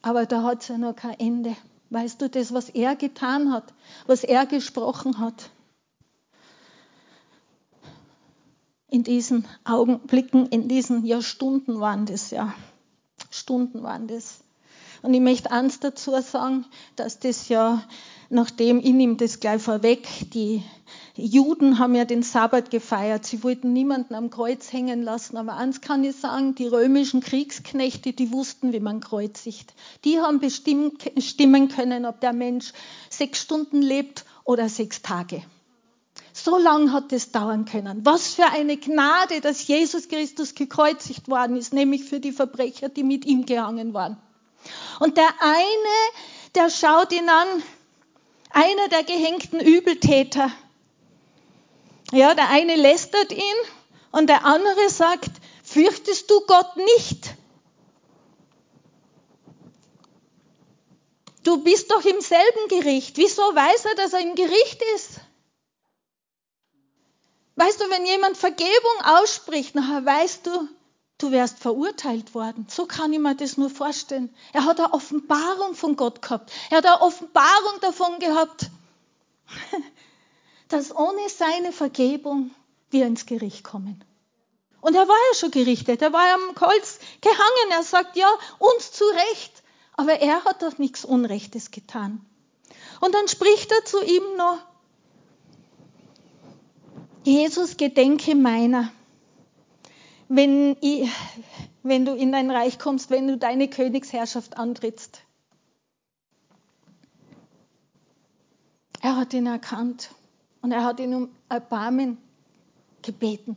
Aber 0.00 0.24
da 0.24 0.42
hat 0.42 0.62
es 0.62 0.68
ja 0.68 0.78
noch 0.78 0.96
kein 0.96 1.20
Ende. 1.20 1.54
Weißt 1.90 2.22
du, 2.22 2.30
das, 2.30 2.54
was 2.54 2.70
er 2.70 2.96
getan 2.96 3.52
hat, 3.52 3.74
was 4.06 4.24
er 4.24 4.46
gesprochen 4.46 5.18
hat, 5.18 5.50
in 8.88 9.04
diesen 9.04 9.44
Augenblicken, 9.64 10.46
in 10.46 10.66
diesen 10.66 11.04
Jahrstunden 11.04 11.78
waren 11.78 12.06
das 12.06 12.30
ja. 12.30 12.54
Stunden 13.28 13.82
waren 13.82 14.06
das. 14.06 14.40
Und 15.02 15.12
ich 15.12 15.20
möchte 15.20 15.52
eins 15.52 15.78
dazu 15.78 16.18
sagen, 16.22 16.64
dass 16.96 17.18
das 17.18 17.50
ja, 17.50 17.82
nachdem 18.30 18.78
ich 18.78 18.94
nehme 18.94 19.16
das 19.16 19.40
gleich 19.40 19.60
vorweg, 19.60 20.08
die 20.32 20.62
Juden 21.16 21.78
haben 21.78 21.94
ja 21.94 22.04
den 22.04 22.22
Sabbat 22.22 22.70
gefeiert. 22.70 23.24
Sie 23.24 23.42
wollten 23.42 23.72
niemanden 23.72 24.14
am 24.14 24.30
Kreuz 24.30 24.72
hängen 24.72 25.02
lassen. 25.02 25.36
Aber 25.36 25.54
eins 25.54 25.80
kann 25.80 26.04
ich 26.04 26.16
sagen, 26.16 26.54
die 26.54 26.66
römischen 26.66 27.20
Kriegsknechte, 27.20 28.12
die 28.12 28.32
wussten, 28.32 28.72
wie 28.72 28.80
man 28.80 29.00
kreuzigt. 29.00 29.72
Die 30.04 30.20
haben 30.20 30.40
bestimmen 30.40 31.68
können, 31.68 32.04
ob 32.04 32.20
der 32.20 32.32
Mensch 32.32 32.72
sechs 33.08 33.40
Stunden 33.40 33.80
lebt 33.80 34.24
oder 34.44 34.68
sechs 34.68 35.00
Tage. 35.00 35.42
So 36.34 36.58
lang 36.58 36.92
hat 36.92 37.12
es 37.14 37.32
dauern 37.32 37.64
können. 37.64 38.04
Was 38.04 38.34
für 38.34 38.46
eine 38.52 38.76
Gnade, 38.76 39.40
dass 39.40 39.66
Jesus 39.66 40.08
Christus 40.08 40.54
gekreuzigt 40.54 41.28
worden 41.28 41.56
ist, 41.56 41.72
nämlich 41.72 42.04
für 42.04 42.20
die 42.20 42.32
Verbrecher, 42.32 42.90
die 42.90 43.04
mit 43.04 43.24
ihm 43.24 43.46
gehangen 43.46 43.94
waren. 43.94 44.18
Und 45.00 45.16
der 45.16 45.28
eine, 45.40 46.14
der 46.54 46.68
schaut 46.68 47.12
ihn 47.12 47.28
an, 47.28 47.62
einer 48.50 48.88
der 48.90 49.02
gehängten 49.02 49.60
Übeltäter. 49.60 50.50
Ja, 52.12 52.34
der 52.34 52.48
eine 52.50 52.76
lästert 52.76 53.32
ihn 53.32 53.56
und 54.12 54.28
der 54.28 54.44
andere 54.44 54.88
sagt, 54.90 55.30
fürchtest 55.64 56.30
du 56.30 56.40
Gott 56.46 56.76
nicht? 56.76 57.34
Du 61.42 61.62
bist 61.62 61.90
doch 61.90 62.04
im 62.04 62.20
selben 62.20 62.68
Gericht. 62.68 63.16
Wieso 63.18 63.42
weiß 63.42 63.84
er, 63.84 63.94
dass 63.94 64.12
er 64.12 64.20
im 64.20 64.34
Gericht 64.34 64.82
ist? 64.96 65.20
Weißt 67.56 67.80
du, 67.80 67.88
wenn 67.88 68.04
jemand 68.04 68.36
Vergebung 68.36 69.00
ausspricht, 69.04 69.74
nachher 69.74 70.04
weißt 70.04 70.46
du, 70.46 70.68
du 71.18 71.30
wärst 71.30 71.58
verurteilt 71.58 72.34
worden. 72.34 72.66
So 72.68 72.86
kann 72.86 73.12
ich 73.12 73.18
mir 73.18 73.34
das 73.34 73.56
nur 73.56 73.70
vorstellen. 73.70 74.34
Er 74.52 74.64
hat 74.64 74.78
eine 74.78 74.92
Offenbarung 74.92 75.74
von 75.74 75.96
Gott 75.96 76.20
gehabt. 76.20 76.52
Er 76.70 76.78
hat 76.78 76.86
eine 76.86 77.00
Offenbarung 77.00 77.80
davon 77.80 78.18
gehabt, 78.18 78.70
dass 80.68 80.94
ohne 80.94 81.28
seine 81.28 81.72
Vergebung 81.72 82.50
wir 82.90 83.06
ins 83.06 83.26
Gericht 83.26 83.64
kommen. 83.64 84.04
Und 84.80 84.94
er 84.94 85.08
war 85.08 85.16
ja 85.30 85.38
schon 85.38 85.50
gerichtet. 85.50 86.02
Er 86.02 86.12
war 86.12 86.34
am 86.34 86.54
Kreuz 86.54 86.98
gehangen. 87.20 87.72
Er 87.72 87.82
sagt, 87.82 88.16
ja, 88.16 88.28
uns 88.58 88.92
zu 88.92 89.04
Recht. 89.04 89.62
Aber 89.94 90.20
er 90.20 90.44
hat 90.44 90.62
doch 90.62 90.78
nichts 90.78 91.04
Unrechtes 91.04 91.70
getan. 91.70 92.24
Und 93.00 93.14
dann 93.14 93.28
spricht 93.28 93.72
er 93.72 93.84
zu 93.84 94.02
ihm 94.02 94.36
noch, 94.36 94.58
Jesus, 97.24 97.76
gedenke 97.76 98.36
meiner, 98.36 98.92
wenn, 100.28 100.76
ich, 100.80 101.10
wenn 101.82 102.04
du 102.04 102.14
in 102.14 102.30
dein 102.30 102.50
Reich 102.50 102.78
kommst, 102.78 103.10
wenn 103.10 103.26
du 103.26 103.36
deine 103.36 103.68
Königsherrschaft 103.68 104.56
antrittst. 104.56 105.22
Er 109.00 109.16
hat 109.16 109.34
ihn 109.34 109.46
erkannt 109.46 110.10
und 110.66 110.72
er 110.72 110.82
hat 110.82 110.98
ihn 110.98 111.14
um 111.14 111.30
Erbarmen 111.48 112.18
gebeten. 113.00 113.56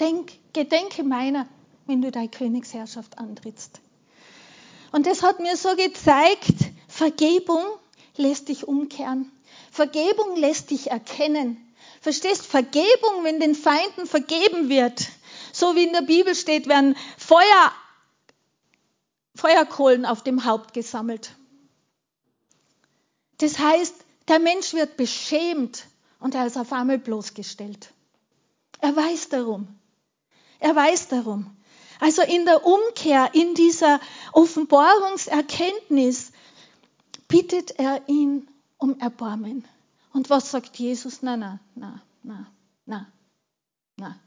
Denk, 0.00 0.32
gedenke 0.52 1.04
meiner, 1.04 1.46
wenn 1.86 2.02
du 2.02 2.10
deine 2.10 2.28
Königsherrschaft 2.28 3.16
antrittst. 3.20 3.80
Und 4.90 5.06
das 5.06 5.22
hat 5.22 5.38
mir 5.38 5.56
so 5.56 5.76
gezeigt, 5.76 6.72
Vergebung 6.88 7.62
lässt 8.16 8.48
dich 8.48 8.66
umkehren. 8.66 9.30
Vergebung 9.70 10.34
lässt 10.34 10.72
dich 10.72 10.90
erkennen, 10.90 11.64
Verstehst, 12.00 12.44
Vergebung, 12.44 13.22
wenn 13.22 13.38
den 13.38 13.54
Feinden 13.54 14.04
vergeben 14.06 14.68
wird, 14.68 15.06
so 15.52 15.76
wie 15.76 15.84
in 15.84 15.92
der 15.92 16.02
Bibel 16.02 16.34
steht, 16.34 16.66
werden 16.66 16.96
Feuer, 17.18 17.72
Feuerkohlen 19.36 20.06
auf 20.06 20.24
dem 20.24 20.44
Haupt 20.44 20.74
gesammelt. 20.74 21.36
Das 23.38 23.60
heißt, 23.60 23.94
der 24.26 24.40
Mensch 24.40 24.74
wird 24.74 24.96
beschämt 24.96 25.84
und 26.20 26.34
er 26.34 26.46
ist 26.46 26.56
auf 26.56 26.72
einmal 26.72 26.98
bloßgestellt. 26.98 27.92
Er 28.80 28.94
weiß 28.94 29.30
darum. 29.30 29.66
Er 30.58 30.76
weiß 30.76 31.08
darum. 31.08 31.56
Also 31.98 32.22
in 32.22 32.46
der 32.46 32.64
Umkehr, 32.64 33.30
in 33.34 33.54
dieser 33.54 34.00
Offenbarungserkenntnis 34.32 36.32
bittet 37.28 37.72
er 37.72 38.08
ihn 38.08 38.48
um 38.78 38.98
Erbarmen. 39.00 39.66
Und 40.12 40.30
was 40.30 40.50
sagt 40.50 40.78
Jesus? 40.78 41.22
Na, 41.22 41.36
na, 41.36 41.60
na, 41.74 42.00
na, 42.22 42.46
na, 42.86 43.06
na. 43.96 44.18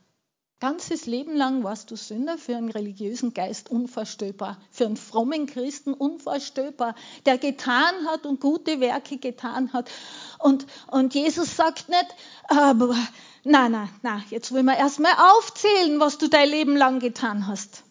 Ganzes 0.64 1.08
Leben 1.08 1.36
lang 1.36 1.66
warst 1.66 1.92
du 1.92 1.98
Sünder 1.98 2.38
für 2.38 2.56
einen 2.56 2.70
religiösen 2.70 3.34
Geist 3.34 3.70
unvorstellbar, 3.70 4.58
für 4.72 4.86
einen 4.86 4.96
frommen 4.96 5.46
Christen 5.46 5.94
unvorstellbar, 5.94 6.96
der 7.26 7.38
getan 7.38 8.08
hat 8.08 8.26
und 8.26 8.40
gute 8.40 8.80
Werke 8.80 9.18
getan 9.18 9.74
hat. 9.74 9.92
Und, 10.40 10.66
und 10.90 11.16
Jesus 11.16 11.58
sagt 11.58 11.90
nicht, 11.90 12.16
aber, 12.48 12.96
na, 13.44 13.68
na, 13.68 13.90
na, 14.04 14.24
jetzt 14.30 14.54
wollen 14.54 14.64
wir 14.68 14.78
erstmal 14.78 15.12
aufzählen, 15.38 16.00
was 16.00 16.18
du 16.18 16.30
dein 16.30 16.48
Leben 16.48 16.78
lang 16.78 17.02
getan 17.02 17.46
hast. 17.46 17.84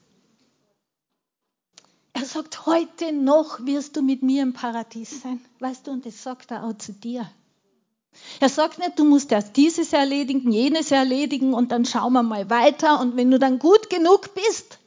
Er 2.15 2.25
sagt, 2.25 2.65
heute 2.65 3.13
noch 3.13 3.67
wirst 3.67 3.97
du 3.97 4.01
mit 4.01 4.23
mir 4.23 4.43
im 4.43 4.55
Paradies 4.55 5.21
sein. 5.21 5.45
Weißt 5.59 5.87
du, 5.87 5.91
und 5.91 6.07
das 6.07 6.23
sagt 6.23 6.51
er 6.51 6.65
auch 6.65 6.79
zu 6.79 6.95
dir. 6.95 7.31
Er 8.41 8.49
sagt 8.49 8.79
nicht, 8.79 8.99
du 8.99 9.05
musst 9.05 9.33
erst 9.33 9.57
dieses 9.57 9.93
erledigen, 9.93 10.51
jenes 10.51 10.91
erledigen 10.91 11.55
und 11.55 11.73
dann 11.73 11.85
schauen 11.85 12.13
wir 12.13 12.23
mal 12.23 12.51
weiter 12.51 13.01
und 13.01 13.17
wenn 13.17 13.31
du 13.31 13.39
dann 13.39 13.59
gut 13.59 13.91
genug 13.91 14.35
bist, 14.35 14.79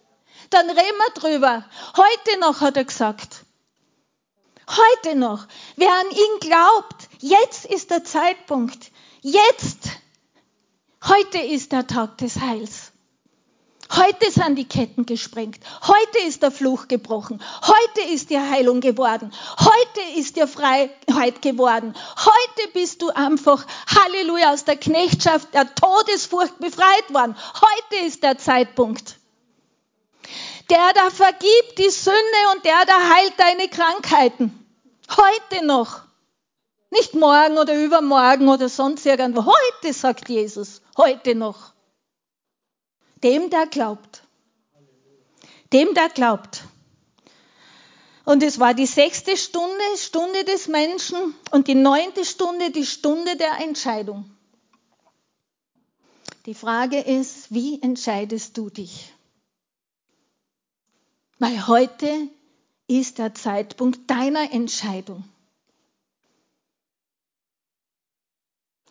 dann 0.49 0.69
reden 0.69 0.79
wir 0.79 1.21
drüber. 1.21 1.65
Heute 1.95 2.39
noch 2.39 2.61
hat 2.61 2.77
er 2.77 2.85
gesagt. 2.85 3.45
Heute 4.67 5.15
noch. 5.15 5.47
Wer 5.75 5.91
an 5.91 6.09
ihn 6.11 6.39
glaubt, 6.39 7.09
jetzt 7.19 7.65
ist 7.65 7.91
der 7.91 8.03
Zeitpunkt. 8.03 8.91
Jetzt. 9.21 9.89
Heute 11.07 11.37
ist 11.37 11.71
der 11.71 11.85
Tag 11.87 12.17
des 12.17 12.39
Heils. 12.39 12.84
Heute 13.93 14.31
sind 14.31 14.55
die 14.55 14.67
Ketten 14.67 15.05
gesprengt. 15.05 15.59
Heute 15.87 16.27
ist 16.27 16.41
der 16.41 16.51
Fluch 16.51 16.87
gebrochen. 16.87 17.41
Heute 17.61 18.11
ist 18.11 18.29
dir 18.29 18.49
Heilung 18.49 18.81
geworden. 18.81 19.31
Heute 19.59 20.19
ist 20.19 20.35
dir 20.35 20.47
Freiheit 20.47 21.41
geworden. 21.41 21.93
Heute 22.17 22.71
bist 22.73 23.01
du 23.01 23.09
einfach, 23.09 23.65
Halleluja, 23.87 24.53
aus 24.53 24.65
der 24.65 24.77
Knechtschaft 24.77 25.53
der 25.53 25.73
Todesfurcht 25.75 26.57
befreit 26.59 27.13
worden. 27.13 27.35
Heute 27.53 28.05
ist 28.05 28.23
der 28.23 28.37
Zeitpunkt. 28.39 29.17
Der 30.71 30.93
da 30.95 31.11
vergibt 31.11 31.77
die 31.77 31.91
Sünde 31.91 32.17
und 32.55 32.65
der 32.65 32.85
da 32.87 33.15
heilt 33.15 33.33
deine 33.37 33.69
Krankheiten. 33.69 34.65
Heute 35.11 35.63
noch. 35.63 36.01
Nicht 36.89 37.13
morgen 37.13 37.57
oder 37.59 37.75
übermorgen 37.75 38.47
oder 38.47 38.67
sonst 38.67 39.05
irgendwo. 39.05 39.45
Heute, 39.45 39.93
sagt 39.93 40.27
Jesus. 40.27 40.81
Heute 40.97 41.35
noch. 41.35 41.74
Dem, 43.25 43.49
der 43.49 43.65
glaubt. 43.65 44.21
Dem, 45.73 45.95
der 45.95 46.09
glaubt. 46.09 46.63
Und 48.23 48.43
es 48.43 48.59
war 48.59 48.75
die 48.75 48.85
sechste 48.85 49.35
Stunde, 49.35 49.97
Stunde 49.97 50.43
des 50.43 50.67
Menschen 50.67 51.33
und 51.49 51.67
die 51.67 51.73
neunte 51.73 52.23
Stunde, 52.23 52.69
die 52.69 52.85
Stunde 52.85 53.35
der 53.35 53.59
Entscheidung. 53.61 54.29
Die 56.45 56.53
Frage 56.53 56.99
ist, 56.99 57.51
wie 57.51 57.81
entscheidest 57.81 58.55
du 58.59 58.69
dich? 58.69 59.11
Weil 61.39 61.65
heute 61.65 62.29
ist 62.85 63.17
der 63.17 63.33
Zeitpunkt 63.33 64.07
deiner 64.07 64.51
Entscheidung. 64.51 65.23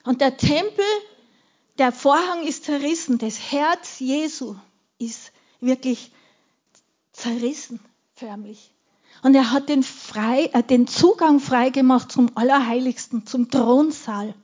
Und 0.02 0.20
der 0.20 0.36
Tempel 0.36 0.84
der 1.78 1.92
Vorhang 1.92 2.46
ist 2.46 2.64
zerrissen. 2.64 3.18
Das 3.18 3.52
Herz 3.52 3.98
Jesu 3.98 4.56
ist 4.98 5.32
wirklich 5.60 6.12
zerrissen, 7.12 7.80
förmlich. 8.14 8.70
Und 9.22 9.34
er 9.34 9.52
hat 9.52 9.68
den, 9.68 9.82
frei, 9.82 10.50
äh, 10.52 10.62
den 10.62 10.86
Zugang 10.86 11.40
frei 11.40 11.70
gemacht 11.70 12.12
zum 12.12 12.36
Allerheiligsten, 12.36 13.26
zum 13.26 13.50
Thronsaal. 13.50 14.34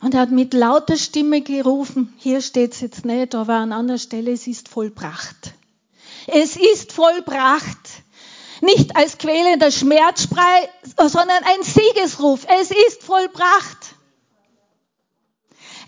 Und 0.00 0.14
er 0.14 0.20
hat 0.22 0.30
mit 0.30 0.52
lauter 0.52 0.96
Stimme 0.96 1.42
gerufen, 1.42 2.12
hier 2.18 2.40
steht 2.40 2.72
es 2.72 2.80
jetzt 2.80 3.04
nicht, 3.04 3.34
aber 3.34 3.54
an 3.54 3.72
anderer 3.72 3.98
Stelle, 3.98 4.32
es 4.32 4.46
ist 4.46 4.68
vollbracht. 4.68 5.54
Es 6.26 6.56
ist 6.56 6.92
vollbracht. 6.92 8.02
Nicht 8.62 8.96
als 8.96 9.18
quälender 9.18 9.70
Schmerzsprei, 9.70 10.68
sondern 10.96 11.42
ein 11.44 11.62
Siegesruf. 11.62 12.46
Es 12.48 12.70
ist 12.70 13.02
vollbracht. 13.02 13.94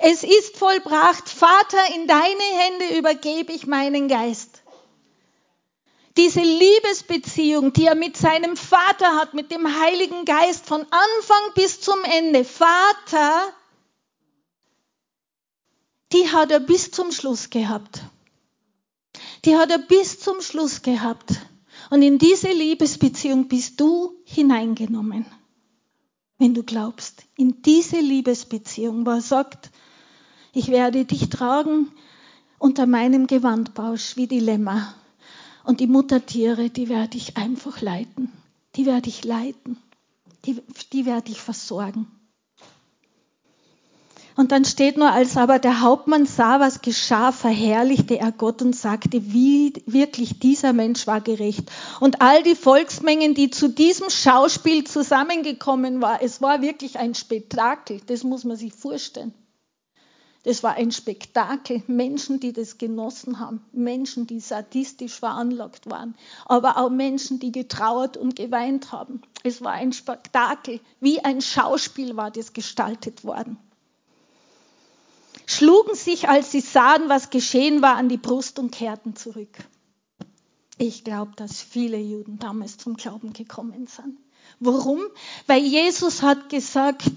Es 0.07 0.22
ist 0.22 0.59
vollbracht. 0.59 1.30
Vater, 1.30 1.78
in 1.94 2.07
deine 2.07 2.42
Hände 2.59 2.98
übergebe 2.98 3.55
ich 3.55 3.66
meinen 3.66 4.07
Geist. 4.07 4.62
Diese 6.18 6.42
Liebesbeziehung, 6.42 7.72
die 7.72 7.86
er 7.86 7.94
mit 7.94 8.14
seinem 8.18 8.55
Vater 8.59 9.16
hat, 9.16 9.32
mit 9.32 9.50
dem 9.50 9.66
Heiligen 9.80 10.26
Geist 10.26 10.66
von 10.66 10.82
Anfang 10.82 11.55
bis 11.55 11.80
zum 11.80 11.96
Ende. 12.05 12.44
Vater, 12.44 13.50
die 16.12 16.30
hat 16.30 16.50
er 16.50 16.61
bis 16.61 16.90
zum 16.90 17.11
Schluss 17.11 17.48
gehabt. 17.48 18.02
Die 19.46 19.57
hat 19.57 19.70
er 19.70 19.78
bis 19.78 20.20
zum 20.20 20.42
Schluss 20.42 20.82
gehabt. 20.82 21.32
Und 21.88 22.02
in 22.02 22.18
diese 22.18 22.48
Liebesbeziehung 22.48 23.48
bist 23.48 23.80
du 23.80 24.14
hineingenommen, 24.24 25.24
wenn 26.36 26.52
du 26.52 26.62
glaubst. 26.62 27.22
In 27.38 27.62
diese 27.62 28.00
Liebesbeziehung, 28.00 29.07
wo 29.07 29.11
er 29.11 29.22
sagt, 29.22 29.70
ich 30.55 30.68
werde 30.68 31.05
dich 31.05 31.28
tragen 31.28 31.90
unter 32.59 32.86
meinem 32.86 33.26
Gewandbausch 33.26 34.16
wie 34.16 34.26
die 34.26 34.40
Lämmer. 34.40 34.94
Und 35.64 35.80
die 35.80 35.86
Muttertiere, 35.86 36.70
die 36.70 36.88
werde 36.88 37.16
ich 37.16 37.36
einfach 37.36 37.80
leiten. 37.80 38.32
Die 38.76 38.86
werde 38.86 39.09
ich 39.09 39.24
leiten. 39.24 39.78
Die, 40.44 40.62
die 40.92 41.07
werde 41.07 41.30
ich 41.30 41.40
versorgen. 41.40 42.07
Und 44.36 44.50
dann 44.50 44.64
steht 44.64 44.96
nur, 44.96 45.12
als 45.12 45.36
aber 45.36 45.59
der 45.59 45.80
Hauptmann 45.80 46.26
sah, 46.26 46.59
was 46.59 46.82
geschah, 46.82 47.30
verherrlichte 47.30 48.18
er 48.18 48.32
Gott 48.32 48.62
und 48.62 48.74
sagte, 48.74 49.32
wie 49.32 49.72
wirklich 49.86 50.40
dieser 50.40 50.72
Mensch 50.72 51.07
war 51.07 51.20
gerecht. 51.20 51.70
Und 52.00 52.20
all 52.20 52.42
die 52.42 52.57
Volksmengen, 52.57 53.34
die 53.34 53.50
zu 53.50 53.68
diesem 53.68 54.11
Schauspiel 54.11 54.84
zusammengekommen 54.84 56.02
waren, 56.02 56.18
es 56.20 56.42
war 56.42 56.62
wirklich 56.62 56.98
ein 56.98 57.14
Spektakel, 57.14 58.00
das 58.07 58.24
muss 58.24 58.44
man 58.44 58.57
sich 58.57 58.72
vorstellen. 58.72 59.32
Das 60.45 60.62
war 60.62 60.74
ein 60.74 60.92
Spektakel. 60.92 61.82
Menschen, 61.86 62.38
die 62.38 62.53
das 62.53 62.78
genossen 62.78 63.40
haben. 63.40 63.64
Menschen, 63.72 64.26
die 64.26 64.40
sadistisch 64.40 65.18
veranlagt 65.18 65.90
waren. 65.90 66.14
Aber 66.45 66.76
auch 66.76 66.90
Menschen, 66.90 67.40
die 67.40 67.51
getrauert 67.51 68.16
und 68.16 68.36
geweint 68.36 68.92
haben. 68.92 69.22
Es 69.42 69.62
war 69.62 69.72
ein 69.72 69.92
Spektakel. 69.92 70.80
Wie 71.01 71.20
ein 71.24 71.40
Schauspiel 71.40 72.16
war 72.16 72.30
das 72.30 72.53
gestaltet 72.53 73.24
worden. 73.24 73.59
Schlugen 75.47 75.95
sich, 75.95 76.28
als 76.28 76.53
sie 76.53 76.61
sahen, 76.61 77.09
was 77.09 77.30
geschehen 77.30 77.82
war, 77.82 77.97
an 77.97 78.09
die 78.09 78.16
Brust 78.16 78.59
und 78.59 78.70
kehrten 78.70 79.16
zurück. 79.16 79.57
Ich 80.76 81.05
glaube, 81.05 81.32
dass 81.36 81.62
viele 81.62 81.99
Juden 81.99 82.38
damals 82.38 82.76
zum 82.76 82.97
Glauben 82.97 83.32
gekommen 83.32 83.86
sind. 83.86 84.18
Warum? 84.61 85.01
Weil 85.47 85.62
Jesus 85.62 86.22
hat 86.22 86.49
gesagt, 86.51 87.12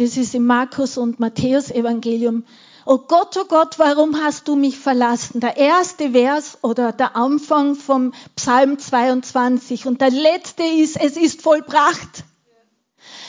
das 0.00 0.16
ist 0.16 0.34
im 0.34 0.46
Markus 0.46 0.96
und 0.96 1.20
Matthäus 1.20 1.70
Evangelium. 1.70 2.44
Oh 2.86 2.96
Gott, 2.96 3.36
oh 3.36 3.44
Gott, 3.44 3.78
warum 3.78 4.16
hast 4.16 4.48
du 4.48 4.56
mich 4.56 4.78
verlassen? 4.78 5.40
Der 5.40 5.58
erste 5.58 6.12
Vers 6.12 6.56
oder 6.62 6.92
der 6.92 7.16
Anfang 7.16 7.74
vom 7.74 8.14
Psalm 8.34 8.78
22 8.78 9.84
und 9.86 10.00
der 10.00 10.10
letzte 10.10 10.62
ist, 10.62 10.96
es 10.96 11.18
ist 11.18 11.42
vollbracht. 11.42 12.24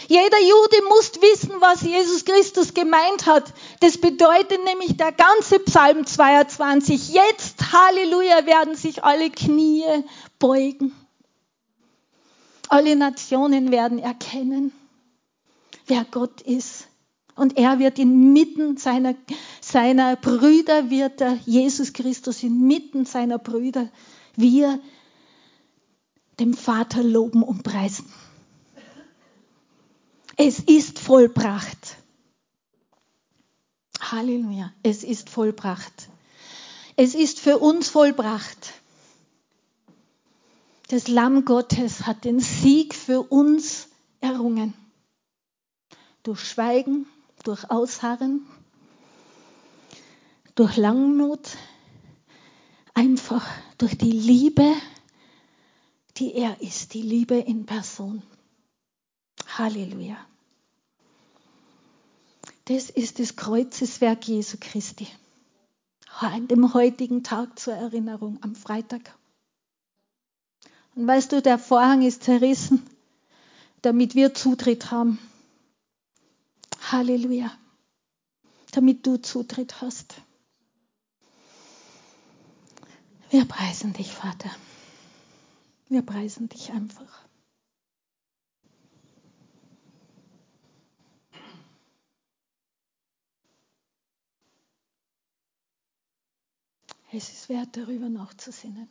Jeder 0.07 0.39
Jude 0.39 0.77
muss 0.89 1.11
wissen, 1.21 1.53
was 1.59 1.81
Jesus 1.81 2.23
Christus 2.23 2.73
gemeint 2.73 3.25
hat. 3.25 3.53
Das 3.81 3.97
bedeutet 3.97 4.63
nämlich 4.63 4.95
der 4.95 5.11
ganze 5.11 5.59
Psalm 5.59 6.05
22. 6.05 7.13
Jetzt, 7.13 7.73
Halleluja, 7.73 8.45
werden 8.45 8.75
sich 8.75 9.03
alle 9.03 9.29
Knie 9.29 9.83
beugen. 10.39 10.95
Alle 12.69 12.95
Nationen 12.95 13.71
werden 13.71 13.99
erkennen 13.99 14.71
wer 15.91 16.05
Gott 16.05 16.39
ist. 16.39 16.87
Und 17.35 17.57
er 17.57 17.79
wird 17.79 17.99
inmitten 17.99 18.77
seiner, 18.77 19.13
seiner 19.59 20.15
Brüder, 20.15 20.89
wird 20.89 21.19
er, 21.19 21.33
Jesus 21.45 21.91
Christus 21.91 22.43
inmitten 22.43 23.05
seiner 23.05 23.37
Brüder, 23.37 23.89
wir 24.35 24.79
dem 26.39 26.53
Vater 26.53 27.03
loben 27.03 27.43
und 27.43 27.63
preisen. 27.63 28.05
Es 30.37 30.59
ist 30.59 30.97
vollbracht. 30.97 31.97
Halleluja, 33.99 34.71
es 34.83 35.03
ist 35.03 35.29
vollbracht. 35.29 36.09
Es 36.95 37.15
ist 37.15 37.39
für 37.39 37.57
uns 37.57 37.89
vollbracht. 37.89 38.73
Das 40.87 41.09
Lamm 41.09 41.43
Gottes 41.43 42.05
hat 42.05 42.23
den 42.23 42.39
Sieg 42.39 42.95
für 42.95 43.21
uns 43.21 43.89
errungen 44.21 44.73
durch 46.23 46.41
Schweigen, 46.41 47.07
durch 47.43 47.69
Ausharren, 47.69 48.45
durch 50.55 50.77
Langmut, 50.77 51.57
einfach 52.93 53.45
durch 53.77 53.97
die 53.97 54.11
Liebe, 54.11 54.73
die 56.17 56.33
er 56.33 56.61
ist, 56.61 56.93
die 56.93 57.01
Liebe 57.01 57.35
in 57.35 57.65
Person. 57.65 58.21
Halleluja. 59.57 60.17
Das 62.65 62.89
ist 62.89 63.19
das 63.19 63.35
Kreuzeswerk 63.35 64.27
Jesu 64.27 64.57
Christi. 64.59 65.07
An 66.19 66.47
dem 66.47 66.73
heutigen 66.73 67.23
Tag 67.23 67.57
zur 67.57 67.73
Erinnerung, 67.73 68.37
am 68.41 68.55
Freitag. 68.55 69.15
Und 70.95 71.07
weißt 71.07 71.31
du, 71.31 71.41
der 71.41 71.57
Vorhang 71.57 72.01
ist 72.03 72.23
zerrissen, 72.23 72.85
damit 73.81 74.13
wir 74.13 74.33
Zutritt 74.33 74.91
haben 74.91 75.17
Halleluja. 76.91 77.57
Damit 78.73 79.07
du 79.07 79.15
Zutritt 79.15 79.81
hast. 79.81 80.21
Wir 83.29 83.45
preisen 83.45 83.93
dich, 83.93 84.11
Vater. 84.11 84.49
Wir 85.87 86.01
preisen 86.01 86.49
dich 86.49 86.73
einfach. 86.73 87.25
Es 97.13 97.29
ist 97.29 97.47
wert, 97.47 97.77
darüber 97.77 98.09
nachzusinnen. 98.09 98.89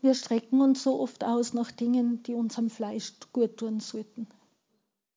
Wir 0.00 0.14
strecken 0.14 0.60
uns 0.60 0.82
so 0.82 0.98
oft 1.00 1.22
aus 1.22 1.52
nach 1.52 1.70
Dingen, 1.70 2.22
die 2.24 2.34
unserem 2.34 2.68
Fleisch 2.68 3.12
gut 3.32 3.58
tun 3.58 3.78
sollten. 3.78 4.26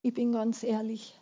Ich 0.06 0.14
bin 0.14 0.34
ganz 0.34 0.64
ehrlich. 0.64 1.18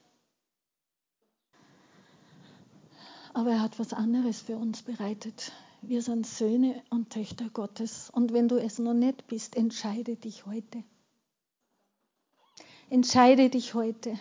Aber 3.32 3.52
er 3.52 3.62
hat 3.62 3.78
was 3.78 3.94
anderes 3.94 4.42
für 4.42 4.58
uns 4.58 4.82
bereitet. 4.82 5.52
Wir 5.84 6.02
sind 6.02 6.26
Söhne 6.26 6.84
und 6.90 7.12
Töchter 7.12 7.48
Gottes. 7.50 8.10
Und 8.10 8.34
wenn 8.34 8.48
du 8.48 8.58
es 8.58 8.80
noch 8.80 8.96
nicht 8.96 9.28
bist, 9.28 9.56
entscheide 9.56 10.16
dich 10.16 10.48
heute. 10.48 10.84
Entscheide 12.90 13.52
dich 13.52 13.76
heute. 13.76 14.20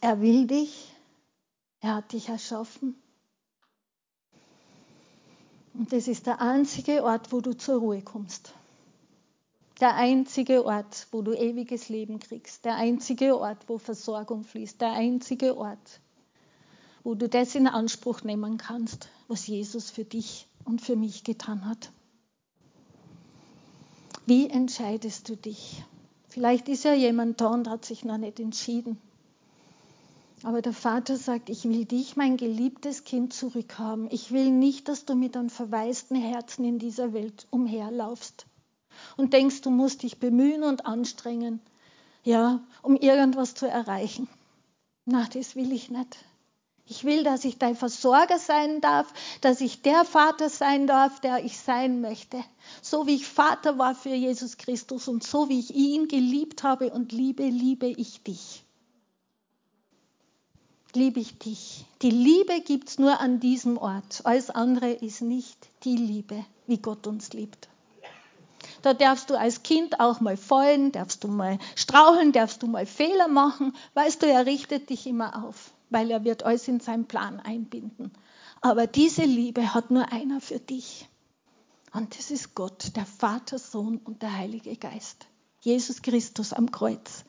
Er 0.00 0.20
will 0.20 0.46
dich. 0.46 0.94
Er 1.80 1.96
hat 1.96 2.12
dich 2.12 2.28
erschaffen. 2.28 2.94
Und 5.74 5.92
das 5.92 6.06
ist 6.06 6.26
der 6.26 6.40
einzige 6.40 7.02
Ort, 7.02 7.32
wo 7.32 7.40
du 7.40 7.52
zur 7.52 7.80
Ruhe 7.80 8.00
kommst. 8.00 8.54
Der 9.80 9.94
einzige 9.94 10.64
Ort, 10.64 11.06
wo 11.10 11.20
du 11.20 11.34
ewiges 11.34 11.90
Leben 11.90 12.18
kriegst. 12.18 12.64
Der 12.64 12.76
einzige 12.76 13.38
Ort, 13.38 13.68
wo 13.68 13.76
Versorgung 13.76 14.42
fließt. 14.42 14.80
Der 14.80 14.92
einzige 14.92 15.58
Ort, 15.58 16.00
wo 17.04 17.14
du 17.14 17.28
das 17.28 17.54
in 17.54 17.66
Anspruch 17.66 18.22
nehmen 18.22 18.56
kannst, 18.56 19.10
was 19.28 19.46
Jesus 19.46 19.90
für 19.90 20.04
dich 20.04 20.48
und 20.64 20.80
für 20.80 20.96
mich 20.96 21.24
getan 21.24 21.68
hat. 21.68 21.92
Wie 24.24 24.48
entscheidest 24.48 25.28
du 25.28 25.36
dich? 25.36 25.84
Vielleicht 26.30 26.68
ist 26.68 26.84
ja 26.84 26.94
jemand 26.94 27.42
da 27.42 27.48
und 27.48 27.68
hat 27.68 27.84
sich 27.84 28.02
noch 28.02 28.18
nicht 28.18 28.40
entschieden. 28.40 28.98
Aber 30.42 30.62
der 30.62 30.72
Vater 30.72 31.18
sagt, 31.18 31.50
ich 31.50 31.64
will 31.64 31.84
dich, 31.84 32.16
mein 32.16 32.38
geliebtes 32.38 33.04
Kind, 33.04 33.34
zurückhaben. 33.34 34.08
Ich 34.10 34.32
will 34.32 34.50
nicht, 34.50 34.88
dass 34.88 35.04
du 35.04 35.14
mit 35.14 35.36
einem 35.36 35.50
verwaisten 35.50 36.16
Herzen 36.16 36.64
in 36.64 36.78
dieser 36.78 37.12
Welt 37.12 37.46
umherlaufst 37.50 38.46
und 39.16 39.32
denkst, 39.32 39.62
du 39.62 39.70
musst 39.70 40.02
dich 40.02 40.18
bemühen 40.18 40.62
und 40.62 40.86
anstrengen, 40.86 41.60
ja, 42.24 42.60
um 42.82 42.96
irgendwas 42.96 43.54
zu 43.54 43.66
erreichen. 43.66 44.28
Na, 45.04 45.26
das 45.32 45.56
will 45.56 45.72
ich 45.72 45.90
nicht. 45.90 46.18
Ich 46.88 47.04
will, 47.04 47.24
dass 47.24 47.44
ich 47.44 47.58
dein 47.58 47.74
Versorger 47.74 48.38
sein 48.38 48.80
darf, 48.80 49.12
dass 49.40 49.60
ich 49.60 49.82
der 49.82 50.04
Vater 50.04 50.48
sein 50.48 50.86
darf, 50.86 51.20
der 51.20 51.44
ich 51.44 51.58
sein 51.58 52.00
möchte. 52.00 52.42
So 52.80 53.08
wie 53.08 53.16
ich 53.16 53.26
Vater 53.26 53.76
war 53.76 53.94
für 53.94 54.14
Jesus 54.14 54.56
Christus 54.56 55.08
und 55.08 55.24
so 55.24 55.48
wie 55.48 55.58
ich 55.58 55.74
ihn 55.74 56.06
geliebt 56.06 56.62
habe 56.62 56.90
und 56.90 57.10
liebe, 57.10 57.44
liebe 57.44 57.86
ich 57.86 58.22
dich. 58.22 58.62
Liebe 60.94 61.18
ich 61.18 61.38
dich. 61.38 61.84
Die 62.02 62.10
Liebe 62.10 62.60
gibt 62.60 62.88
es 62.88 62.98
nur 62.98 63.20
an 63.20 63.40
diesem 63.40 63.78
Ort. 63.78 64.22
Alles 64.24 64.50
andere 64.50 64.92
ist 64.92 65.22
nicht 65.22 65.68
die 65.82 65.96
Liebe, 65.96 66.44
wie 66.68 66.78
Gott 66.78 67.06
uns 67.08 67.32
liebt. 67.32 67.68
Da 68.86 68.94
darfst 68.94 69.30
du 69.30 69.34
als 69.36 69.64
Kind 69.64 69.98
auch 69.98 70.20
mal 70.20 70.36
fallen, 70.36 70.92
darfst 70.92 71.24
du 71.24 71.26
mal 71.26 71.58
straucheln, 71.74 72.30
darfst 72.30 72.62
du 72.62 72.68
mal 72.68 72.86
Fehler 72.86 73.26
machen. 73.26 73.74
Weißt 73.94 74.22
du, 74.22 74.28
er 74.28 74.46
richtet 74.46 74.90
dich 74.90 75.08
immer 75.08 75.44
auf, 75.44 75.72
weil 75.90 76.08
er 76.08 76.22
wird 76.22 76.44
alles 76.44 76.68
in 76.68 76.78
seinen 76.78 77.06
Plan 77.06 77.40
einbinden. 77.40 78.12
Aber 78.60 78.86
diese 78.86 79.24
Liebe 79.24 79.74
hat 79.74 79.90
nur 79.90 80.12
einer 80.12 80.40
für 80.40 80.60
dich. 80.60 81.08
Und 81.94 82.16
das 82.16 82.30
ist 82.30 82.54
Gott, 82.54 82.94
der 82.94 83.06
Vater, 83.06 83.58
Sohn 83.58 83.98
und 83.98 84.22
der 84.22 84.36
Heilige 84.36 84.76
Geist. 84.76 85.26
Jesus 85.62 86.00
Christus 86.00 86.52
am 86.52 86.70
Kreuz, 86.70 87.24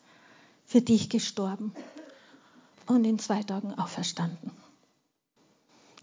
für 0.63 0.81
dich 0.81 1.09
gestorben 1.09 1.73
und 2.85 3.03
in 3.03 3.17
zwei 3.17 3.41
Tagen 3.41 3.73
auferstanden. 3.73 4.51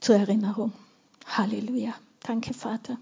Zur 0.00 0.16
Erinnerung. 0.16 0.72
Halleluja. 1.26 1.94
Danke, 2.24 2.54
Vater. 2.54 2.98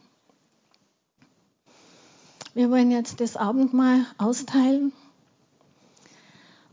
Wir 2.54 2.70
wollen 2.70 2.90
jetzt 2.90 3.20
das 3.20 3.36
Abendmahl 3.36 4.04
austeilen 4.18 4.92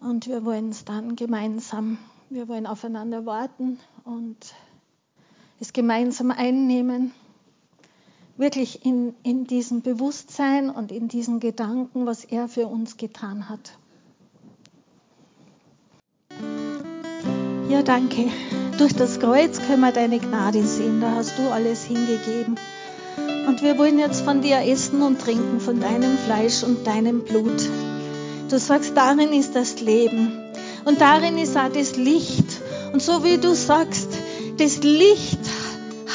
und 0.01 0.27
wir 0.27 0.43
wollen 0.43 0.71
es 0.71 0.83
dann 0.83 1.15
gemeinsam, 1.15 1.97
wir 2.29 2.49
wollen 2.49 2.67
aufeinander 2.67 3.25
warten 3.25 3.79
und 4.03 4.37
es 5.61 5.71
gemeinsam 5.71 6.31
einnehmen, 6.31 7.13
wirklich 8.35 8.85
in, 8.85 9.15
in 9.23 9.45
diesem 9.45 9.81
Bewusstsein 9.81 10.69
und 10.69 10.91
in 10.91 11.07
diesen 11.07 11.39
Gedanken, 11.39 12.05
was 12.05 12.25
er 12.25 12.49
für 12.49 12.67
uns 12.67 12.97
getan 12.97 13.47
hat. 13.47 13.77
Ja, 17.69 17.83
danke. 17.83 18.29
Durch 18.77 18.93
das 18.93 19.19
Kreuz 19.21 19.61
können 19.61 19.81
wir 19.81 19.93
deine 19.93 20.19
Gnade 20.19 20.65
sehen. 20.65 20.99
Da 20.99 21.11
hast 21.11 21.37
du 21.37 21.49
alles 21.51 21.83
hingegeben. 21.85 22.55
Und 23.49 23.63
wir 23.63 23.79
wollen 23.79 23.97
jetzt 23.97 24.21
von 24.21 24.43
dir 24.43 24.59
essen 24.59 25.01
und 25.01 25.19
trinken, 25.19 25.59
von 25.59 25.79
deinem 25.79 26.19
Fleisch 26.19 26.61
und 26.61 26.85
deinem 26.85 27.23
Blut. 27.23 27.67
Du 28.47 28.59
sagst, 28.59 28.95
darin 28.95 29.33
ist 29.33 29.55
das 29.55 29.81
Leben. 29.81 30.37
Und 30.85 31.01
darin 31.01 31.35
ist 31.39 31.57
auch 31.57 31.71
das 31.73 31.95
Licht. 31.95 32.45
Und 32.93 33.01
so 33.01 33.23
wie 33.23 33.39
du 33.39 33.55
sagst, 33.55 34.09
das 34.59 34.83
Licht, 34.83 35.39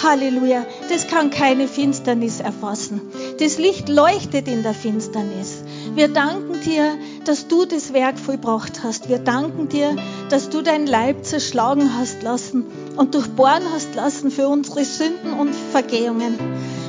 Halleluja, 0.00 0.64
das 0.88 1.08
kann 1.08 1.30
keine 1.30 1.66
Finsternis 1.66 2.38
erfassen. 2.38 3.00
Das 3.40 3.58
Licht 3.58 3.88
leuchtet 3.88 4.46
in 4.46 4.62
der 4.62 4.72
Finsternis. 4.72 5.64
Wir 5.96 6.06
danken 6.06 6.60
dir, 6.60 6.96
dass 7.24 7.48
du 7.48 7.64
das 7.64 7.92
Werk 7.92 8.16
vollbracht 8.16 8.84
hast. 8.84 9.08
Wir 9.08 9.18
danken 9.18 9.68
dir, 9.68 9.96
dass 10.30 10.50
du 10.50 10.62
dein 10.62 10.86
Leib 10.86 11.24
zerschlagen 11.24 11.98
hast 11.98 12.22
lassen 12.22 12.64
und 12.96 13.16
durchbohren 13.16 13.64
hast 13.72 13.96
lassen 13.96 14.30
für 14.30 14.46
unsere 14.46 14.84
Sünden 14.84 15.32
und 15.32 15.52
Vergehungen. 15.72 16.38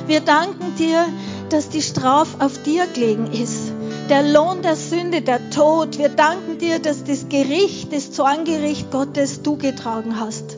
Wir 0.06 0.20
danken 0.20 0.76
dir, 0.76 1.06
dass 1.50 1.68
die 1.68 1.82
Straf 1.82 2.28
auf 2.38 2.62
dir 2.62 2.86
gelegen 2.86 3.30
ist. 3.32 3.72
Der 4.08 4.22
Lohn 4.22 4.62
der 4.62 4.76
Sünde, 4.76 5.22
der 5.22 5.50
Tod. 5.50 5.98
Wir 5.98 6.08
danken 6.08 6.58
dir, 6.58 6.78
dass 6.78 7.04
das 7.04 7.28
Gericht, 7.28 7.92
das 7.92 8.12
Zorngericht 8.12 8.90
Gottes 8.90 9.42
du 9.42 9.56
getragen 9.56 10.18
hast 10.20 10.56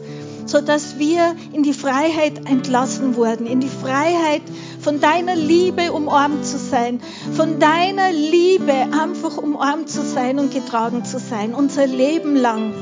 so 0.49 0.63
dass 0.63 0.99
wir 0.99 1.37
in 1.53 1.63
die 1.63 1.75
Freiheit 1.75 2.49
entlassen 2.49 3.17
wurden, 3.17 3.47
in 3.47 3.61
die 3.61 3.69
Freiheit 3.69 4.43
von 4.81 5.01
deiner 5.01 5.37
Liebe 5.37 5.93
umarmt 5.93 6.47
zu 6.47 6.59
sein, 6.59 7.01
von 7.35 7.59
deiner 7.59 8.11
Liebe 8.13 8.73
einfach 8.73 9.37
umarmt 9.37 9.91
zu 9.91 10.03
sein 10.03 10.39
und 10.39 10.53
getragen 10.53 11.05
zu 11.05 11.19
sein, 11.19 11.53
unser 11.53 11.87
Leben 11.87 12.35
lang. 12.35 12.73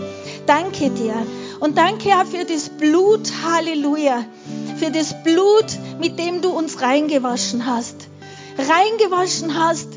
Danke 0.46 0.90
dir. 0.90 1.14
Und 1.60 1.78
danke 1.78 2.10
auch 2.10 2.26
für 2.26 2.44
das 2.44 2.68
Blut, 2.68 3.32
Halleluja, 3.44 4.24
für 4.76 4.90
das 4.90 5.22
Blut, 5.22 5.66
mit 6.00 6.18
dem 6.18 6.42
du 6.42 6.50
uns 6.50 6.80
reingewaschen 6.82 7.66
hast. 7.66 8.08
Reingewaschen 8.58 9.58
hast 9.58 9.88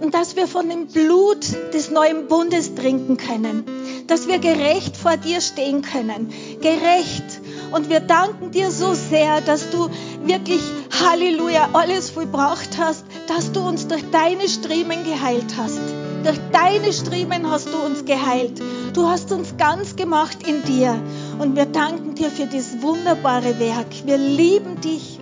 und 0.00 0.14
dass 0.14 0.36
wir 0.36 0.46
von 0.46 0.68
dem 0.68 0.86
Blut 0.86 1.44
des 1.72 1.90
neuen 1.90 2.28
Bundes 2.28 2.74
trinken 2.74 3.16
können 3.16 3.64
dass 4.08 4.26
wir 4.26 4.38
gerecht 4.38 4.96
vor 4.96 5.16
dir 5.16 5.40
stehen 5.40 5.82
können. 5.82 6.32
Gerecht. 6.60 7.40
Und 7.70 7.90
wir 7.90 8.00
danken 8.00 8.50
dir 8.50 8.70
so 8.70 8.94
sehr, 8.94 9.42
dass 9.42 9.70
du 9.70 9.90
wirklich, 10.24 10.62
Halleluja, 10.90 11.68
alles 11.74 12.10
vollbracht 12.10 12.78
hast, 12.78 13.04
dass 13.28 13.52
du 13.52 13.60
uns 13.60 13.86
durch 13.86 14.02
deine 14.10 14.48
Striemen 14.48 15.04
geheilt 15.04 15.54
hast. 15.56 15.80
Durch 16.24 16.38
deine 16.52 16.92
Striemen 16.92 17.50
hast 17.50 17.68
du 17.72 17.78
uns 17.78 18.04
geheilt. 18.04 18.60
Du 18.94 19.06
hast 19.06 19.32
uns 19.32 19.56
ganz 19.56 19.96
gemacht 19.96 20.38
in 20.46 20.62
dir. 20.64 21.00
Und 21.38 21.56
wir 21.56 21.66
danken 21.66 22.14
dir 22.14 22.30
für 22.30 22.46
dieses 22.46 22.82
wunderbare 22.82 23.58
Werk. 23.58 23.86
Wir 24.04 24.18
lieben 24.18 24.80
dich. 24.80 25.18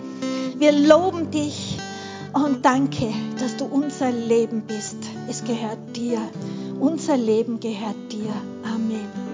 Wir 0.58 0.72
loben 0.72 1.30
dich. 1.30 1.78
Und 2.32 2.64
danke, 2.64 3.12
dass 3.38 3.56
du 3.56 3.64
unser 3.64 4.10
Leben 4.10 4.62
bist. 4.62 4.98
Es 5.28 5.44
gehört 5.44 5.96
dir. 5.96 6.18
Unser 6.80 7.16
Leben 7.16 7.60
gehört 7.60 8.12
dir. 8.12 8.32
Amen. 8.64 9.25